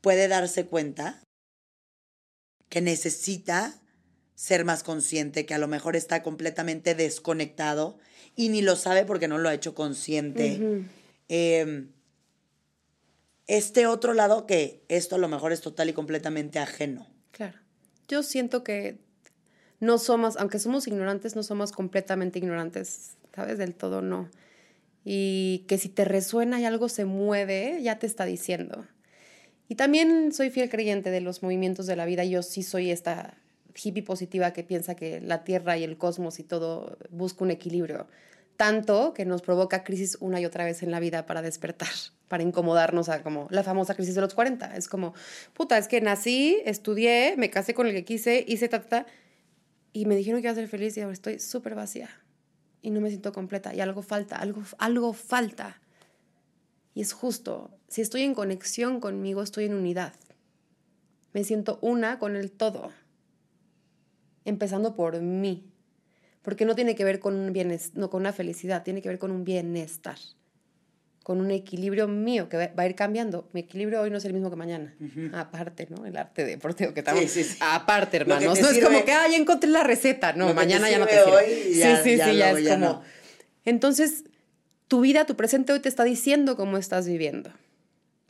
puede 0.00 0.28
darse 0.28 0.66
cuenta 0.66 1.24
que 2.68 2.80
necesita 2.80 3.82
ser 4.36 4.64
más 4.64 4.84
consciente, 4.84 5.44
que 5.44 5.54
a 5.54 5.58
lo 5.58 5.66
mejor 5.66 5.96
está 5.96 6.22
completamente 6.22 6.94
desconectado 6.94 7.98
y 8.36 8.48
ni 8.48 8.62
lo 8.62 8.76
sabe 8.76 9.04
porque 9.04 9.26
no 9.26 9.38
lo 9.38 9.48
ha 9.48 9.54
hecho 9.54 9.74
consciente? 9.74 10.84
Em, 11.26 11.90
este 13.48 13.88
otro 13.88 14.14
lado 14.14 14.46
que 14.46 14.84
esto 14.86 15.16
a 15.16 15.18
lo 15.18 15.26
mejor 15.26 15.50
es 15.50 15.62
total 15.62 15.88
y 15.88 15.94
completamente 15.94 16.60
ajeno. 16.60 17.08
Claro. 17.32 17.58
Yo 18.06 18.22
siento 18.22 18.62
que 18.62 19.05
no 19.80 19.98
somos, 19.98 20.36
aunque 20.36 20.58
somos 20.58 20.86
ignorantes, 20.86 21.36
no 21.36 21.42
somos 21.42 21.72
completamente 21.72 22.38
ignorantes 22.38 23.16
¿sabes? 23.36 23.58
Del 23.58 23.74
todo 23.74 24.00
no. 24.00 24.28
Y 25.04 25.64
que 25.68 25.78
si 25.78 25.88
te 25.88 26.04
resuena 26.04 26.58
y 26.58 26.64
algo 26.64 26.88
se 26.88 27.04
mueve, 27.04 27.78
ya 27.82 27.98
te 27.98 28.06
está 28.06 28.24
diciendo. 28.24 28.86
Y 29.68 29.76
también 29.76 30.32
soy 30.32 30.50
fiel 30.50 30.70
creyente 30.70 31.10
de 31.10 31.20
los 31.20 31.42
movimientos 31.42 31.86
de 31.86 31.96
la 31.96 32.06
vida. 32.06 32.24
Yo 32.24 32.42
sí 32.42 32.62
soy 32.62 32.90
esta 32.90 33.34
hippie 33.74 34.02
positiva 34.02 34.52
que 34.52 34.64
piensa 34.64 34.96
que 34.96 35.20
la 35.20 35.44
Tierra 35.44 35.76
y 35.76 35.84
el 35.84 35.98
cosmos 35.98 36.40
y 36.40 36.44
todo 36.44 36.96
busca 37.10 37.44
un 37.44 37.50
equilibrio. 37.50 38.08
Tanto 38.56 39.12
que 39.12 39.26
nos 39.26 39.42
provoca 39.42 39.84
crisis 39.84 40.16
una 40.20 40.40
y 40.40 40.46
otra 40.46 40.64
vez 40.64 40.82
en 40.82 40.90
la 40.90 40.98
vida 40.98 41.26
para 41.26 41.42
despertar, 41.42 41.90
para 42.26 42.42
incomodarnos 42.42 43.10
a 43.10 43.22
como 43.22 43.48
la 43.50 43.62
famosa 43.62 43.94
crisis 43.94 44.14
de 44.14 44.22
los 44.22 44.32
40. 44.32 44.76
Es 44.76 44.88
como, 44.88 45.12
puta, 45.52 45.76
es 45.76 45.88
que 45.88 46.00
nací, 46.00 46.62
estudié, 46.64 47.34
me 47.36 47.50
casé 47.50 47.74
con 47.74 47.86
el 47.86 47.92
que 47.92 48.04
quise, 48.04 48.44
hice 48.48 48.68
tata, 48.68 49.04
y 49.96 50.04
me 50.04 50.14
dijeron 50.14 50.42
que 50.42 50.48
iba 50.48 50.52
a 50.52 50.54
ser 50.54 50.68
feliz 50.68 50.94
y 50.98 51.00
ahora 51.00 51.14
estoy 51.14 51.38
súper 51.38 51.74
vacía 51.74 52.10
y 52.82 52.90
no 52.90 53.00
me 53.00 53.08
siento 53.08 53.32
completa 53.32 53.74
y 53.74 53.80
algo 53.80 54.02
falta, 54.02 54.36
algo, 54.36 54.62
algo 54.76 55.14
falta. 55.14 55.80
Y 56.92 57.00
es 57.00 57.14
justo, 57.14 57.70
si 57.88 58.02
estoy 58.02 58.20
en 58.20 58.34
conexión 58.34 59.00
conmigo, 59.00 59.40
estoy 59.40 59.64
en 59.64 59.72
unidad. 59.72 60.12
Me 61.32 61.44
siento 61.44 61.78
una 61.80 62.18
con 62.18 62.36
el 62.36 62.52
todo, 62.52 62.90
empezando 64.44 64.94
por 64.94 65.18
mí, 65.22 65.72
porque 66.42 66.66
no 66.66 66.74
tiene 66.74 66.94
que 66.94 67.04
ver 67.04 67.18
con 67.18 67.34
un 67.34 67.54
bienestar, 67.54 67.98
no 67.98 68.10
con 68.10 68.20
una 68.20 68.34
felicidad, 68.34 68.82
tiene 68.82 69.00
que 69.00 69.08
ver 69.08 69.18
con 69.18 69.30
un 69.30 69.44
bienestar 69.44 70.18
con 71.26 71.40
un 71.40 71.50
equilibrio 71.50 72.06
mío 72.06 72.48
que 72.48 72.56
va 72.56 72.84
a 72.84 72.86
ir 72.86 72.94
cambiando. 72.94 73.48
Mi 73.52 73.62
equilibrio 73.62 74.00
hoy 74.00 74.10
no 74.10 74.18
es 74.18 74.24
el 74.24 74.32
mismo 74.32 74.48
que 74.48 74.54
mañana. 74.54 74.94
Aparte, 75.32 75.88
¿no? 75.90 76.06
El 76.06 76.16
arte 76.16 76.44
deportivo 76.44 76.94
que 76.94 77.00
estamos. 77.00 77.24
Sí, 77.28 77.42
sí, 77.42 77.58
Aparte, 77.58 78.18
hermanos. 78.18 78.60
No 78.60 78.68
es 78.70 78.78
como 78.78 79.04
que, 79.04 79.10
ah, 79.10 79.26
ya 79.28 79.36
encontré 79.36 79.68
la 79.68 79.82
receta. 79.82 80.34
No, 80.34 80.54
mañana 80.54 80.88
ya 80.88 81.00
no 81.00 81.06
te 81.06 81.24
sirve. 81.24 81.64
sí, 81.64 81.82
sí, 82.04 82.20
sí, 82.24 82.36
ya, 82.36 82.52
es 82.52 82.68
como. 82.68 83.02
Entonces, 83.64 84.22
tu 84.86 85.00
vida, 85.00 85.26
tu 85.26 85.34
presente 85.34 85.72
hoy 85.72 85.80
te 85.80 85.88
está 85.88 86.04
diciendo 86.04 86.56
cómo 86.56 86.76
estás 86.78 87.08
viviendo. 87.08 87.50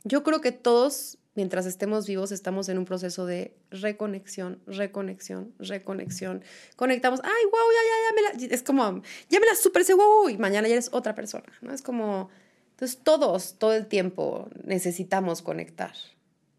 Yo 0.03 0.23
creo 0.23 0.41
que 0.41 0.51
todos 0.51 1.19
mientras 1.35 1.67
estemos 1.67 2.07
vivos, 2.07 2.31
estamos 2.31 2.67
en 2.67 2.79
un 2.79 2.85
proceso 2.85 3.27
de 3.27 3.53
reconexión, 3.69 4.59
reconexión, 4.65 5.53
reconexión. 5.59 6.43
Conectamos, 6.75 7.19
ay, 7.23 7.45
wow, 7.51 7.61
ya, 7.75 7.83
ya, 7.85 8.09
ya 8.09 8.15
me 8.15 8.47
la, 8.47 8.55
es 8.55 8.63
como, 8.63 9.03
ya 9.29 9.39
me 9.39 9.45
la 9.45 9.53
super 9.53 9.83
wow, 9.95 10.29
y 10.29 10.39
mañana 10.39 10.67
ya 10.67 10.73
eres 10.73 10.89
otra 10.91 11.13
persona, 11.13 11.45
¿no? 11.61 11.75
Es 11.75 11.83
como, 11.83 12.31
entonces 12.77 12.99
todos, 13.03 13.55
todo 13.57 13.73
el 13.73 13.87
tiempo 13.87 14.49
necesitamos 14.63 15.41
conectar. 15.41 15.93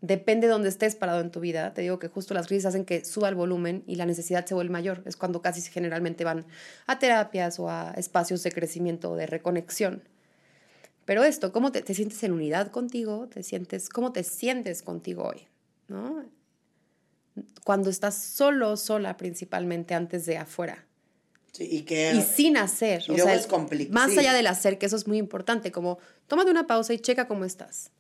Depende 0.01 0.49
de 0.49 0.53
dónde 0.53 0.69
estés 0.69 0.97
parado 0.97 1.21
en 1.21 1.31
tu 1.31 1.39
vida. 1.39 1.73
Te 1.75 1.83
digo 1.83 2.01
que 2.01 2.09
justo 2.09 2.35
las 2.35 2.49
crisis 2.49 2.66
hacen 2.66 2.85
que 2.85 3.05
suba 3.05 3.29
el 3.29 3.37
volumen 3.37 3.85
y 3.87 3.95
la 3.95 4.05
necesidad 4.05 4.45
se 4.45 4.53
vuelve 4.53 4.73
mayor. 4.73 5.05
Es 5.07 5.16
cuando 5.16 5.43
casi 5.43 5.61
generalmente 5.61 6.25
van 6.25 6.45
a 6.89 6.99
terapias 6.99 7.61
o 7.61 7.71
a 7.71 7.93
espacios 7.97 8.43
de 8.43 8.51
crecimiento 8.51 9.12
o 9.12 9.14
de 9.14 9.29
reconexión. 9.29 10.03
Pero 11.05 11.23
esto, 11.23 11.53
¿cómo 11.53 11.71
te, 11.71 11.95
sientes 11.95 12.21
en 12.25 12.33
unidad 12.33 12.73
contigo? 12.73 13.29
¿Te 13.29 13.45
sientes, 13.45 13.89
¿Cómo 13.89 14.11
te 14.11 14.25
sientes 14.25 14.83
contigo 14.83 15.23
hoy? 15.23 15.47
¿No? 15.87 16.25
Cuando 17.64 17.91
estás 17.91 18.16
solo, 18.21 18.77
sola 18.77 19.16
principalmente 19.16 19.95
antes 19.95 20.27
de 20.27 20.39
afuera. 20.39 20.85
Sí, 21.53 21.68
y, 21.70 21.82
que, 21.82 22.12
y 22.14 22.22
sin 22.22 22.57
hacer. 22.57 23.03
Y 23.09 23.12
o 23.12 23.16
sea, 23.16 23.34
es 23.34 23.46
complicado. 23.46 23.94
Más 23.94 24.16
allá 24.16 24.32
del 24.32 24.46
hacer, 24.46 24.78
que 24.78 24.86
eso 24.86 24.96
es 24.96 25.07
muy 25.07 25.18
importante, 25.18 25.72
como 25.72 25.99
tómate 26.26 26.51
una 26.51 26.66
pausa 26.66 26.92
y 26.94 26.99
checa 26.99 27.26
cómo 27.26 27.44
estás. 27.44 27.90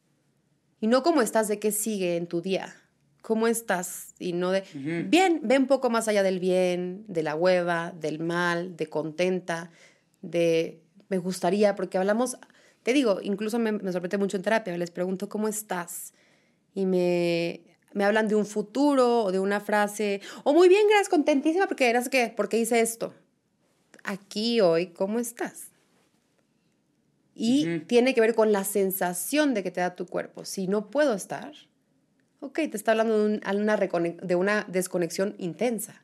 Y 0.80 0.86
no 0.86 1.02
cómo 1.02 1.22
estás 1.22 1.48
de 1.48 1.58
qué 1.58 1.72
sigue 1.72 2.16
en 2.16 2.26
tu 2.26 2.40
día. 2.40 2.74
¿Cómo 3.22 3.48
estás? 3.48 4.14
Y 4.18 4.32
no 4.32 4.52
de... 4.52 4.62
Bien, 5.08 5.40
ve 5.42 5.58
un 5.58 5.66
poco 5.66 5.90
más 5.90 6.08
allá 6.08 6.22
del 6.22 6.38
bien, 6.38 7.04
de 7.08 7.22
la 7.22 7.34
hueva, 7.34 7.92
del 7.98 8.20
mal, 8.20 8.76
de 8.76 8.86
contenta, 8.86 9.70
de 10.22 10.82
me 11.08 11.18
gustaría, 11.18 11.74
porque 11.74 11.98
hablamos 11.98 12.36
te 12.82 12.94
digo, 12.94 13.18
incluso 13.22 13.58
me, 13.58 13.72
me 13.72 13.92
sorprende 13.92 14.16
mucho 14.16 14.38
en 14.38 14.42
terapia, 14.42 14.76
les 14.78 14.90
pregunto 14.90 15.28
cómo 15.28 15.46
estás 15.46 16.14
y 16.74 16.86
me, 16.86 17.60
me 17.92 18.04
hablan 18.04 18.28
de 18.28 18.34
un 18.34 18.46
futuro 18.46 19.24
o 19.24 19.32
de 19.32 19.38
una 19.38 19.60
frase, 19.60 20.22
o 20.44 20.54
muy 20.54 20.68
bien, 20.70 20.86
gracias, 20.88 21.10
contentísima 21.10 21.66
porque 21.66 21.90
eras 21.90 22.08
que, 22.08 22.32
porque 22.34 22.58
hice 22.58 22.80
esto. 22.80 23.12
Aquí 24.04 24.60
hoy, 24.60 24.88
¿cómo 24.88 25.18
estás? 25.18 25.68
Y 27.34 27.80
tiene 27.80 28.14
que 28.14 28.20
ver 28.20 28.34
con 28.34 28.50
la 28.50 28.64
sensación 28.64 29.54
de 29.54 29.62
que 29.62 29.70
te 29.70 29.80
da 29.80 29.94
tu 29.94 30.06
cuerpo. 30.06 30.44
Si 30.44 30.66
no 30.66 30.90
puedo 30.90 31.14
estar, 31.14 31.52
ok, 32.40 32.54
te 32.54 32.76
está 32.76 32.92
hablando 32.92 33.28
de, 33.28 33.40
una, 33.54 33.76
de 33.76 34.34
una 34.34 34.64
desconexión 34.68 35.36
intensa 35.38 36.02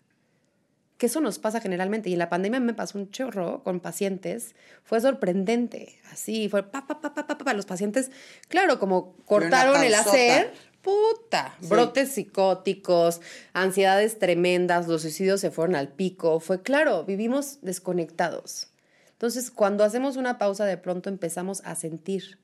que 0.99 1.07
eso 1.07 1.21
nos 1.21 1.39
pasa 1.39 1.61
generalmente. 1.61 2.09
Y 2.09 2.13
en 2.13 2.19
la 2.19 2.29
pandemia 2.29 2.61
me 2.61 2.75
pasó 2.75 2.99
un 2.99 3.11
chorro 3.11 3.63
con 3.63 3.81
pacientes. 3.81 4.55
Fue 4.85 5.01
sorprendente. 5.01 5.99
Así, 6.11 6.49
fue 6.49 6.63
pa, 6.63 6.87
pa, 6.87 7.01
pa, 7.01 7.15
pa, 7.15 7.27
pa, 7.27 7.39
pa. 7.39 7.55
Los 7.55 7.67
pacientes, 7.67 8.11
claro, 8.49 8.79
como 8.79 9.17
cortaron 9.25 9.83
el 9.83 9.95
hacer. 9.95 10.53
Puta, 10.85 11.57
brotes 11.69 12.11
psicóticos, 12.11 13.21
ansiedades 13.53 14.19
tremendas, 14.19 14.87
los 14.87 15.03
suicidios 15.03 15.41
se 15.41 15.51
fueron 15.51 15.75
al 15.75 15.89
pico. 15.89 16.39
Fue 16.39 16.63
claro, 16.63 17.05
vivimos 17.05 17.59
desconectados. 17.63 18.69
Entonces, 19.13 19.51
cuando 19.51 19.83
hacemos 19.83 20.17
una 20.17 20.39
pausa, 20.39 20.67
de 20.67 20.77
pronto 20.77 21.09
empezamos 21.09 21.63
a 21.65 21.75
sentir, 21.75 22.39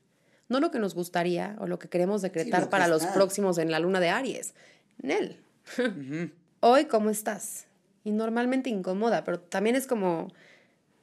no 0.49 0.59
lo 0.59 0.71
que 0.71 0.79
nos 0.79 0.95
gustaría 0.95 1.55
o 1.59 1.67
lo 1.67 1.79
que 1.79 1.87
queremos 1.87 2.21
decretar 2.21 2.69
para 2.69 2.87
los 2.87 3.05
próximos 3.05 3.57
en 3.57 3.71
la 3.71 3.79
luna 3.79 3.99
de 3.99 4.09
Aries. 4.09 4.53
Nel. 5.01 5.37
Hoy, 6.59 6.85
¿cómo 6.85 7.09
estás? 7.09 7.67
y 8.03 8.11
normalmente 8.11 8.69
incomoda, 8.69 9.23
pero 9.23 9.39
también 9.39 9.75
es 9.75 9.87
como, 9.87 10.29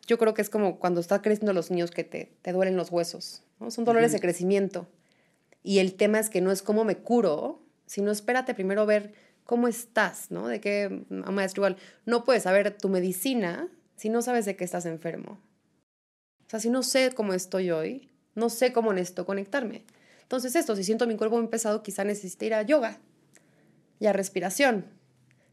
yo 0.06 0.18
creo 0.18 0.34
que 0.34 0.42
es 0.42 0.50
como 0.50 0.78
cuando 0.78 1.00
están 1.00 1.20
creciendo 1.20 1.52
los 1.52 1.70
niños 1.70 1.90
que 1.90 2.04
te, 2.04 2.32
te 2.42 2.52
duelen 2.52 2.76
los 2.76 2.90
huesos, 2.90 3.42
¿no? 3.60 3.70
Son 3.70 3.84
dolores 3.84 4.12
de 4.12 4.20
crecimiento. 4.20 4.86
Y 5.62 5.78
el 5.78 5.94
tema 5.94 6.18
es 6.18 6.30
que 6.30 6.40
no 6.40 6.50
es 6.50 6.62
cómo 6.62 6.84
me 6.84 6.96
curo, 6.96 7.62
sino 7.86 8.10
espérate 8.10 8.54
primero 8.54 8.86
ver 8.86 9.12
cómo 9.44 9.68
estás, 9.68 10.30
¿no? 10.30 10.46
De 10.46 10.60
qué, 10.60 11.04
maestro, 11.08 11.62
igual, 11.62 11.76
no 12.06 12.24
puedes 12.24 12.44
saber 12.44 12.76
tu 12.76 12.88
medicina 12.88 13.68
si 13.96 14.08
no 14.08 14.22
sabes 14.22 14.44
de 14.44 14.56
qué 14.56 14.64
estás 14.64 14.86
enfermo. 14.86 15.40
O 16.46 16.50
sea, 16.50 16.60
si 16.60 16.70
no 16.70 16.82
sé 16.82 17.12
cómo 17.14 17.34
estoy 17.34 17.70
hoy, 17.70 18.10
no 18.34 18.50
sé 18.50 18.72
cómo 18.72 18.92
necesito 18.92 19.26
conectarme. 19.26 19.84
Entonces 20.22 20.54
esto, 20.54 20.76
si 20.76 20.84
siento 20.84 21.06
mi 21.06 21.16
cuerpo 21.16 21.38
muy 21.38 21.48
pesado, 21.48 21.82
quizá 21.82 22.04
necesite 22.04 22.46
ir 22.46 22.54
a 22.54 22.62
yoga 22.62 22.98
y 23.98 24.06
a 24.06 24.12
respiración 24.12 24.98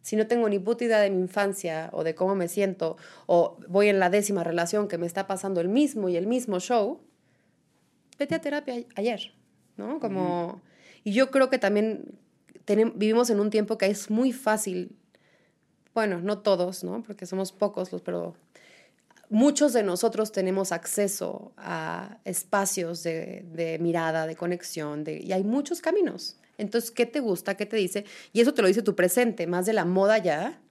si 0.05 0.15
no 0.15 0.27
tengo 0.27 0.47
ni 0.47 0.59
puta 0.59 0.83
idea 0.83 0.99
de 0.99 1.09
mi 1.09 1.19
infancia 1.19 1.89
o 1.91 2.03
de 2.03 2.13
cómo 2.13 2.35
me 2.35 2.47
siento, 2.47 2.95
o 3.25 3.57
voy 3.67 3.89
en 3.89 3.97
la 3.97 4.11
décima 4.11 4.43
relación 4.43 4.87
que 4.87 4.99
me 4.99 5.07
está 5.07 5.25
pasando 5.25 5.61
el 5.61 5.67
mismo 5.67 6.09
y 6.09 6.15
el 6.15 6.27
mismo 6.27 6.59
show, 6.59 7.01
vete 8.19 8.35
a 8.35 8.39
terapia 8.39 8.75
ayer, 8.93 9.33
¿no? 9.77 9.99
Como... 9.99 10.61
Y 11.03 11.13
yo 11.13 11.31
creo 11.31 11.49
que 11.49 11.59
también 11.59 12.17
tenemos, 12.65 12.97
vivimos 12.97 13.29
en 13.29 13.39
un 13.39 13.49
tiempo 13.49 13.77
que 13.77 13.85
es 13.85 14.09
muy 14.09 14.31
fácil, 14.31 14.95
bueno, 15.93 16.19
no 16.19 16.39
todos, 16.39 16.83
¿no? 16.83 17.03
Porque 17.03 17.25
somos 17.25 17.51
pocos 17.51 17.91
los, 17.91 18.01
pero 18.01 18.35
muchos 19.29 19.73
de 19.73 19.83
nosotros 19.83 20.31
tenemos 20.31 20.71
acceso 20.71 21.53
a 21.57 22.17
espacios 22.25 23.03
de, 23.03 23.45
de 23.53 23.79
mirada, 23.79 24.27
de 24.27 24.35
conexión, 24.35 25.03
de, 25.03 25.19
y 25.19 25.31
hay 25.31 25.43
muchos 25.43 25.81
caminos. 25.81 26.37
Entonces, 26.57 26.91
¿qué 26.91 27.05
te 27.05 27.19
gusta? 27.19 27.55
¿Qué 27.55 27.65
te 27.65 27.77
dice? 27.77 28.05
Y 28.33 28.41
eso 28.41 28.53
te 28.53 28.61
lo 28.61 28.67
dice 28.67 28.81
tu 28.81 28.95
presente, 28.95 29.45
más 29.45 29.65
de 29.65 29.73
la 29.73 29.85
moda 29.85 30.17
ya. 30.17 30.61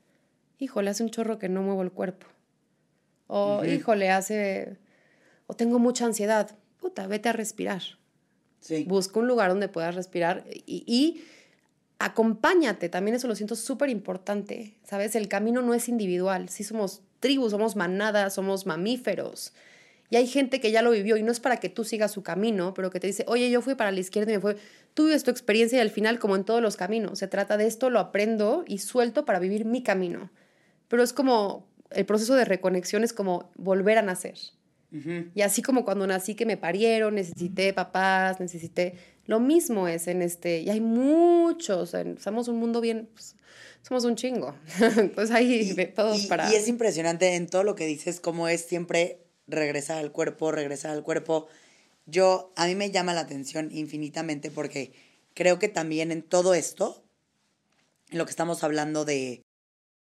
Híjole, 0.58 0.90
hace 0.90 1.02
un 1.02 1.10
chorro 1.10 1.38
que 1.38 1.48
no 1.48 1.62
muevo 1.62 1.82
el 1.82 1.92
cuerpo. 1.92 2.26
O, 3.26 3.64
híjole, 3.64 4.10
hace... 4.10 4.78
O 5.46 5.54
tengo 5.54 5.78
mucha 5.78 6.06
ansiedad. 6.06 6.56
Puta, 6.78 7.06
vete 7.06 7.28
a 7.28 7.32
respirar. 7.32 7.82
Sí. 8.64 8.84
Busca 8.84 9.20
un 9.20 9.28
lugar 9.28 9.50
donde 9.50 9.68
puedas 9.68 9.94
respirar 9.94 10.44
y, 10.48 10.84
y 10.86 11.22
acompáñate. 11.98 12.88
También 12.88 13.14
eso 13.14 13.28
lo 13.28 13.34
siento 13.34 13.56
súper 13.56 13.90
importante. 13.90 14.74
¿Sabes? 14.84 15.14
El 15.16 15.28
camino 15.28 15.60
no 15.60 15.74
es 15.74 15.88
individual. 15.90 16.48
Sí 16.48 16.64
somos 16.64 17.02
tribus, 17.20 17.50
somos 17.50 17.76
manadas, 17.76 18.32
somos 18.32 18.64
mamíferos. 18.64 19.52
Y 20.10 20.16
hay 20.16 20.26
gente 20.26 20.60
que 20.60 20.70
ya 20.70 20.80
lo 20.82 20.92
vivió 20.92 21.16
y 21.16 21.22
no 21.22 21.32
es 21.32 21.40
para 21.40 21.58
que 21.58 21.68
tú 21.68 21.84
sigas 21.84 22.12
su 22.12 22.22
camino, 22.22 22.74
pero 22.74 22.90
que 22.90 23.00
te 23.00 23.06
dice, 23.06 23.24
oye, 23.26 23.50
yo 23.50 23.62
fui 23.62 23.74
para 23.74 23.90
la 23.90 24.00
izquierda 24.00 24.30
y 24.30 24.36
me 24.36 24.40
fue, 24.40 24.56
tú 24.94 25.06
vives 25.06 25.24
tu 25.24 25.30
experiencia 25.30 25.78
y 25.78 25.80
al 25.80 25.90
final, 25.90 26.18
como 26.18 26.36
en 26.36 26.44
todos 26.44 26.62
los 26.62 26.76
caminos, 26.76 27.18
se 27.18 27.26
trata 27.26 27.56
de 27.56 27.66
esto, 27.66 27.90
lo 27.90 27.98
aprendo 27.98 28.64
y 28.66 28.78
suelto 28.78 29.24
para 29.24 29.38
vivir 29.38 29.64
mi 29.64 29.82
camino. 29.82 30.30
Pero 30.88 31.02
es 31.02 31.12
como, 31.12 31.66
el 31.90 32.06
proceso 32.06 32.34
de 32.34 32.44
reconexión 32.44 33.02
es 33.02 33.12
como 33.12 33.50
volver 33.56 33.98
a 33.98 34.02
nacer. 34.02 34.36
Y 35.34 35.42
así 35.42 35.60
como 35.60 35.84
cuando 35.84 36.06
nací 36.06 36.36
que 36.36 36.46
me 36.46 36.56
parieron, 36.56 37.16
necesité 37.16 37.72
papás, 37.72 38.38
necesité, 38.38 38.94
lo 39.26 39.40
mismo 39.40 39.88
es 39.88 40.06
en 40.06 40.22
este, 40.22 40.60
y 40.60 40.70
hay 40.70 40.80
muchos, 40.80 41.96
somos 42.20 42.46
un 42.46 42.58
mundo 42.58 42.80
bien, 42.80 43.08
pues, 43.12 43.34
somos 43.82 44.04
un 44.04 44.14
chingo. 44.14 44.54
pues 45.14 45.30
hay 45.32 45.74
todos 45.94 46.26
para... 46.26 46.50
Y 46.52 46.54
es 46.54 46.68
impresionante 46.68 47.34
en 47.34 47.48
todo 47.48 47.64
lo 47.64 47.74
que 47.74 47.86
dices, 47.86 48.20
cómo 48.20 48.46
es 48.46 48.62
siempre 48.62 49.18
regresar 49.46 49.98
al 49.98 50.12
cuerpo, 50.12 50.52
regresar 50.52 50.92
al 50.92 51.02
cuerpo. 51.02 51.48
Yo, 52.06 52.52
a 52.54 52.66
mí 52.66 52.76
me 52.76 52.90
llama 52.90 53.14
la 53.14 53.22
atención 53.22 53.70
infinitamente 53.72 54.50
porque 54.50 54.92
creo 55.34 55.58
que 55.58 55.68
también 55.68 56.12
en 56.12 56.22
todo 56.22 56.54
esto, 56.54 57.02
en 58.10 58.18
lo 58.18 58.26
que 58.26 58.30
estamos 58.30 58.62
hablando 58.62 59.04
de 59.04 59.42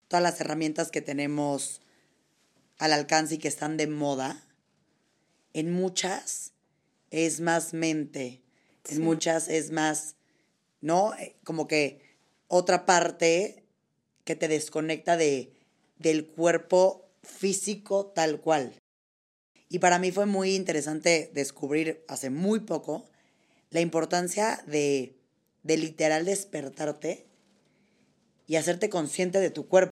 todas 0.08 0.22
las 0.22 0.40
herramientas 0.40 0.90
que 0.90 1.00
tenemos 1.00 1.80
al 2.78 2.92
alcance 2.92 3.36
y 3.36 3.38
que 3.38 3.48
están 3.48 3.76
de 3.76 3.86
moda, 3.86 4.44
en 5.54 5.72
muchas 5.72 6.52
es 7.10 7.40
más 7.40 7.74
mente, 7.74 8.40
en 8.88 9.02
muchas 9.02 9.48
es 9.48 9.70
más, 9.70 10.16
¿no? 10.80 11.14
Eh, 11.14 11.36
como 11.44 11.68
que 11.68 12.00
otra 12.48 12.86
parte 12.86 13.64
que 14.24 14.36
te 14.36 14.48
desconecta 14.48 15.16
de, 15.16 15.52
del 15.98 16.26
cuerpo 16.26 17.08
físico 17.22 18.06
tal 18.06 18.40
cual. 18.40 18.74
Y 19.68 19.78
para 19.78 19.98
mí 19.98 20.10
fue 20.10 20.26
muy 20.26 20.54
interesante 20.54 21.30
descubrir 21.32 22.04
hace 22.08 22.30
muy 22.30 22.60
poco 22.60 23.08
la 23.70 23.80
importancia 23.80 24.62
de, 24.66 25.16
de 25.62 25.76
literal 25.78 26.24
despertarte 26.24 27.26
y 28.46 28.56
hacerte 28.56 28.90
consciente 28.90 29.40
de 29.40 29.50
tu 29.50 29.66
cuerpo. 29.66 29.91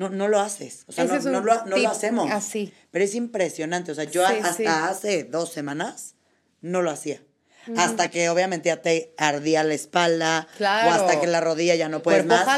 No, 0.00 0.08
no 0.08 0.28
lo 0.28 0.40
haces. 0.40 0.84
O 0.86 0.92
sea, 0.92 1.04
no, 1.04 1.18
no, 1.18 1.42
lo, 1.42 1.66
no 1.66 1.76
lo, 1.76 1.90
hacemos. 1.90 2.30
Así. 2.30 2.72
Pero 2.90 3.04
es 3.04 3.14
impresionante. 3.14 3.92
O 3.92 3.94
sea, 3.94 4.04
yo 4.04 4.26
hasta 4.26 4.88
hace 4.88 5.24
dos 5.24 5.52
semanas 5.52 6.14
no 6.62 6.80
lo 6.80 6.90
hacía. 6.90 7.22
Hasta 7.76 8.10
que 8.10 8.30
obviamente 8.30 8.68
ya 8.68 8.80
te 8.80 9.12
ardía 9.18 9.62
la 9.62 9.74
espalda. 9.74 10.48
Claro. 10.56 10.88
O 10.88 10.92
hasta 10.92 11.20
que 11.20 11.26
la 11.26 11.42
rodilla 11.42 11.74
ya 11.74 11.90
no 11.90 12.00
puedes 12.00 12.24
más. 12.24 12.48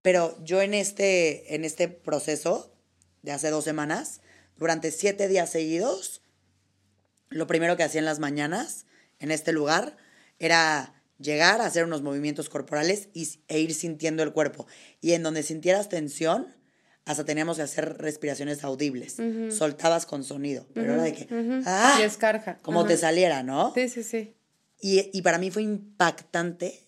Pero 0.00 0.42
yo 0.42 0.62
en 0.62 0.72
este, 0.72 1.54
en 1.54 1.66
este 1.66 1.88
proceso 1.88 2.72
de 3.20 3.32
hace 3.32 3.50
dos 3.50 3.64
semanas 3.64 4.22
durante 4.56 4.90
siete 4.90 5.28
días 5.28 5.50
seguidos, 5.50 6.22
lo 7.28 7.46
primero 7.46 7.76
que 7.76 7.82
hacía 7.82 7.98
en 7.98 8.06
las 8.06 8.20
mañanas 8.20 8.86
en 9.18 9.32
este 9.32 9.52
lugar 9.52 9.98
era 10.38 10.94
llegar 11.18 11.60
a 11.60 11.66
hacer 11.66 11.84
unos 11.84 12.00
movimientos 12.00 12.48
corporales 12.48 13.10
y, 13.12 13.28
e 13.48 13.58
ir 13.58 13.74
sintiendo 13.74 14.22
el 14.22 14.32
cuerpo. 14.32 14.66
Y 15.02 15.12
en 15.12 15.22
donde 15.22 15.42
sintieras 15.42 15.90
tensión, 15.90 16.56
hasta 17.06 17.24
teníamos 17.24 17.56
que 17.56 17.62
hacer 17.62 17.98
respiraciones 17.98 18.64
audibles. 18.64 19.16
Soltabas 19.56 20.06
con 20.06 20.24
sonido. 20.24 20.66
Pero 20.74 20.94
era 20.94 21.02
de 21.04 21.12
que. 21.12 21.28
¡Ah! 21.64 22.00
Y 22.00 22.62
Como 22.62 22.84
te 22.84 22.96
saliera, 22.96 23.44
¿no? 23.44 23.72
Sí, 23.74 23.88
sí, 23.88 24.02
sí. 24.02 24.34
Y, 24.80 25.08
y 25.16 25.22
para 25.22 25.38
mí 25.38 25.50
fue 25.52 25.62
impactante 25.62 26.84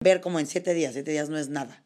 ver 0.00 0.20
como 0.20 0.38
en 0.38 0.46
siete 0.46 0.72
días, 0.72 0.92
siete 0.94 1.10
días 1.10 1.28
no 1.28 1.36
es 1.36 1.48
nada. 1.48 1.82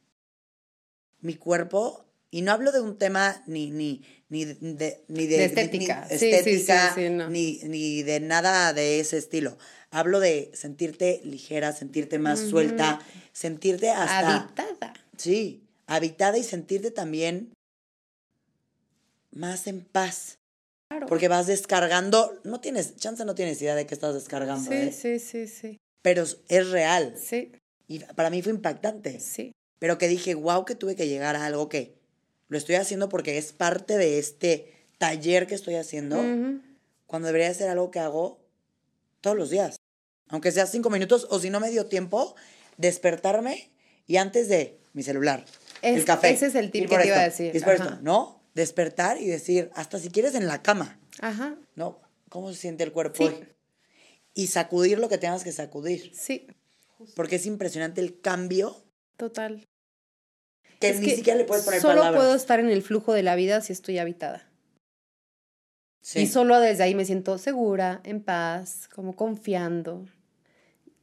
Mi 1.23 1.35
cuerpo, 1.35 2.05
y 2.31 2.43
no 2.43 2.53
hablo 2.53 2.71
de 2.71 2.81
un 2.81 2.99
tema 2.99 3.43
ni, 3.47 3.71
ni, 3.71 4.03
ni 4.29 4.45
de, 4.45 5.03
ni 5.09 5.27
de, 5.27 5.45
estética, 5.47 6.07
ni, 6.11 6.19
sí, 6.19 6.31
estética 6.31 6.95
sí, 6.95 7.07
sí, 7.07 7.11
no. 7.11 7.29
ni, 7.31 7.61
ni 7.65 8.03
de 8.03 8.21
nada 8.21 8.75
de 8.75 9.01
ese 9.01 9.17
estilo. 9.17 9.57
Hablo 9.91 10.21
de 10.21 10.51
sentirte 10.55 11.21
ligera, 11.25 11.73
sentirte 11.73 12.19
más 12.19 12.41
suelta, 12.41 13.01
sentirte 13.33 13.91
hasta... 13.91 14.37
Habitada. 14.37 14.95
Sí, 15.17 15.65
habitada 15.87 16.39
y 16.39 16.45
sentirte 16.45 16.91
también 16.91 17.53
más 19.33 19.67
en 19.67 19.85
paz. 19.85 20.39
Claro. 20.89 21.07
Porque 21.07 21.29
vas 21.29 21.47
descargando, 21.47 22.41
no 22.45 22.61
tienes, 22.61 22.97
chance 22.97 23.25
no 23.25 23.35
tienes 23.35 23.61
idea 23.63 23.75
de 23.77 23.87
qué 23.87 23.95
estás 23.95 24.15
descargando, 24.15 24.71
sí, 24.71 24.77
¿eh? 24.77 24.93
sí, 24.93 25.19
sí, 25.21 25.47
sí. 25.47 25.79
pero 26.03 26.23
es- 26.23 26.39
es 26.49 26.71
real. 26.71 27.15
Sí, 27.17 27.53
Y 27.87 28.01
para 28.01 28.31
mí 28.31 28.41
fue 28.43 28.53
impactante. 28.53 29.21
sí. 29.21 29.53
Pero 29.79 29.97
que 29.99 30.09
dije, 30.09 30.35
wow, 30.35 30.65
que 30.67 30.75
tuve 30.75 30.95
que 30.95 31.09
llegar 31.09 31.37
a 31.37 31.47
algo 31.47 31.69
que 31.71 31.95
lo 32.49 32.59
estoy 32.59 32.75
haciendo 32.75 33.09
porque 33.09 33.39
es 33.39 33.53
parte 33.53 33.97
de 33.97 34.19
este 34.19 34.73
taller 34.99 35.47
que 35.47 35.55
estoy 35.55 35.77
haciendo, 35.77 36.19
Ujú. 36.19 36.61
cuando 37.07 37.27
debería 37.27 37.49
de 37.49 37.55
ser 37.55 37.71
algo 37.71 37.91
que 37.91 37.99
hago 37.99 38.41
todos 39.23 39.37
los 39.37 39.49
días. 39.51 39.77
Aunque 40.29 40.53
sea 40.53 40.67
cinco 40.67 40.91
minutos 40.91 41.27
o 41.31 41.39
si 41.41 41.49
no 41.51 41.61
me 41.61 41.71
dio 41.71 41.87
tiempo, 41.87 42.35
despertarme 42.77 43.71
y 44.07 44.17
antes 44.17 44.49
de 44.49 44.79
mi 44.93 45.03
celular, 45.03 45.45
el 45.83 45.99
Es- 46.01 46.05
café. 46.05 46.31
ese 46.31 46.47
es 46.47 46.55
el 46.57 46.71
tip 46.71 46.89
que 46.89 46.97
te 46.99 47.07
iba 47.07 47.17
a 47.17 47.27
esto, 47.27 47.43
decir, 47.43 47.57
ir 47.57 47.65
por 47.65 47.75
esto, 47.75 47.99
¿no? 48.03 48.40
Despertar 48.55 49.21
y 49.21 49.27
decir, 49.27 49.71
hasta 49.75 49.99
si 49.99 50.11
quieres 50.11 50.35
en 50.35 50.47
la 50.47 50.63
cama, 50.63 50.99
Ajá. 51.21 51.57
¿no? 51.77 52.01
¿Cómo 52.29 52.53
se 52.53 52.59
siente 52.59 52.85
el 52.85 52.93
cuerpo 52.93 53.17
Sí. 53.19 53.25
hoy? 53.25 53.49
Y 54.35 54.47
sacudir 54.49 54.99
lo 54.99 55.09
que 55.09 55.19
tengas 55.19 55.45
que 55.45 55.53
sacudir. 55.53 56.13
Sí, 56.15 56.47
Porque 57.17 57.37
es 57.37 57.47
impresionante 57.47 58.01
el 58.01 58.21
cambio 58.21 58.77
total. 59.17 59.67
que 60.81 60.91
Es 60.91 61.01
ni 61.01 61.11
siquiera 61.11 61.39
le 61.39 61.45
puedes 61.45 61.65
poner 61.65 61.81
Solo 61.81 61.97
palabras. 62.01 62.21
puedo 62.23 62.35
estar 62.35 62.61
en 62.61 62.71
el 62.71 62.83
flujo 62.83 63.13
de 63.13 63.23
la 63.23 63.35
vida 63.37 63.61
si 63.61 63.73
estoy 63.73 63.99
habitada. 63.99 64.47
Sí. 66.03 66.21
Y 66.21 66.27
solo 66.27 66.59
desde 66.61 66.83
ahí 66.83 66.95
me 66.95 67.05
siento 67.05 67.37
segura, 67.39 68.01
en 68.05 68.23
paz, 68.23 68.89
como 68.95 69.15
confiando. 69.17 70.07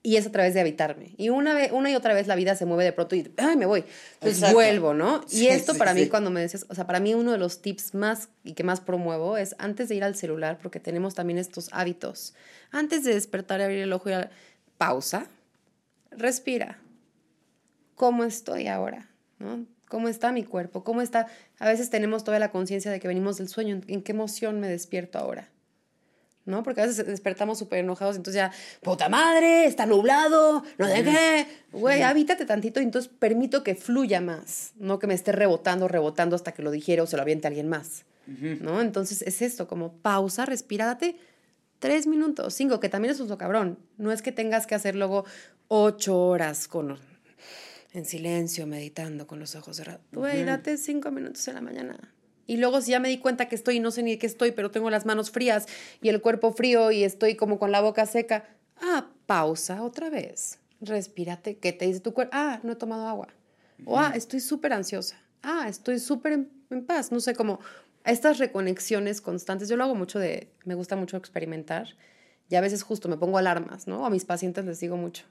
Y 0.08 0.16
es 0.16 0.26
a 0.26 0.32
través 0.32 0.54
de 0.54 0.62
habitarme. 0.62 1.14
Y 1.18 1.28
una, 1.28 1.54
vez, 1.54 1.74
una 1.74 1.92
y 1.92 1.96
otra 1.96 2.14
vez 2.14 2.28
la 2.28 2.38
vida 2.38 2.56
se 2.56 2.66
mueve 2.66 2.86
de 2.86 2.94
pronto 2.94 3.14
y 3.14 3.30
¡ay, 3.36 3.58
me 3.58 3.66
voy! 3.66 3.84
Entonces 4.14 4.38
Exacto. 4.38 4.56
vuelvo, 4.56 4.94
¿no? 4.94 5.22
Sí, 5.28 5.44
y 5.44 5.48
esto 5.50 5.74
sí, 5.74 5.80
para 5.80 5.94
mí, 5.94 6.08
cuando 6.08 6.30
me 6.30 6.40
decías, 6.40 6.66
o 6.70 6.76
sea, 6.76 6.88
para 6.88 7.02
mí 7.02 7.14
uno 7.14 7.34
de 7.34 7.38
los 7.38 7.62
tips 7.62 7.94
más 7.94 8.30
y 8.46 8.54
que 8.54 8.64
más 8.64 8.80
promuevo 8.80 9.36
es 9.36 9.54
antes 9.60 9.90
de 9.90 9.96
ir 9.96 10.06
al 10.06 10.16
celular, 10.16 10.60
porque 10.64 10.80
tenemos 10.80 11.14
también 11.14 11.38
estos 11.38 11.68
hábitos. 11.74 12.36
Antes 12.72 13.04
de 13.04 13.16
despertar 13.16 13.60
y 13.60 13.64
abrir 13.64 13.80
el 13.80 13.92
ojo 13.92 14.10
y 14.10 14.14
pausa, 14.78 15.28
respira. 16.12 16.80
¿Cómo 17.96 18.24
estoy 18.24 18.68
ahora? 18.68 19.10
¿No? 19.40 19.66
¿Cómo 19.90 20.08
está 20.08 20.32
mi 20.32 20.46
cuerpo? 20.46 20.86
¿Cómo 20.86 21.02
está? 21.02 21.28
A 21.60 21.68
veces 21.68 21.90
tenemos 21.90 22.24
toda 22.24 22.40
la 22.40 22.50
conciencia 22.50 22.92
de 22.92 23.02
que 23.02 23.10
venimos 23.10 23.40
del 23.40 23.50
sueño. 23.50 23.82
¿En 23.90 24.02
qué 24.04 24.14
emoción 24.14 24.62
me 24.62 24.70
despierto 24.70 25.20
ahora? 25.20 25.50
¿No? 26.48 26.64
Porque 26.64 26.82
a 26.82 26.86
veces 26.88 27.06
despertamos 27.06 27.60
súper 27.60 27.80
enojados, 27.80 28.16
entonces 28.16 28.42
ya, 28.42 28.52
puta 28.82 29.10
madre, 29.10 29.66
está 29.66 29.86
nublado, 29.86 30.64
no 30.78 30.88
sé 30.88 31.04
qué. 31.04 31.48
Güey, 31.72 32.02
habítate 32.02 32.46
tantito 32.46 32.80
y 32.80 32.84
entonces 32.84 33.12
permito 33.20 33.64
que 33.64 33.76
fluya 33.76 34.22
más, 34.22 34.72
no 34.78 34.98
que 34.98 35.06
me 35.06 35.14
esté 35.14 35.32
rebotando, 35.32 35.88
rebotando 35.88 36.36
hasta 36.36 36.54
que 36.54 36.64
lo 36.64 36.72
dijera 36.72 37.04
o 37.04 37.08
se 37.08 37.18
lo 37.18 37.22
aviente 37.22 37.48
a 37.48 37.50
alguien 37.50 37.68
más, 37.68 38.06
¿no? 38.26 38.82
Entonces 38.82 39.22
es 39.22 39.42
esto, 39.42 39.68
como 39.68 39.94
pausa, 39.94 40.46
respira, 40.46 40.86
date 40.86 41.18
tres 41.80 42.08
minutos, 42.08 42.54
cinco, 42.54 42.80
que 42.80 42.90
también 42.90 43.14
es 43.14 43.20
un 43.20 43.36
cabrón. 43.36 43.78
No 43.98 44.12
es 44.12 44.22
que 44.22 44.32
tengas 44.32 44.66
que 44.66 44.76
hacer 44.76 44.96
luego 44.96 45.26
ocho 45.68 46.18
horas 46.18 46.68
con 46.68 46.98
en 47.94 48.06
silencio, 48.06 48.68
meditando 48.68 49.28
con 49.28 49.40
los 49.40 49.56
ojos 49.56 49.78
cerrados. 49.78 50.02
Güey, 50.12 50.44
date 50.44 50.78
cinco 50.78 51.12
minutos 51.12 51.48
en 51.48 51.56
la 51.56 51.62
mañana. 51.62 52.14
Y 52.48 52.58
luego 52.58 52.82
si 52.82 52.92
ya 52.92 53.00
me 53.00 53.10
di 53.10 53.20
cuenta 53.20 53.48
que 53.48 53.56
estoy 53.56 53.76
y 53.76 53.80
no 53.80 53.92
sé 53.92 54.02
ni 54.02 54.12
de 54.12 54.18
qué 54.18 54.26
estoy, 54.26 54.52
pero 54.52 54.72
tengo 54.72 54.90
las 54.90 55.06
manos 55.06 55.30
frías 55.30 55.68
y 56.02 56.10
el 56.10 56.22
cuerpo 56.22 56.54
frío 56.54 56.92
y 56.92 57.04
estoy 57.04 57.36
como 57.36 57.60
con 57.60 57.72
la 57.72 57.82
boca 57.82 58.06
seca, 58.06 58.46
ah, 58.82 59.10
pausa 59.26 59.84
otra 59.84 60.10
vez. 60.10 60.60
Respírate. 60.80 61.58
¿Qué 61.58 61.74
te 61.74 61.86
dice 61.86 62.00
tu 62.00 62.14
cuerpo? 62.14 62.32
Ah, 62.34 62.60
no 62.64 62.72
he 62.72 62.76
tomado 62.76 63.08
agua. 63.08 63.28
O 63.86 64.00
ah, 64.00 64.14
estoy 64.16 64.40
súper 64.40 64.74
ansiosa. 64.74 65.20
Ah, 65.44 65.68
estoy 65.68 66.00
súper 66.00 66.34
en, 66.34 66.52
en 66.70 66.86
paz. 66.86 67.12
No 67.12 67.20
sé, 67.20 67.36
como 67.36 67.60
estas 68.06 68.38
reconexiones 68.38 69.22
constantes. 69.22 69.68
Yo 69.68 69.76
lo 69.76 69.84
hago 69.84 69.96
mucho 69.96 70.18
de, 70.18 70.52
me 70.64 70.76
gusta 70.76 70.96
mucho 70.96 71.18
experimentar. 71.18 71.90
Y 72.50 72.56
a 72.56 72.62
veces 72.62 72.82
justo 72.82 73.10
me 73.10 73.18
pongo 73.18 73.38
alarmas, 73.38 73.88
¿no? 73.88 74.06
A 74.06 74.10
mis 74.10 74.24
pacientes 74.24 74.66
les 74.66 74.80
digo 74.80 74.96
mucho. 74.96 75.26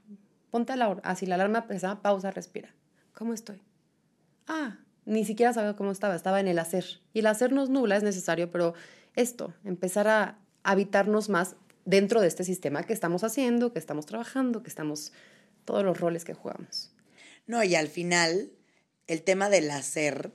Ponte 0.51 0.77
la, 0.77 1.01
así 1.03 1.25
la 1.27 1.37
alarma 1.37 1.67
pesa, 1.67 2.03
pausa, 2.03 2.31
respira. 2.31 2.75
¿Cómo 3.15 3.33
estoy? 3.33 3.63
Ah, 4.47 4.79
ni 5.07 5.25
siquiera 5.25 5.53
sabía 5.53 5.75
cómo 5.75 5.93
estaba, 5.93 6.15
estaba 6.15 6.41
en 6.41 6.49
el 6.49 6.59
hacer. 6.59 7.01
Y 7.15 7.21
el 7.21 7.27
hacer 7.27 7.53
nos 7.53 7.71
nubla, 7.71 7.97
es 7.97 8.03
necesario, 8.03 8.51
pero 8.51 8.75
esto, 9.15 9.55
empezar 9.65 10.09
a 10.09 10.39
habitarnos 10.65 11.29
más 11.29 11.57
dentro 11.85 12.21
de 12.21 12.27
este 12.27 12.45
sistema 12.45 12.83
que 12.83 12.93
estamos 12.93 13.25
haciendo, 13.25 13.73
que 13.73 13.79
estamos 13.79 14.05
trabajando, 14.05 14.63
que 14.63 14.69
estamos, 14.69 15.13
todos 15.65 15.85
los 15.85 15.99
roles 15.99 16.25
que 16.25 16.35
jugamos. 16.35 16.93
No, 17.47 17.63
y 17.63 17.77
al 17.77 17.87
final, 17.89 18.51
el 19.07 19.23
tema 19.23 19.49
del 19.49 19.71
hacer 19.71 20.33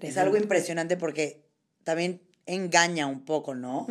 es 0.00 0.16
algo 0.16 0.36
impresionante 0.36 0.96
porque 0.96 1.44
también 1.84 2.22
engaña 2.46 3.06
un 3.06 3.24
poco, 3.24 3.54
¿no? 3.54 3.86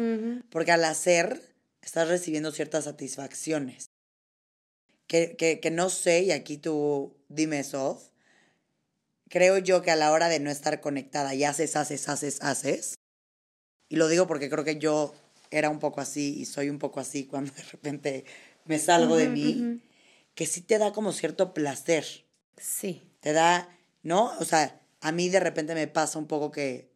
Porque 0.49 0.71
al 0.71 0.83
hacer 0.85 1.39
estás 1.83 2.07
recibiendo 2.07 2.51
ciertas 2.51 2.85
satisfacciones. 2.85 3.89
Que, 5.05 5.35
que, 5.35 5.59
que 5.59 5.71
no 5.71 5.89
sé, 5.89 6.21
y 6.21 6.31
aquí 6.31 6.57
tú 6.57 7.15
dime, 7.29 7.63
Sof, 7.63 8.09
creo 9.29 9.57
yo 9.57 9.81
que 9.81 9.91
a 9.91 9.95
la 9.95 10.11
hora 10.11 10.27
de 10.27 10.39
no 10.39 10.49
estar 10.49 10.81
conectada 10.81 11.33
y 11.35 11.43
haces, 11.43 11.75
haces, 11.75 12.09
haces, 12.09 12.41
haces, 12.41 12.95
y 13.87 13.95
lo 13.95 14.07
digo 14.07 14.27
porque 14.27 14.49
creo 14.49 14.63
que 14.63 14.77
yo 14.77 15.13
era 15.51 15.69
un 15.69 15.79
poco 15.79 16.01
así 16.01 16.39
y 16.39 16.45
soy 16.45 16.69
un 16.69 16.77
poco 16.79 16.99
así 16.99 17.25
cuando 17.25 17.51
de 17.55 17.63
repente 17.63 18.25
me 18.65 18.77
salgo 18.77 19.15
de 19.15 19.29
mí, 19.29 19.81
que 20.35 20.45
sí 20.45 20.61
te 20.61 20.77
da 20.77 20.91
como 20.91 21.11
cierto 21.11 21.53
placer 21.53 22.05
Sí. 22.57 23.01
te 23.21 23.33
da, 23.33 23.69
¿no? 24.03 24.31
O 24.39 24.45
sea, 24.45 24.81
a 25.01 25.11
mí 25.11 25.29
de 25.29 25.39
repente 25.39 25.73
me 25.73 25.87
pasa 25.87 26.19
un 26.19 26.27
poco 26.27 26.51
que, 26.51 26.89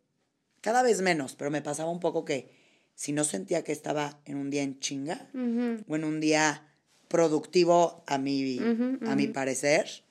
cada 0.62 0.84
vez 0.84 1.02
menos, 1.02 1.36
pero 1.36 1.50
me 1.52 1.62
pasaba 1.62 1.90
un 1.90 2.00
poco 2.00 2.26
que 2.26 2.52
si 2.96 3.12
no 3.12 3.24
sentía 3.24 3.64
que 3.64 3.72
estaba 3.72 4.20
en 4.26 4.38
un 4.38 4.50
día 4.50 4.62
en 4.62 4.80
chinga 4.80 5.30
o 5.88 5.96
en 5.96 6.04
un 6.04 6.20
día 6.20 6.68
productivo 7.08 8.04
a 8.08 8.18
mi, 8.18 8.60
a 9.06 9.16
mi 9.16 9.28
parecer, 9.28 10.04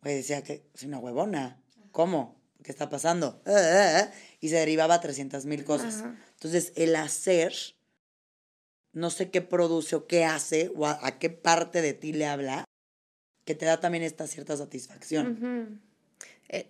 pues 0.00 0.16
decía 0.16 0.42
que 0.42 0.64
soy 0.74 0.88
una 0.88 0.98
huevona. 0.98 1.60
¿Cómo? 1.92 2.40
¿Qué 2.62 2.72
está 2.72 2.88
pasando? 2.88 3.42
Eh, 3.46 3.52
eh, 3.52 4.00
eh. 4.00 4.10
Y 4.40 4.48
se 4.48 4.56
derivaba 4.56 4.94
a 4.94 5.00
300 5.00 5.46
mil 5.46 5.64
cosas. 5.64 6.00
Ajá. 6.00 6.16
Entonces, 6.34 6.72
el 6.76 6.96
hacer, 6.96 7.54
no 8.92 9.10
sé 9.10 9.30
qué 9.30 9.42
produce 9.42 9.96
o 9.96 10.06
qué 10.06 10.24
hace 10.24 10.70
o 10.74 10.86
a, 10.86 10.98
a 11.06 11.18
qué 11.18 11.30
parte 11.30 11.82
de 11.82 11.92
ti 11.92 12.12
le 12.12 12.26
habla, 12.26 12.64
que 13.44 13.54
te 13.54 13.66
da 13.66 13.80
también 13.80 14.04
esta 14.04 14.26
cierta 14.26 14.56
satisfacción. 14.56 15.80
Eh, 16.48 16.66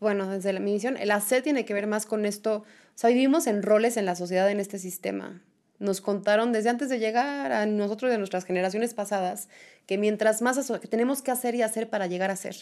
bueno, 0.00 0.28
desde 0.28 0.52
la, 0.52 0.60
mi 0.60 0.74
visión, 0.74 0.96
el 0.96 1.10
hacer 1.10 1.42
tiene 1.42 1.64
que 1.64 1.74
ver 1.74 1.86
más 1.86 2.06
con 2.06 2.26
esto. 2.26 2.56
O 2.58 2.64
sea, 2.94 3.10
vivimos 3.10 3.46
en 3.46 3.62
roles 3.62 3.96
en 3.96 4.06
la 4.06 4.14
sociedad, 4.14 4.50
en 4.50 4.60
este 4.60 4.78
sistema. 4.78 5.42
Nos 5.80 6.00
contaron 6.00 6.52
desde 6.52 6.70
antes 6.70 6.88
de 6.88 7.00
llegar 7.00 7.50
a 7.50 7.66
nosotros 7.66 8.12
de 8.12 8.18
nuestras 8.18 8.44
generaciones 8.44 8.94
pasadas 8.94 9.48
que 9.86 9.98
mientras 9.98 10.40
más 10.40 10.70
que 10.80 10.86
tenemos 10.86 11.22
que 11.22 11.32
hacer 11.32 11.56
y 11.56 11.62
hacer 11.62 11.90
para 11.90 12.06
llegar 12.06 12.30
a 12.30 12.36
ser 12.36 12.54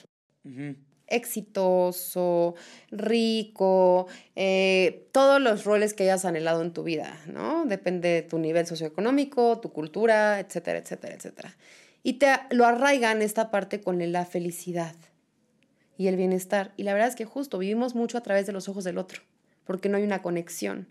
exitoso, 1.09 2.55
rico, 2.91 4.07
eh, 4.37 5.09
todos 5.13 5.41
los 5.41 5.65
roles 5.65 5.95
que 5.95 6.05
hayas 6.05 6.25
anhelado 6.25 6.63
en 6.63 6.73
tu 6.73 6.85
vida, 6.85 7.19
¿no? 7.27 7.65
Depende 7.67 8.09
de 8.09 8.23
tu 8.23 8.39
nivel 8.39 8.67
socioeconómico, 8.67 9.61
tu 9.61 9.73
cultura, 9.73 10.39
etcétera, 10.39 10.79
etcétera, 10.79 11.15
etcétera. 11.15 11.57
Y 12.03 12.15
te 12.15 12.29
lo 12.51 12.67
arraigan 12.67 13.23
esta 13.23 13.51
parte 13.51 13.81
con 13.81 14.13
la 14.13 14.25
felicidad 14.25 14.95
y 15.97 16.07
el 16.07 16.17
bienestar. 16.17 16.73
Y 16.77 16.85
la 16.85 16.93
verdad 16.93 17.09
es 17.09 17.17
que 17.17 17.25
justo 17.25 17.59
vivimos 17.59 17.95
mucho 17.95 18.19
a 18.19 18.23
través 18.23 18.47
de 18.47 18.53
los 18.53 18.69
ojos 18.69 18.85
del 18.85 18.99
otro, 18.99 19.23
porque 19.65 19.89
no 19.89 19.97
hay 19.97 20.05
una 20.05 20.23
conexión. 20.23 20.89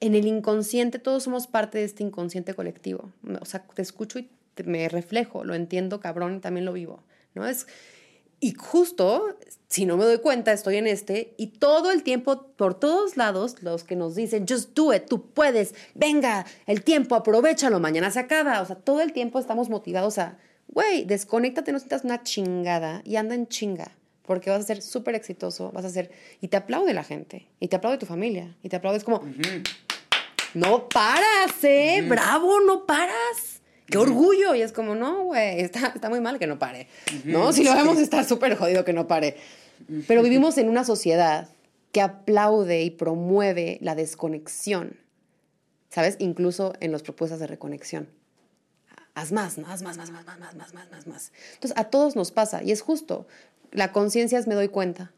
En 0.00 0.14
el 0.14 0.26
inconsciente, 0.26 0.98
todos 0.98 1.22
somos 1.22 1.46
parte 1.46 1.78
de 1.78 1.84
este 1.84 2.02
inconsciente 2.02 2.54
colectivo. 2.54 3.10
O 3.40 3.44
sea, 3.44 3.64
te 3.74 3.82
escucho 3.82 4.18
y 4.18 4.28
me 4.64 4.88
reflejo, 4.88 5.44
lo 5.44 5.54
entiendo, 5.54 6.00
cabrón, 6.00 6.36
y 6.36 6.40
también 6.40 6.64
lo 6.64 6.72
vivo, 6.72 7.02
¿no? 7.34 7.46
Es, 7.46 7.66
y 8.40 8.52
justo, 8.52 9.38
si 9.68 9.86
no 9.86 9.96
me 9.96 10.04
doy 10.04 10.18
cuenta, 10.18 10.52
estoy 10.52 10.76
en 10.76 10.86
este, 10.86 11.34
y 11.38 11.46
todo 11.46 11.90
el 11.90 12.02
tiempo, 12.02 12.48
por 12.56 12.78
todos 12.78 13.16
lados, 13.16 13.62
los 13.62 13.84
que 13.84 13.96
nos 13.96 14.14
dicen, 14.14 14.44
just 14.46 14.74
do 14.74 14.92
it, 14.92 15.06
tú 15.06 15.30
puedes, 15.30 15.74
venga, 15.94 16.44
el 16.66 16.84
tiempo, 16.84 17.14
aprovechalo, 17.14 17.80
mañana 17.80 18.10
se 18.10 18.20
acaba. 18.20 18.60
O 18.60 18.66
sea, 18.66 18.76
todo 18.76 19.00
el 19.00 19.12
tiempo 19.12 19.38
estamos 19.38 19.70
motivados 19.70 20.18
a, 20.18 20.36
güey, 20.68 21.04
desconéctate, 21.06 21.72
no 21.72 21.78
sientas 21.78 22.04
una 22.04 22.22
chingada 22.22 23.00
y 23.06 23.16
anda 23.16 23.34
en 23.34 23.48
chinga, 23.48 23.92
porque 24.26 24.50
vas 24.50 24.60
a 24.60 24.66
ser 24.66 24.82
súper 24.82 25.14
exitoso, 25.14 25.70
vas 25.72 25.84
a 25.84 25.90
ser, 25.90 26.10
y 26.40 26.48
te 26.48 26.56
aplaude 26.56 26.94
la 26.94 27.04
gente, 27.04 27.48
y 27.60 27.68
te 27.68 27.76
aplaude 27.76 27.98
tu 27.98 28.06
familia, 28.06 28.56
y 28.62 28.68
te 28.68 28.76
aplaudes 28.76 29.04
como, 29.04 29.22
no 30.54 30.88
paras, 30.88 31.62
¿eh? 31.62 32.04
Bravo, 32.08 32.60
no 32.60 32.86
paras. 32.86 33.60
¡Qué 33.86 33.98
orgullo! 33.98 34.54
Y 34.54 34.62
es 34.62 34.72
como, 34.72 34.94
no, 34.94 35.24
güey, 35.24 35.60
está, 35.60 35.88
está 35.94 36.08
muy 36.08 36.20
mal 36.20 36.38
que 36.38 36.46
no 36.46 36.58
pare. 36.58 36.88
¿No? 37.24 37.52
Si 37.52 37.64
lo 37.64 37.74
vemos, 37.74 37.98
está 37.98 38.24
súper 38.24 38.56
jodido 38.56 38.84
que 38.84 38.92
no 38.92 39.06
pare. 39.06 39.36
Pero 40.06 40.22
vivimos 40.22 40.56
en 40.56 40.68
una 40.68 40.84
sociedad 40.84 41.48
que 41.92 42.00
aplaude 42.00 42.82
y 42.82 42.90
promueve 42.90 43.78
la 43.82 43.94
desconexión. 43.94 44.98
¿Sabes? 45.90 46.16
Incluso 46.18 46.72
en 46.80 46.92
las 46.92 47.02
propuestas 47.02 47.38
de 47.40 47.46
reconexión. 47.46 48.08
Haz 49.14 49.30
más, 49.30 49.58
¿no? 49.58 49.68
Haz 49.68 49.82
más, 49.82 49.96
más, 49.96 50.10
más, 50.10 50.26
más, 50.26 50.40
más, 50.40 50.54
más, 50.54 50.74
más, 50.74 50.90
más, 50.90 51.06
más. 51.06 51.32
Entonces, 51.54 51.76
a 51.76 51.84
todos 51.84 52.16
nos 52.16 52.32
pasa. 52.32 52.64
Y 52.64 52.72
es 52.72 52.80
justo. 52.80 53.28
La 53.74 53.92
conciencia 53.92 54.38
es 54.38 54.46
me 54.46 54.54
doy 54.54 54.68
cuenta. 54.68 55.12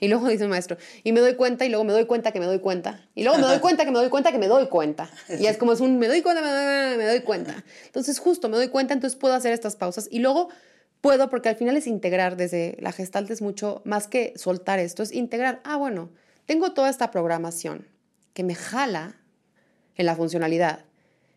Y 0.00 0.08
luego 0.08 0.28
dice 0.28 0.44
el 0.44 0.50
maestro, 0.50 0.76
y 1.02 1.12
me 1.12 1.20
doy 1.20 1.34
cuenta, 1.34 1.64
y 1.64 1.68
luego 1.68 1.84
me 1.84 1.92
doy 1.92 2.06
cuenta 2.06 2.32
que 2.32 2.40
me 2.40 2.46
doy 2.46 2.60
cuenta. 2.60 3.08
Y 3.14 3.22
luego 3.22 3.38
me 3.38 3.46
doy 3.46 3.58
cuenta 3.58 3.84
que 3.84 3.90
me 3.90 3.98
doy 3.98 4.08
cuenta 4.08 4.32
que 4.32 4.38
me 4.38 4.48
doy 4.48 4.68
cuenta. 4.68 5.10
Y 5.38 5.46
es 5.46 5.56
como 5.56 5.72
es 5.72 5.80
un 5.80 5.98
me 5.98 6.08
doy 6.08 6.22
cuenta, 6.22 6.42
me 6.42 6.48
doy, 6.48 6.98
me 6.98 7.06
doy 7.06 7.20
cuenta. 7.20 7.64
Entonces, 7.86 8.18
justo, 8.18 8.48
me 8.48 8.56
doy 8.56 8.68
cuenta, 8.68 8.94
entonces 8.94 9.18
puedo 9.18 9.34
hacer 9.34 9.52
estas 9.52 9.76
pausas. 9.76 10.08
Y 10.10 10.20
luego 10.20 10.48
puedo, 11.00 11.30
porque 11.30 11.48
al 11.48 11.56
final 11.56 11.76
es 11.76 11.86
integrar 11.86 12.36
desde 12.36 12.76
la 12.80 12.92
gestalt, 12.92 13.30
es 13.30 13.42
mucho 13.42 13.82
más 13.84 14.06
que 14.06 14.32
soltar 14.36 14.78
esto, 14.78 15.02
es 15.02 15.12
integrar. 15.12 15.60
Ah, 15.64 15.76
bueno, 15.76 16.10
tengo 16.46 16.72
toda 16.72 16.90
esta 16.90 17.10
programación 17.10 17.86
que 18.34 18.44
me 18.44 18.54
jala 18.54 19.16
en 19.96 20.06
la 20.06 20.16
funcionalidad. 20.16 20.84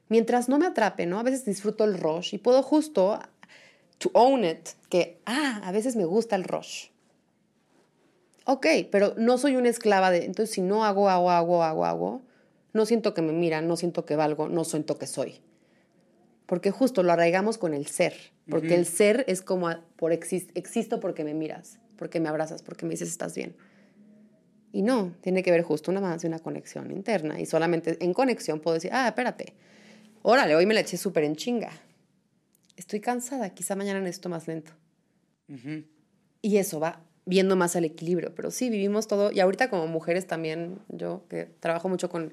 Mientras 0.09 0.49
no 0.49 0.57
me 0.57 0.65
atrape, 0.65 1.05
¿no? 1.05 1.19
A 1.19 1.23
veces 1.23 1.45
disfruto 1.45 1.83
el 1.83 1.97
rush 1.97 2.33
y 2.33 2.37
puedo 2.37 2.63
justo 2.63 3.19
to 3.97 4.09
own 4.13 4.43
it, 4.43 4.69
que, 4.89 5.19
ah, 5.25 5.61
a 5.63 5.71
veces 5.71 5.95
me 5.95 6.05
gusta 6.05 6.35
el 6.35 6.43
rush 6.43 6.89
Ok, 8.49 8.65
pero 8.91 9.13
no 9.17 9.37
soy 9.37 9.57
una 9.57 9.67
esclava 9.67 10.09
de, 10.09 10.23
entonces 10.23 10.55
si 10.55 10.61
no 10.61 10.85
hago, 10.85 11.09
hago, 11.09 11.31
hago, 11.31 11.63
hago, 11.63 11.85
hago, 11.85 12.21
no 12.71 12.85
siento 12.85 13.13
que 13.13 13.21
me 13.21 13.33
miran, 13.33 13.67
no 13.67 13.75
siento 13.75 14.05
que 14.05 14.15
valgo, 14.15 14.47
no 14.47 14.63
siento 14.63 14.97
que 14.97 15.05
soy. 15.05 15.41
Porque 16.45 16.71
justo 16.71 17.03
lo 17.03 17.11
arraigamos 17.11 17.57
con 17.57 17.73
el 17.73 17.87
ser, 17.87 18.13
porque 18.49 18.75
el 18.75 18.85
ser 18.85 19.25
es 19.27 19.41
como, 19.41 19.69
por 19.97 20.13
existo 20.13 21.01
porque 21.01 21.25
me 21.25 21.33
miras, 21.33 21.79
porque 21.97 22.21
me 22.21 22.29
abrazas, 22.29 22.61
porque 22.63 22.85
me 22.85 22.91
dices 22.91 23.09
estás 23.09 23.35
bien. 23.35 23.53
Y 24.71 24.81
no, 24.81 25.13
tiene 25.19 25.43
que 25.43 25.51
ver 25.51 25.63
justo 25.63 25.91
una 25.91 25.99
más 25.99 26.21
de 26.21 26.29
una 26.29 26.39
conexión 26.39 26.89
interna. 26.91 27.41
Y 27.41 27.45
solamente 27.45 27.97
en 27.99 28.13
conexión 28.13 28.61
puedo 28.61 28.75
decir, 28.75 28.91
ah, 28.93 29.09
espérate, 29.09 29.55
órale, 30.21 30.55
hoy 30.55 30.65
me 30.65 30.73
la 30.73 30.79
eché 30.79 30.95
súper 30.95 31.25
en 31.25 31.35
chinga. 31.35 31.71
Estoy 32.77 33.01
cansada, 33.01 33.49
quizá 33.49 33.75
mañana 33.75 33.99
necesito 33.99 34.29
más 34.29 34.47
lento. 34.47 34.71
Y 36.41 36.57
eso 36.57 36.79
va 36.79 37.01
viendo 37.25 37.55
más 37.55 37.75
al 37.75 37.83
equilibrio. 37.83 38.33
Pero 38.33 38.51
sí, 38.51 38.69
vivimos 38.69 39.07
todo. 39.07 39.31
Y 39.31 39.41
ahorita 39.41 39.69
como 39.69 39.87
mujeres 39.87 40.27
también, 40.27 40.79
yo 40.87 41.25
que 41.29 41.45
trabajo 41.59 41.89
mucho 41.89 42.09
con... 42.09 42.31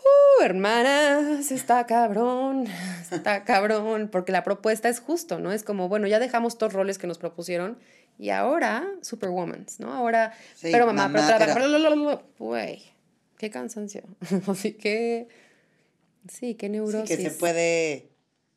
Uh, 0.00 0.42
hermanas, 0.44 1.50
está 1.50 1.84
cabrón, 1.84 2.66
está 3.10 3.44
cabrón, 3.44 4.08
porque 4.10 4.32
la 4.32 4.44
propuesta 4.44 4.88
es 4.88 5.00
justo, 5.00 5.40
¿no? 5.40 5.52
Es 5.52 5.62
como, 5.62 5.88
bueno, 5.88 6.06
ya 6.06 6.18
dejamos 6.18 6.56
todos 6.56 6.72
roles 6.72 6.96
que 6.96 7.06
nos 7.06 7.18
propusieron 7.18 7.76
y 8.20 8.30
ahora, 8.30 8.86
superwoman, 9.00 9.66
¿no? 9.78 9.92
Ahora, 9.92 10.34
pero 10.60 10.86
mamá, 10.86 11.10
pero 11.12 11.26
trabajo, 11.26 12.22
güey, 12.38 12.82
qué 13.38 13.50
cansancio. 13.50 14.02
Así 14.46 14.72
que, 14.74 15.26
sí, 16.28 16.54
qué 16.54 16.68
neurosis. 16.68 17.08
Sí, 17.08 17.16
que 17.16 17.30
se 17.30 17.36
puede 17.36 18.10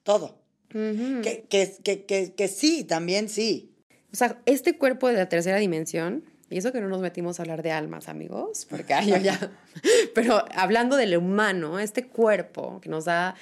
todo. 0.03 0.42
Que, 0.73 1.45
que, 1.47 2.05
que, 2.05 2.33
que 2.33 2.47
sí, 2.47 2.83
también 2.83 3.29
sí. 3.29 3.71
O 4.11 4.15
sea, 4.15 4.41
este 4.45 4.77
cuerpo 4.77 5.07
de 5.07 5.13
la 5.13 5.29
tercera 5.29 5.57
dimensión, 5.57 6.23
y 6.49 6.57
eso 6.57 6.71
que 6.71 6.81
no 6.81 6.87
nos 6.87 7.01
metimos 7.01 7.39
a 7.39 7.43
hablar 7.43 7.63
de 7.63 7.71
almas, 7.71 8.07
amigos, 8.07 8.67
porque 8.69 8.93
ay, 8.93 9.09
yo 9.09 9.17
ya. 9.17 9.51
Pero 10.13 10.43
hablando 10.55 10.97
del 10.97 11.17
humano, 11.17 11.79
este 11.79 12.07
cuerpo 12.07 12.79
que 12.79 12.89
nos 12.89 13.05
da. 13.05 13.35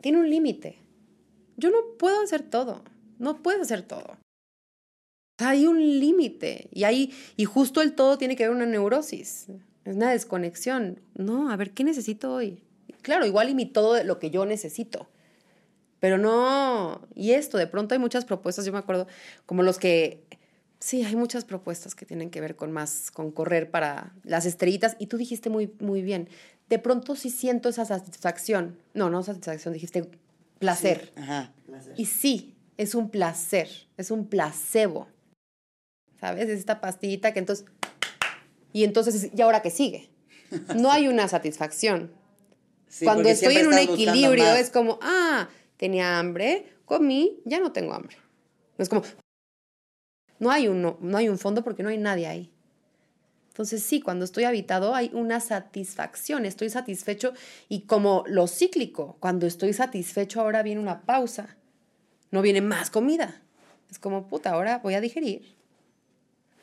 tiene 0.00 0.18
un 0.18 0.30
límite. 0.30 0.78
Yo 1.58 1.70
no 1.70 1.78
puedo 1.98 2.22
hacer 2.22 2.42
todo. 2.42 2.82
No 3.18 3.42
puedo 3.42 3.60
hacer 3.60 3.82
todo. 3.82 4.16
Hay 5.38 5.66
un 5.66 5.78
límite. 6.00 6.68
Y, 6.72 6.84
hay, 6.84 7.12
y 7.36 7.44
justo 7.44 7.82
el 7.82 7.94
todo 7.94 8.16
tiene 8.16 8.36
que 8.36 8.44
ver 8.44 8.56
una 8.56 8.64
neurosis. 8.64 9.48
Es 9.84 9.96
una 9.96 10.10
desconexión. 10.10 11.00
No, 11.14 11.50
a 11.50 11.56
ver, 11.56 11.72
¿qué 11.72 11.84
necesito 11.84 12.32
hoy? 12.32 12.62
Claro, 13.02 13.26
igual 13.26 13.50
y 13.50 13.54
mi 13.54 13.66
todo 13.66 14.02
lo 14.02 14.18
que 14.18 14.30
yo 14.30 14.46
necesito. 14.46 15.08
Pero 16.00 16.18
no, 16.18 17.06
y 17.14 17.32
esto, 17.32 17.58
de 17.58 17.66
pronto 17.66 17.94
hay 17.94 17.98
muchas 17.98 18.24
propuestas, 18.24 18.64
yo 18.64 18.72
me 18.72 18.78
acuerdo, 18.78 19.06
como 19.46 19.62
los 19.62 19.78
que, 19.78 20.22
sí, 20.78 21.04
hay 21.04 21.16
muchas 21.16 21.44
propuestas 21.44 21.94
que 21.94 22.06
tienen 22.06 22.30
que 22.30 22.40
ver 22.40 22.54
con 22.54 22.70
más, 22.70 23.10
con 23.10 23.32
correr 23.32 23.70
para 23.70 24.14
las 24.22 24.46
estrellitas, 24.46 24.96
y 24.98 25.06
tú 25.06 25.16
dijiste 25.16 25.50
muy, 25.50 25.72
muy 25.80 26.02
bien, 26.02 26.28
de 26.68 26.78
pronto 26.78 27.16
sí 27.16 27.30
siento 27.30 27.68
esa 27.68 27.84
satisfacción, 27.84 28.78
no, 28.94 29.10
no 29.10 29.22
satisfacción, 29.22 29.74
dijiste 29.74 30.08
placer. 30.58 31.12
ajá, 31.16 31.52
placer. 31.66 31.94
Y 31.96 32.06
sí, 32.06 32.54
es 32.76 32.94
un 32.94 33.10
placer, 33.10 33.68
es 33.96 34.10
un 34.10 34.26
placebo, 34.26 35.08
¿sabes? 36.20 36.48
Es 36.48 36.60
esta 36.60 36.80
pastillita 36.80 37.32
que 37.32 37.40
entonces, 37.40 37.66
y 38.72 38.84
entonces, 38.84 39.30
¿y 39.34 39.42
ahora 39.42 39.62
qué 39.62 39.70
sigue? 39.70 40.10
No 40.76 40.90
hay 40.92 41.08
una 41.08 41.26
satisfacción. 41.26 42.12
Cuando 43.02 43.28
estoy 43.28 43.56
en 43.56 43.66
un 43.66 43.78
equilibrio 43.78 44.54
es 44.54 44.70
como, 44.70 44.98
ah, 45.02 45.48
tenía 45.78 46.18
hambre, 46.18 46.74
comí, 46.84 47.40
ya 47.46 47.60
no 47.60 47.72
tengo 47.72 47.94
hambre. 47.94 48.16
Es 48.76 48.90
como, 48.90 49.02
no 50.38 50.50
hay, 50.50 50.68
un, 50.68 50.82
no, 50.82 51.16
hay 51.16 51.28
un 51.28 51.38
fondo 51.38 51.64
porque 51.64 51.82
no 51.82 51.88
hay 51.88 51.96
nadie 51.96 52.26
ahí. 52.26 52.52
Entonces 53.48 53.82
sí, 53.82 54.00
cuando 54.00 54.24
estoy 54.24 54.44
habitado 54.44 54.94
hay 54.94 55.10
una 55.14 55.40
satisfacción, 55.40 56.44
estoy 56.44 56.70
satisfecho 56.70 57.32
y 57.68 57.82
como 57.82 58.22
lo 58.28 58.46
cíclico, 58.46 59.16
cuando 59.18 59.46
estoy 59.46 59.72
satisfecho 59.72 60.40
ahora 60.40 60.62
viene 60.62 60.80
una 60.80 61.02
pausa, 61.02 61.56
no 62.30 62.42
viene 62.42 62.60
más 62.60 62.90
comida. 62.90 63.42
Es 63.90 63.98
como, 63.98 64.28
puta, 64.28 64.50
ahora 64.50 64.78
voy 64.78 64.94
a 64.94 65.00
digerir, 65.00 65.56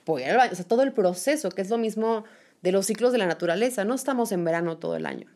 voy 0.05 0.23
al 0.23 0.37
baño, 0.37 0.53
o 0.53 0.55
sea, 0.55 0.65
todo 0.65 0.83
el 0.83 0.93
proceso, 0.93 1.49
que 1.49 1.63
es 1.63 1.69
lo 1.69 1.77
mismo 1.77 2.23
de 2.61 2.71
los 2.71 2.85
ciclos 2.85 3.11
de 3.11 3.17
la 3.17 3.25
naturaleza, 3.25 3.83
no 3.83 3.95
estamos 3.95 4.31
en 4.31 4.45
verano 4.45 4.77
todo 4.77 4.95
el 4.95 5.05
año. 5.05 5.34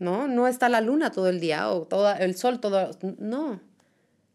¿No? 0.00 0.26
No 0.26 0.48
está 0.48 0.68
la 0.68 0.80
luna 0.80 1.12
todo 1.12 1.28
el 1.28 1.38
día 1.38 1.70
o 1.70 1.86
el 2.18 2.34
sol 2.34 2.58
todo, 2.58 2.90
no. 3.18 3.60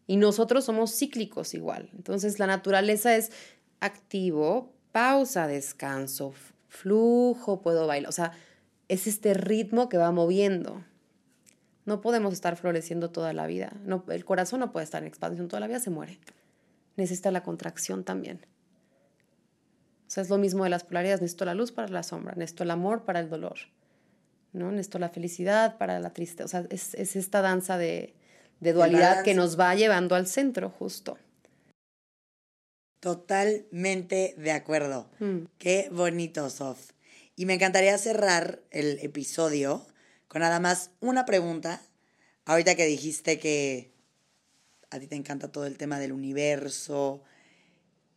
Y 0.06 0.16
nosotros 0.16 0.64
somos 0.64 0.96
cíclicos 0.96 1.52
igual. 1.52 1.90
Entonces 1.94 2.38
la 2.38 2.46
naturaleza 2.46 3.14
es 3.16 3.32
activo, 3.80 4.72
pausa, 4.92 5.48
descanso, 5.48 6.32
flujo, 6.68 7.60
puedo 7.60 7.86
bailar. 7.86 8.08
O 8.08 8.12
sea, 8.12 8.32
es 8.88 9.08
este 9.08 9.34
ritmo 9.34 9.88
que 9.88 9.98
va 9.98 10.12
moviendo. 10.12 10.84
No 11.84 12.00
podemos 12.00 12.32
estar 12.32 12.56
floreciendo 12.56 13.10
toda 13.10 13.32
la 13.32 13.46
vida. 13.48 13.72
El 14.08 14.24
corazón 14.24 14.60
no 14.60 14.72
puede 14.72 14.84
estar 14.84 15.02
en 15.02 15.08
expansión 15.08 15.48
toda 15.48 15.60
la 15.60 15.66
vida, 15.66 15.80
se 15.80 15.90
muere. 15.90 16.20
Necesita 16.96 17.32
la 17.32 17.42
contracción 17.42 18.04
también. 18.04 18.46
O 20.06 20.10
sea, 20.10 20.22
es 20.22 20.30
lo 20.30 20.38
mismo 20.38 20.62
de 20.62 20.70
las 20.70 20.84
polaridades. 20.84 21.20
Necesito 21.20 21.44
la 21.44 21.54
luz 21.54 21.72
para 21.72 21.88
la 21.88 22.04
sombra, 22.04 22.34
necesito 22.36 22.62
el 22.62 22.70
amor 22.70 23.04
para 23.04 23.18
el 23.18 23.28
dolor. 23.28 23.56
¿No? 24.56 24.76
Esto 24.78 24.98
la 24.98 25.08
felicidad, 25.08 25.78
para 25.78 26.00
la 26.00 26.12
tristeza, 26.12 26.44
o 26.44 26.48
sea, 26.48 26.66
es, 26.70 26.94
esta 26.94 27.42
danza 27.42 27.78
de, 27.78 28.14
dualidad 28.60 29.22
que 29.22 29.34
nos 29.34 29.58
va 29.58 29.74
llevando 29.74 30.14
al 30.14 30.26
centro 30.26 30.70
justo. 30.70 31.18
Totalmente 33.00 34.34
de 34.38 34.50
acuerdo. 34.50 35.08
Mm. 35.20 35.44
Qué 35.58 35.88
bonito, 35.92 36.50
Sof. 36.50 36.90
Y 37.36 37.46
me 37.46 37.54
encantaría 37.54 37.96
cerrar 37.98 38.60
el 38.70 38.98
episodio 39.02 39.86
con 40.26 40.40
nada 40.40 40.58
más 40.58 40.90
una 41.00 41.26
pregunta. 41.26 41.82
Ahorita 42.46 42.74
que 42.74 42.86
dijiste 42.86 43.38
que 43.38 43.92
a 44.90 44.98
ti 44.98 45.06
te 45.06 45.16
encanta 45.16 45.52
todo 45.52 45.66
el 45.66 45.76
tema 45.76 45.98
del 45.98 46.12
universo, 46.12 47.22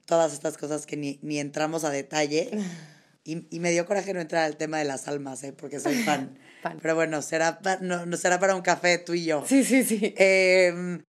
todas 0.05 0.33
estas 0.33 0.57
cosas 0.57 0.85
que 0.85 0.97
ni, 0.97 1.19
ni 1.21 1.39
entramos 1.39 1.83
a 1.83 1.89
detalle. 1.89 2.49
Y, 3.29 3.59
me 3.59 3.69
dio 3.69 3.85
coraje 3.85 4.11
no 4.13 4.21
entrar 4.21 4.45
al 4.45 4.57
tema 4.57 4.79
de 4.79 4.85
las 4.85 5.07
almas, 5.07 5.43
¿eh? 5.43 5.53
porque 5.53 5.79
soy 5.79 5.93
fan. 6.03 6.39
Pero 6.81 6.95
bueno, 6.95 7.21
será 7.21 7.59
no, 7.81 8.05
no, 8.05 8.17
será 8.17 8.39
para 8.39 8.55
un 8.55 8.63
café 8.63 8.97
tú 8.97 9.13
y 9.13 9.25
yo. 9.25 9.43
Sí, 9.45 9.63
sí, 9.63 9.83
sí. 9.83 10.15
Em, 10.17 11.03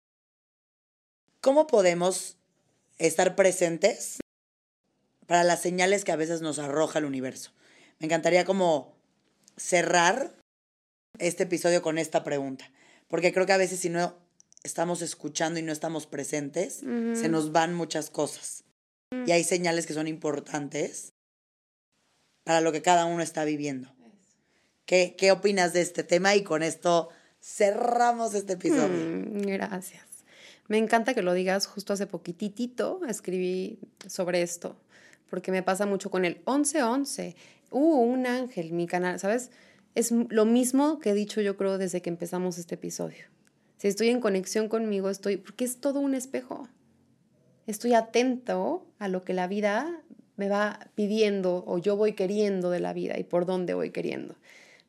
¿Cómo 1.43 1.67
podemos 1.67 2.39
estar 2.99 3.37
presentes 3.37 4.19
para 5.27 5.45
las 5.45 5.61
señales 5.61 6.05
que 6.05 6.13
a 6.13 6.17
veces 6.17 6.41
nos 6.41 6.59
arroja 6.59 6.99
el 6.99 7.05
universo? 7.05 7.53
Me 7.99 8.07
encantaría 8.07 8.45
como 8.47 8.97
cerrar 9.57 10.35
este 11.19 11.43
episodio 11.45 11.83
con 11.83 11.99
esta 11.99 12.25
pregunta, 12.25 12.71
porque 13.09 13.33
creo 13.33 13.47
que 13.47 13.53
a 13.53 13.59
veces 13.59 13.81
si 13.81 13.91
no 13.91 14.17
estamos 14.65 15.03
escuchando 15.03 15.61
y 15.61 15.63
no 15.63 15.73
estamos 15.73 16.07
presentes, 16.07 16.77
se 16.79 17.29
nos 17.29 17.53
van 17.53 17.75
muchas 17.75 18.11
cosas. 18.11 18.65
Y 19.27 19.31
hay 19.31 19.45
señales 19.45 19.87
que 19.87 19.95
son 19.95 20.09
importantes 20.09 21.13
para 22.47 22.61
lo 22.61 22.71
que 22.71 22.81
cada 22.81 23.05
uno 23.05 23.23
está 23.23 23.45
viviendo. 23.45 23.93
¿Qué, 24.85 25.17
qué 25.19 25.33
opinas 25.33 25.73
de 25.73 25.81
este 25.81 26.05
tema? 26.05 26.37
Y 26.37 26.45
con 26.45 26.63
esto 26.63 27.09
cerramos 27.43 28.35
este 28.35 28.53
episodio. 28.53 28.89
Mm, 28.89 29.43
gracias. 29.43 30.07
Me 30.69 30.79
encanta 30.79 31.13
que 31.13 31.23
lo 31.23 31.35
digas. 31.35 31.67
Justo 31.67 31.93
hace 31.93 32.07
poquitito 32.07 33.01
escribí 33.09 33.81
sobre 34.07 34.43
esto, 34.43 34.77
porque 35.29 35.51
me 35.51 35.65
pasa 35.65 35.87
mucho 35.87 36.09
con 36.09 36.25
el 36.25 36.37
1111. 36.47 37.35
Uh, 37.71 37.81
un 37.81 38.27
ángel, 38.27 38.73
mi 38.73 38.87
canal, 38.87 39.19
¿sabes? 39.19 39.51
es 39.97 40.13
lo 40.13 40.45
mismo 40.45 41.01
que 41.01 41.11
he 41.11 41.15
dicho 41.15 41.41
yo 41.41 41.57
creo 41.57 41.79
desde 41.79 42.03
que 42.03 42.11
empezamos 42.11 42.59
este 42.59 42.77
episodio. 42.77 43.25
Si 43.79 43.89
estoy 43.89 44.11
en 44.11 44.21
conexión 44.21 44.69
conmigo, 44.69 45.11
estoy, 45.11 45.39
porque 45.39 45.65
es 45.65 45.81
todo 45.81 46.01
un 46.01 46.15
espejo. 46.15 46.69
Estoy 47.67 47.95
atento 47.95 48.87
a 48.99 49.09
lo 49.09 49.25
que 49.25 49.33
la 49.33 49.49
vida 49.49 50.01
me 50.37 50.49
va 50.49 50.91
pidiendo 50.95 51.65
o 51.67 51.79
yo 51.79 51.97
voy 51.97 52.13
queriendo 52.13 52.71
de 52.71 52.81
la 52.81 52.93
vida 52.93 53.19
y 53.19 53.25
por 53.25 53.47
dónde 53.47 53.75
voy 53.75 53.91
queriendo. 53.91 54.37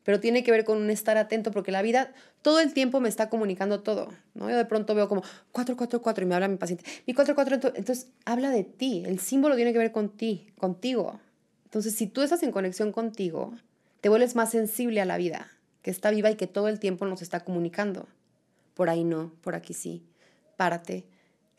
Pero 0.04 0.20
tiene 0.20 0.42
que 0.42 0.50
ver 0.50 0.64
con 0.64 0.78
un 0.78 0.88
estar 0.88 1.18
atento 1.18 1.50
porque 1.50 1.70
la 1.70 1.82
vida 1.82 2.14
todo 2.40 2.60
el 2.60 2.72
tiempo 2.72 3.00
me 3.00 3.08
está 3.08 3.28
comunicando 3.28 3.82
todo. 3.82 4.08
¿no? 4.34 4.48
Yo 4.48 4.56
de 4.56 4.64
pronto 4.64 4.94
veo 4.94 5.08
como 5.08 5.22
444 5.52 6.24
y 6.24 6.26
me 6.26 6.34
habla 6.34 6.48
mi 6.48 6.56
paciente. 6.56 6.84
Mi 7.06 7.12
444, 7.12 7.78
entonces 7.78 8.08
habla 8.24 8.50
de 8.50 8.64
ti. 8.64 9.02
El 9.04 9.18
símbolo 9.18 9.56
tiene 9.56 9.72
que 9.72 9.78
ver 9.78 9.92
con 9.92 10.08
ti, 10.08 10.50
contigo. 10.56 11.20
Entonces, 11.64 11.94
si 11.94 12.06
tú 12.06 12.22
estás 12.22 12.42
en 12.42 12.52
conexión 12.52 12.92
contigo, 12.92 13.52
te 14.00 14.08
vuelves 14.08 14.34
más 14.34 14.50
sensible 14.50 15.02
a 15.02 15.04
la 15.04 15.18
vida, 15.18 15.48
que 15.82 15.90
está 15.90 16.10
viva 16.10 16.30
y 16.30 16.36
que 16.36 16.46
todo 16.46 16.68
el 16.68 16.80
tiempo 16.80 17.04
nos 17.04 17.20
está 17.20 17.40
comunicando. 17.40 18.08
Por 18.72 18.88
ahí 18.88 19.04
no, 19.04 19.34
por 19.42 19.54
aquí 19.54 19.74
sí. 19.74 20.06
Párate. 20.56 21.04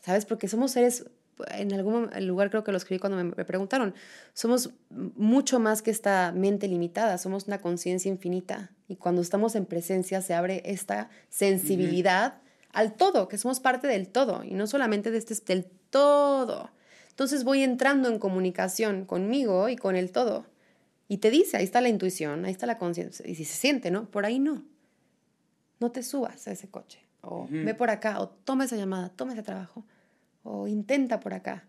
¿Sabes? 0.00 0.26
Porque 0.26 0.48
somos 0.48 0.72
seres 0.72 1.04
en 1.48 1.72
algún 1.72 2.10
lugar 2.26 2.50
creo 2.50 2.64
que 2.64 2.72
lo 2.72 2.78
escribí 2.78 2.98
cuando 2.98 3.22
me 3.22 3.44
preguntaron, 3.44 3.94
somos 4.34 4.70
mucho 4.90 5.58
más 5.60 5.82
que 5.82 5.90
esta 5.90 6.32
mente 6.32 6.68
limitada, 6.68 7.18
somos 7.18 7.46
una 7.46 7.60
conciencia 7.60 8.10
infinita 8.10 8.70
y 8.88 8.96
cuando 8.96 9.22
estamos 9.22 9.54
en 9.54 9.66
presencia 9.66 10.20
se 10.20 10.34
abre 10.34 10.62
esta 10.64 11.10
sensibilidad 11.28 12.40
al 12.72 12.94
todo, 12.94 13.28
que 13.28 13.38
somos 13.38 13.60
parte 13.60 13.86
del 13.86 14.08
todo 14.08 14.44
y 14.44 14.54
no 14.54 14.66
solamente 14.66 15.10
de 15.10 15.18
este, 15.18 15.34
del 15.44 15.66
todo. 15.90 16.70
Entonces 17.10 17.44
voy 17.44 17.62
entrando 17.62 18.08
en 18.08 18.18
comunicación 18.18 19.04
conmigo 19.04 19.68
y 19.68 19.76
con 19.76 19.96
el 19.96 20.10
todo. 20.10 20.46
Y 21.08 21.18
te 21.18 21.30
dice, 21.30 21.56
ahí 21.56 21.64
está 21.64 21.80
la 21.80 21.88
intuición, 21.88 22.44
ahí 22.44 22.52
está 22.52 22.66
la 22.66 22.78
conciencia. 22.78 23.26
Y 23.28 23.34
si 23.34 23.44
se 23.44 23.54
siente, 23.54 23.90
¿no? 23.90 24.08
Por 24.10 24.24
ahí 24.24 24.38
no. 24.38 24.64
No 25.80 25.90
te 25.90 26.02
subas 26.02 26.46
a 26.46 26.52
ese 26.52 26.68
coche. 26.68 27.00
O 27.22 27.46
ve 27.50 27.74
por 27.74 27.90
acá, 27.90 28.20
o 28.20 28.28
toma 28.28 28.64
esa 28.64 28.76
llamada, 28.76 29.10
toma 29.10 29.32
ese 29.34 29.42
trabajo 29.42 29.84
o 30.50 30.66
intenta 30.66 31.20
por 31.20 31.34
acá. 31.34 31.64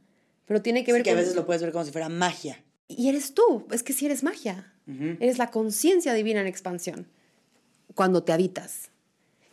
Pero 0.46 0.62
tiene 0.62 0.84
que 0.84 0.92
ver 0.92 1.02
sí, 1.02 1.04
que 1.06 1.12
a 1.12 1.16
veces 1.16 1.36
lo 1.36 1.46
puedes 1.46 1.62
ver 1.62 1.72
como 1.72 1.86
si 1.86 1.92
fuera 1.92 2.10
magia. 2.10 2.64
Y 2.88 3.10
eres 3.10 3.34
tú, 3.34 3.68
es 3.72 3.84
que 3.84 3.94
si 3.94 4.06
eres 4.06 4.24
magia. 4.24 4.74
Eres 5.22 5.38
la 5.38 5.52
conciencia 5.52 6.14
divina 6.14 6.42
en 6.42 6.48
expansión 6.48 7.08
cuando 7.96 8.24
te 8.24 8.34
habitas. 8.34 8.90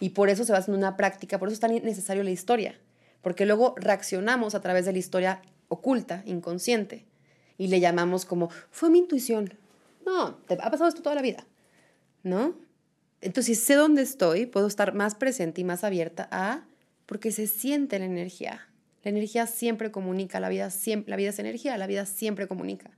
Y 0.01 0.11
por 0.11 0.31
eso 0.31 0.45
se 0.45 0.53
va 0.53 0.59
haciendo 0.59 0.79
una 0.79 0.97
práctica, 0.97 1.39
por 1.39 1.49
eso 1.49 1.55
es 1.55 1.61
tan 1.61 1.73
necesario 1.85 2.25
la 2.25 2.31
historia. 2.31 2.77
Porque 3.23 3.47
luego 3.47 3.75
reaccionamos 3.77 4.57
a 4.57 4.61
través 4.61 4.85
de 4.85 4.93
la 4.93 4.99
historia 4.99 5.43
oculta, 5.69 6.25
inconsciente. 6.27 7.05
Y 7.57 7.69
le 7.69 7.79
llamamos 7.79 8.25
como, 8.25 8.51
fue 8.73 8.91
mi 8.91 8.99
intuición. 8.99 9.55
No, 10.05 10.37
te 10.37 10.55
ha 10.55 10.71
pasado 10.71 10.89
esto 10.89 11.03
toda 11.03 11.15
la 11.15 11.23
vida. 11.23 11.47
¿No? 12.25 12.57
Entonces, 13.21 13.59
si 13.59 13.65
sé 13.65 13.75
dónde 13.75 14.03
estoy, 14.03 14.47
puedo 14.47 14.67
estar 14.67 14.95
más 14.95 15.15
presente 15.15 15.61
y 15.61 15.65
más 15.65 15.85
abierta 15.85 16.29
a, 16.33 16.65
porque 17.07 17.31
se 17.31 17.47
siente 17.47 17.99
la 17.99 18.07
energía. 18.07 18.69
La 19.05 19.11
energía 19.11 19.47
siempre 19.47 19.91
comunica, 19.91 20.41
la 20.41 20.49
vida, 20.49 20.71
siempre, 20.71 21.11
la 21.11 21.17
vida 21.17 21.31
es 21.31 21.39
energía, 21.39 21.77
la 21.79 21.87
vida 21.87 22.05
siempre 22.07 22.49
comunica. 22.49 22.91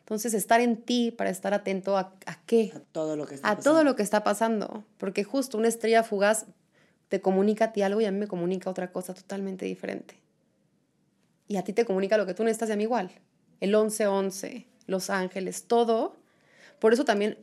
Entonces, 0.00 0.34
estar 0.34 0.60
en 0.60 0.76
ti 0.76 1.10
para 1.10 1.30
estar 1.30 1.54
atento 1.54 1.96
a, 1.96 2.14
a 2.26 2.38
qué? 2.44 2.72
A 2.74 2.80
todo 2.80 3.16
lo 3.16 3.26
que 3.26 3.36
está 3.36 3.48
a 3.48 3.56
pasando. 3.56 3.70
todo 3.70 3.84
lo 3.84 3.96
que 3.96 4.02
está 4.02 4.22
pasando. 4.22 4.84
Porque 4.98 5.24
justo 5.24 5.56
una 5.56 5.68
estrella 5.68 6.02
fugaz 6.02 6.46
te 7.08 7.20
comunica 7.20 7.66
a 7.66 7.72
ti 7.72 7.82
algo 7.82 8.00
y 8.00 8.04
a 8.04 8.12
mí 8.12 8.18
me 8.18 8.26
comunica 8.26 8.68
otra 8.68 8.92
cosa 8.92 9.14
totalmente 9.14 9.64
diferente. 9.64 10.16
Y 11.48 11.56
a 11.56 11.64
ti 11.64 11.72
te 11.72 11.84
comunica 11.84 12.16
lo 12.16 12.26
que 12.26 12.34
tú 12.34 12.44
necesitas 12.44 12.70
y 12.70 12.72
a 12.72 12.76
mí 12.76 12.82
igual. 12.82 13.10
El 13.60 13.74
11-11, 13.74 14.66
los 14.86 15.10
ángeles, 15.10 15.64
todo. 15.64 16.16
Por 16.78 16.92
eso 16.92 17.04
también 17.04 17.38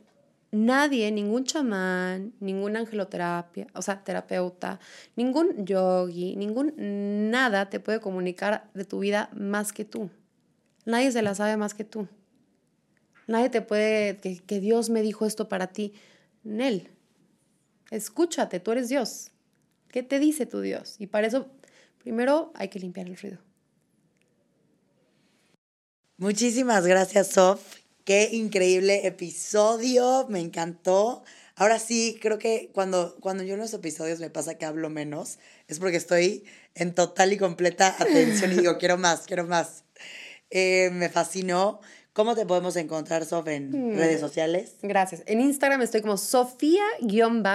nadie, 0.52 1.10
ningún 1.10 1.44
chamán, 1.44 2.34
ningún 2.38 2.76
angeloterapia, 2.76 3.66
o 3.74 3.82
sea, 3.82 4.04
terapeuta, 4.04 4.78
ningún 5.16 5.66
yogi, 5.66 6.36
ningún 6.36 6.74
nada 7.30 7.68
te 7.68 7.80
puede 7.80 8.00
comunicar 8.00 8.70
de 8.74 8.84
tu 8.84 9.00
vida 9.00 9.30
más 9.34 9.72
que 9.72 9.84
tú. 9.84 10.10
Nadie 10.84 11.10
se 11.10 11.22
la 11.22 11.34
sabe 11.34 11.56
más 11.56 11.74
que 11.74 11.84
tú. 11.84 12.06
Nadie 13.26 13.48
te 13.50 13.62
puede, 13.62 14.18
que, 14.18 14.38
que 14.40 14.60
Dios 14.60 14.90
me 14.90 15.02
dijo 15.02 15.26
esto 15.26 15.48
para 15.48 15.68
ti. 15.68 15.94
Nel, 16.44 16.90
escúchate, 17.90 18.60
tú 18.60 18.72
eres 18.72 18.88
Dios. 18.88 19.30
¿Qué 19.88 20.02
te 20.02 20.18
dice 20.18 20.44
tu 20.46 20.60
Dios? 20.60 20.96
Y 20.98 21.06
para 21.06 21.26
eso, 21.26 21.48
primero 21.98 22.52
hay 22.54 22.68
que 22.68 22.78
limpiar 22.78 23.06
el 23.08 23.16
ruido. 23.16 23.38
Muchísimas 26.18 26.86
gracias, 26.86 27.28
Sof. 27.28 27.81
Qué 28.04 28.30
increíble 28.32 29.06
episodio, 29.06 30.26
me 30.28 30.40
encantó. 30.40 31.22
Ahora 31.54 31.78
sí, 31.78 32.18
creo 32.20 32.38
que 32.38 32.70
cuando, 32.72 33.16
cuando 33.20 33.44
yo 33.44 33.54
en 33.54 33.60
los 33.60 33.72
episodios 33.74 34.18
me 34.18 34.28
pasa 34.28 34.56
que 34.56 34.64
hablo 34.64 34.90
menos, 34.90 35.38
es 35.68 35.78
porque 35.78 35.98
estoy 35.98 36.44
en 36.74 36.94
total 36.94 37.32
y 37.32 37.36
completa 37.36 37.94
atención 37.98 38.52
y 38.52 38.56
digo, 38.56 38.78
quiero 38.80 38.98
más, 38.98 39.20
quiero 39.26 39.46
más. 39.46 39.84
Eh, 40.50 40.90
me 40.92 41.08
fascinó. 41.08 41.80
¿Cómo 42.12 42.34
te 42.34 42.44
podemos 42.44 42.74
encontrar, 42.74 43.24
Sof, 43.24 43.46
en 43.46 43.70
mm. 43.70 43.96
redes 43.96 44.20
sociales? 44.20 44.74
Gracias. 44.82 45.22
En 45.26 45.40
Instagram 45.40 45.82
estoy 45.82 46.02
como 46.02 46.16
Sofía-sin 46.16 47.46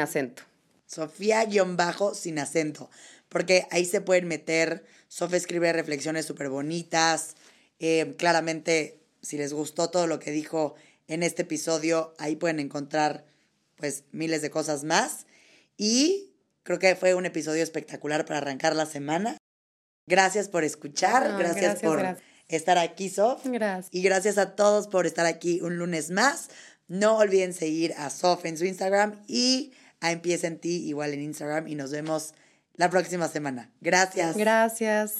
acento. 0.00 0.42
Sofía-sin 0.86 2.38
acento. 2.40 2.90
Porque 3.28 3.66
ahí 3.70 3.84
se 3.84 4.00
pueden 4.00 4.26
meter. 4.26 4.84
Sof 5.06 5.32
escribe 5.32 5.72
reflexiones 5.72 6.26
súper 6.26 6.48
bonitas. 6.50 7.36
Eh, 7.78 8.14
claramente 8.18 9.03
si 9.24 9.38
les 9.38 9.52
gustó 9.52 9.90
todo 9.90 10.06
lo 10.06 10.18
que 10.18 10.30
dijo 10.30 10.74
en 11.08 11.22
este 11.22 11.42
episodio, 11.42 12.14
ahí 12.18 12.36
pueden 12.36 12.60
encontrar 12.60 13.24
pues 13.76 14.04
miles 14.12 14.42
de 14.42 14.50
cosas 14.50 14.84
más. 14.84 15.26
Y 15.76 16.34
creo 16.62 16.78
que 16.78 16.94
fue 16.94 17.14
un 17.14 17.26
episodio 17.26 17.62
espectacular 17.62 18.24
para 18.24 18.38
arrancar 18.38 18.76
la 18.76 18.86
semana. 18.86 19.36
Gracias 20.06 20.48
por 20.48 20.64
escuchar, 20.64 21.36
gracias, 21.38 21.80
por 21.80 22.18
estar 22.48 22.78
aquí, 22.78 23.08
Sof. 23.08 23.42
Gracias. 23.44 23.88
Y 23.92 24.02
gracias 24.02 24.38
a 24.38 24.54
todos 24.54 24.86
por 24.86 25.06
estar 25.06 25.26
aquí 25.26 25.60
un 25.62 25.78
lunes 25.78 26.10
más. 26.10 26.50
No 26.86 27.16
olviden 27.16 27.54
seguir 27.54 27.94
a 27.96 28.10
Sof 28.10 28.44
en 28.44 28.58
su 28.58 28.66
Instagram 28.66 29.22
y 29.26 29.72
a 30.00 30.12
Empieza 30.12 30.46
en 30.46 30.58
ti 30.58 30.86
igual 30.86 31.14
en 31.14 31.22
Instagram 31.22 31.66
y 31.66 31.74
nos 31.74 31.90
vemos 31.90 32.34
la 32.74 32.90
próxima 32.90 33.28
semana. 33.28 33.70
Gracias. 33.80 34.36
Gracias. 34.36 35.14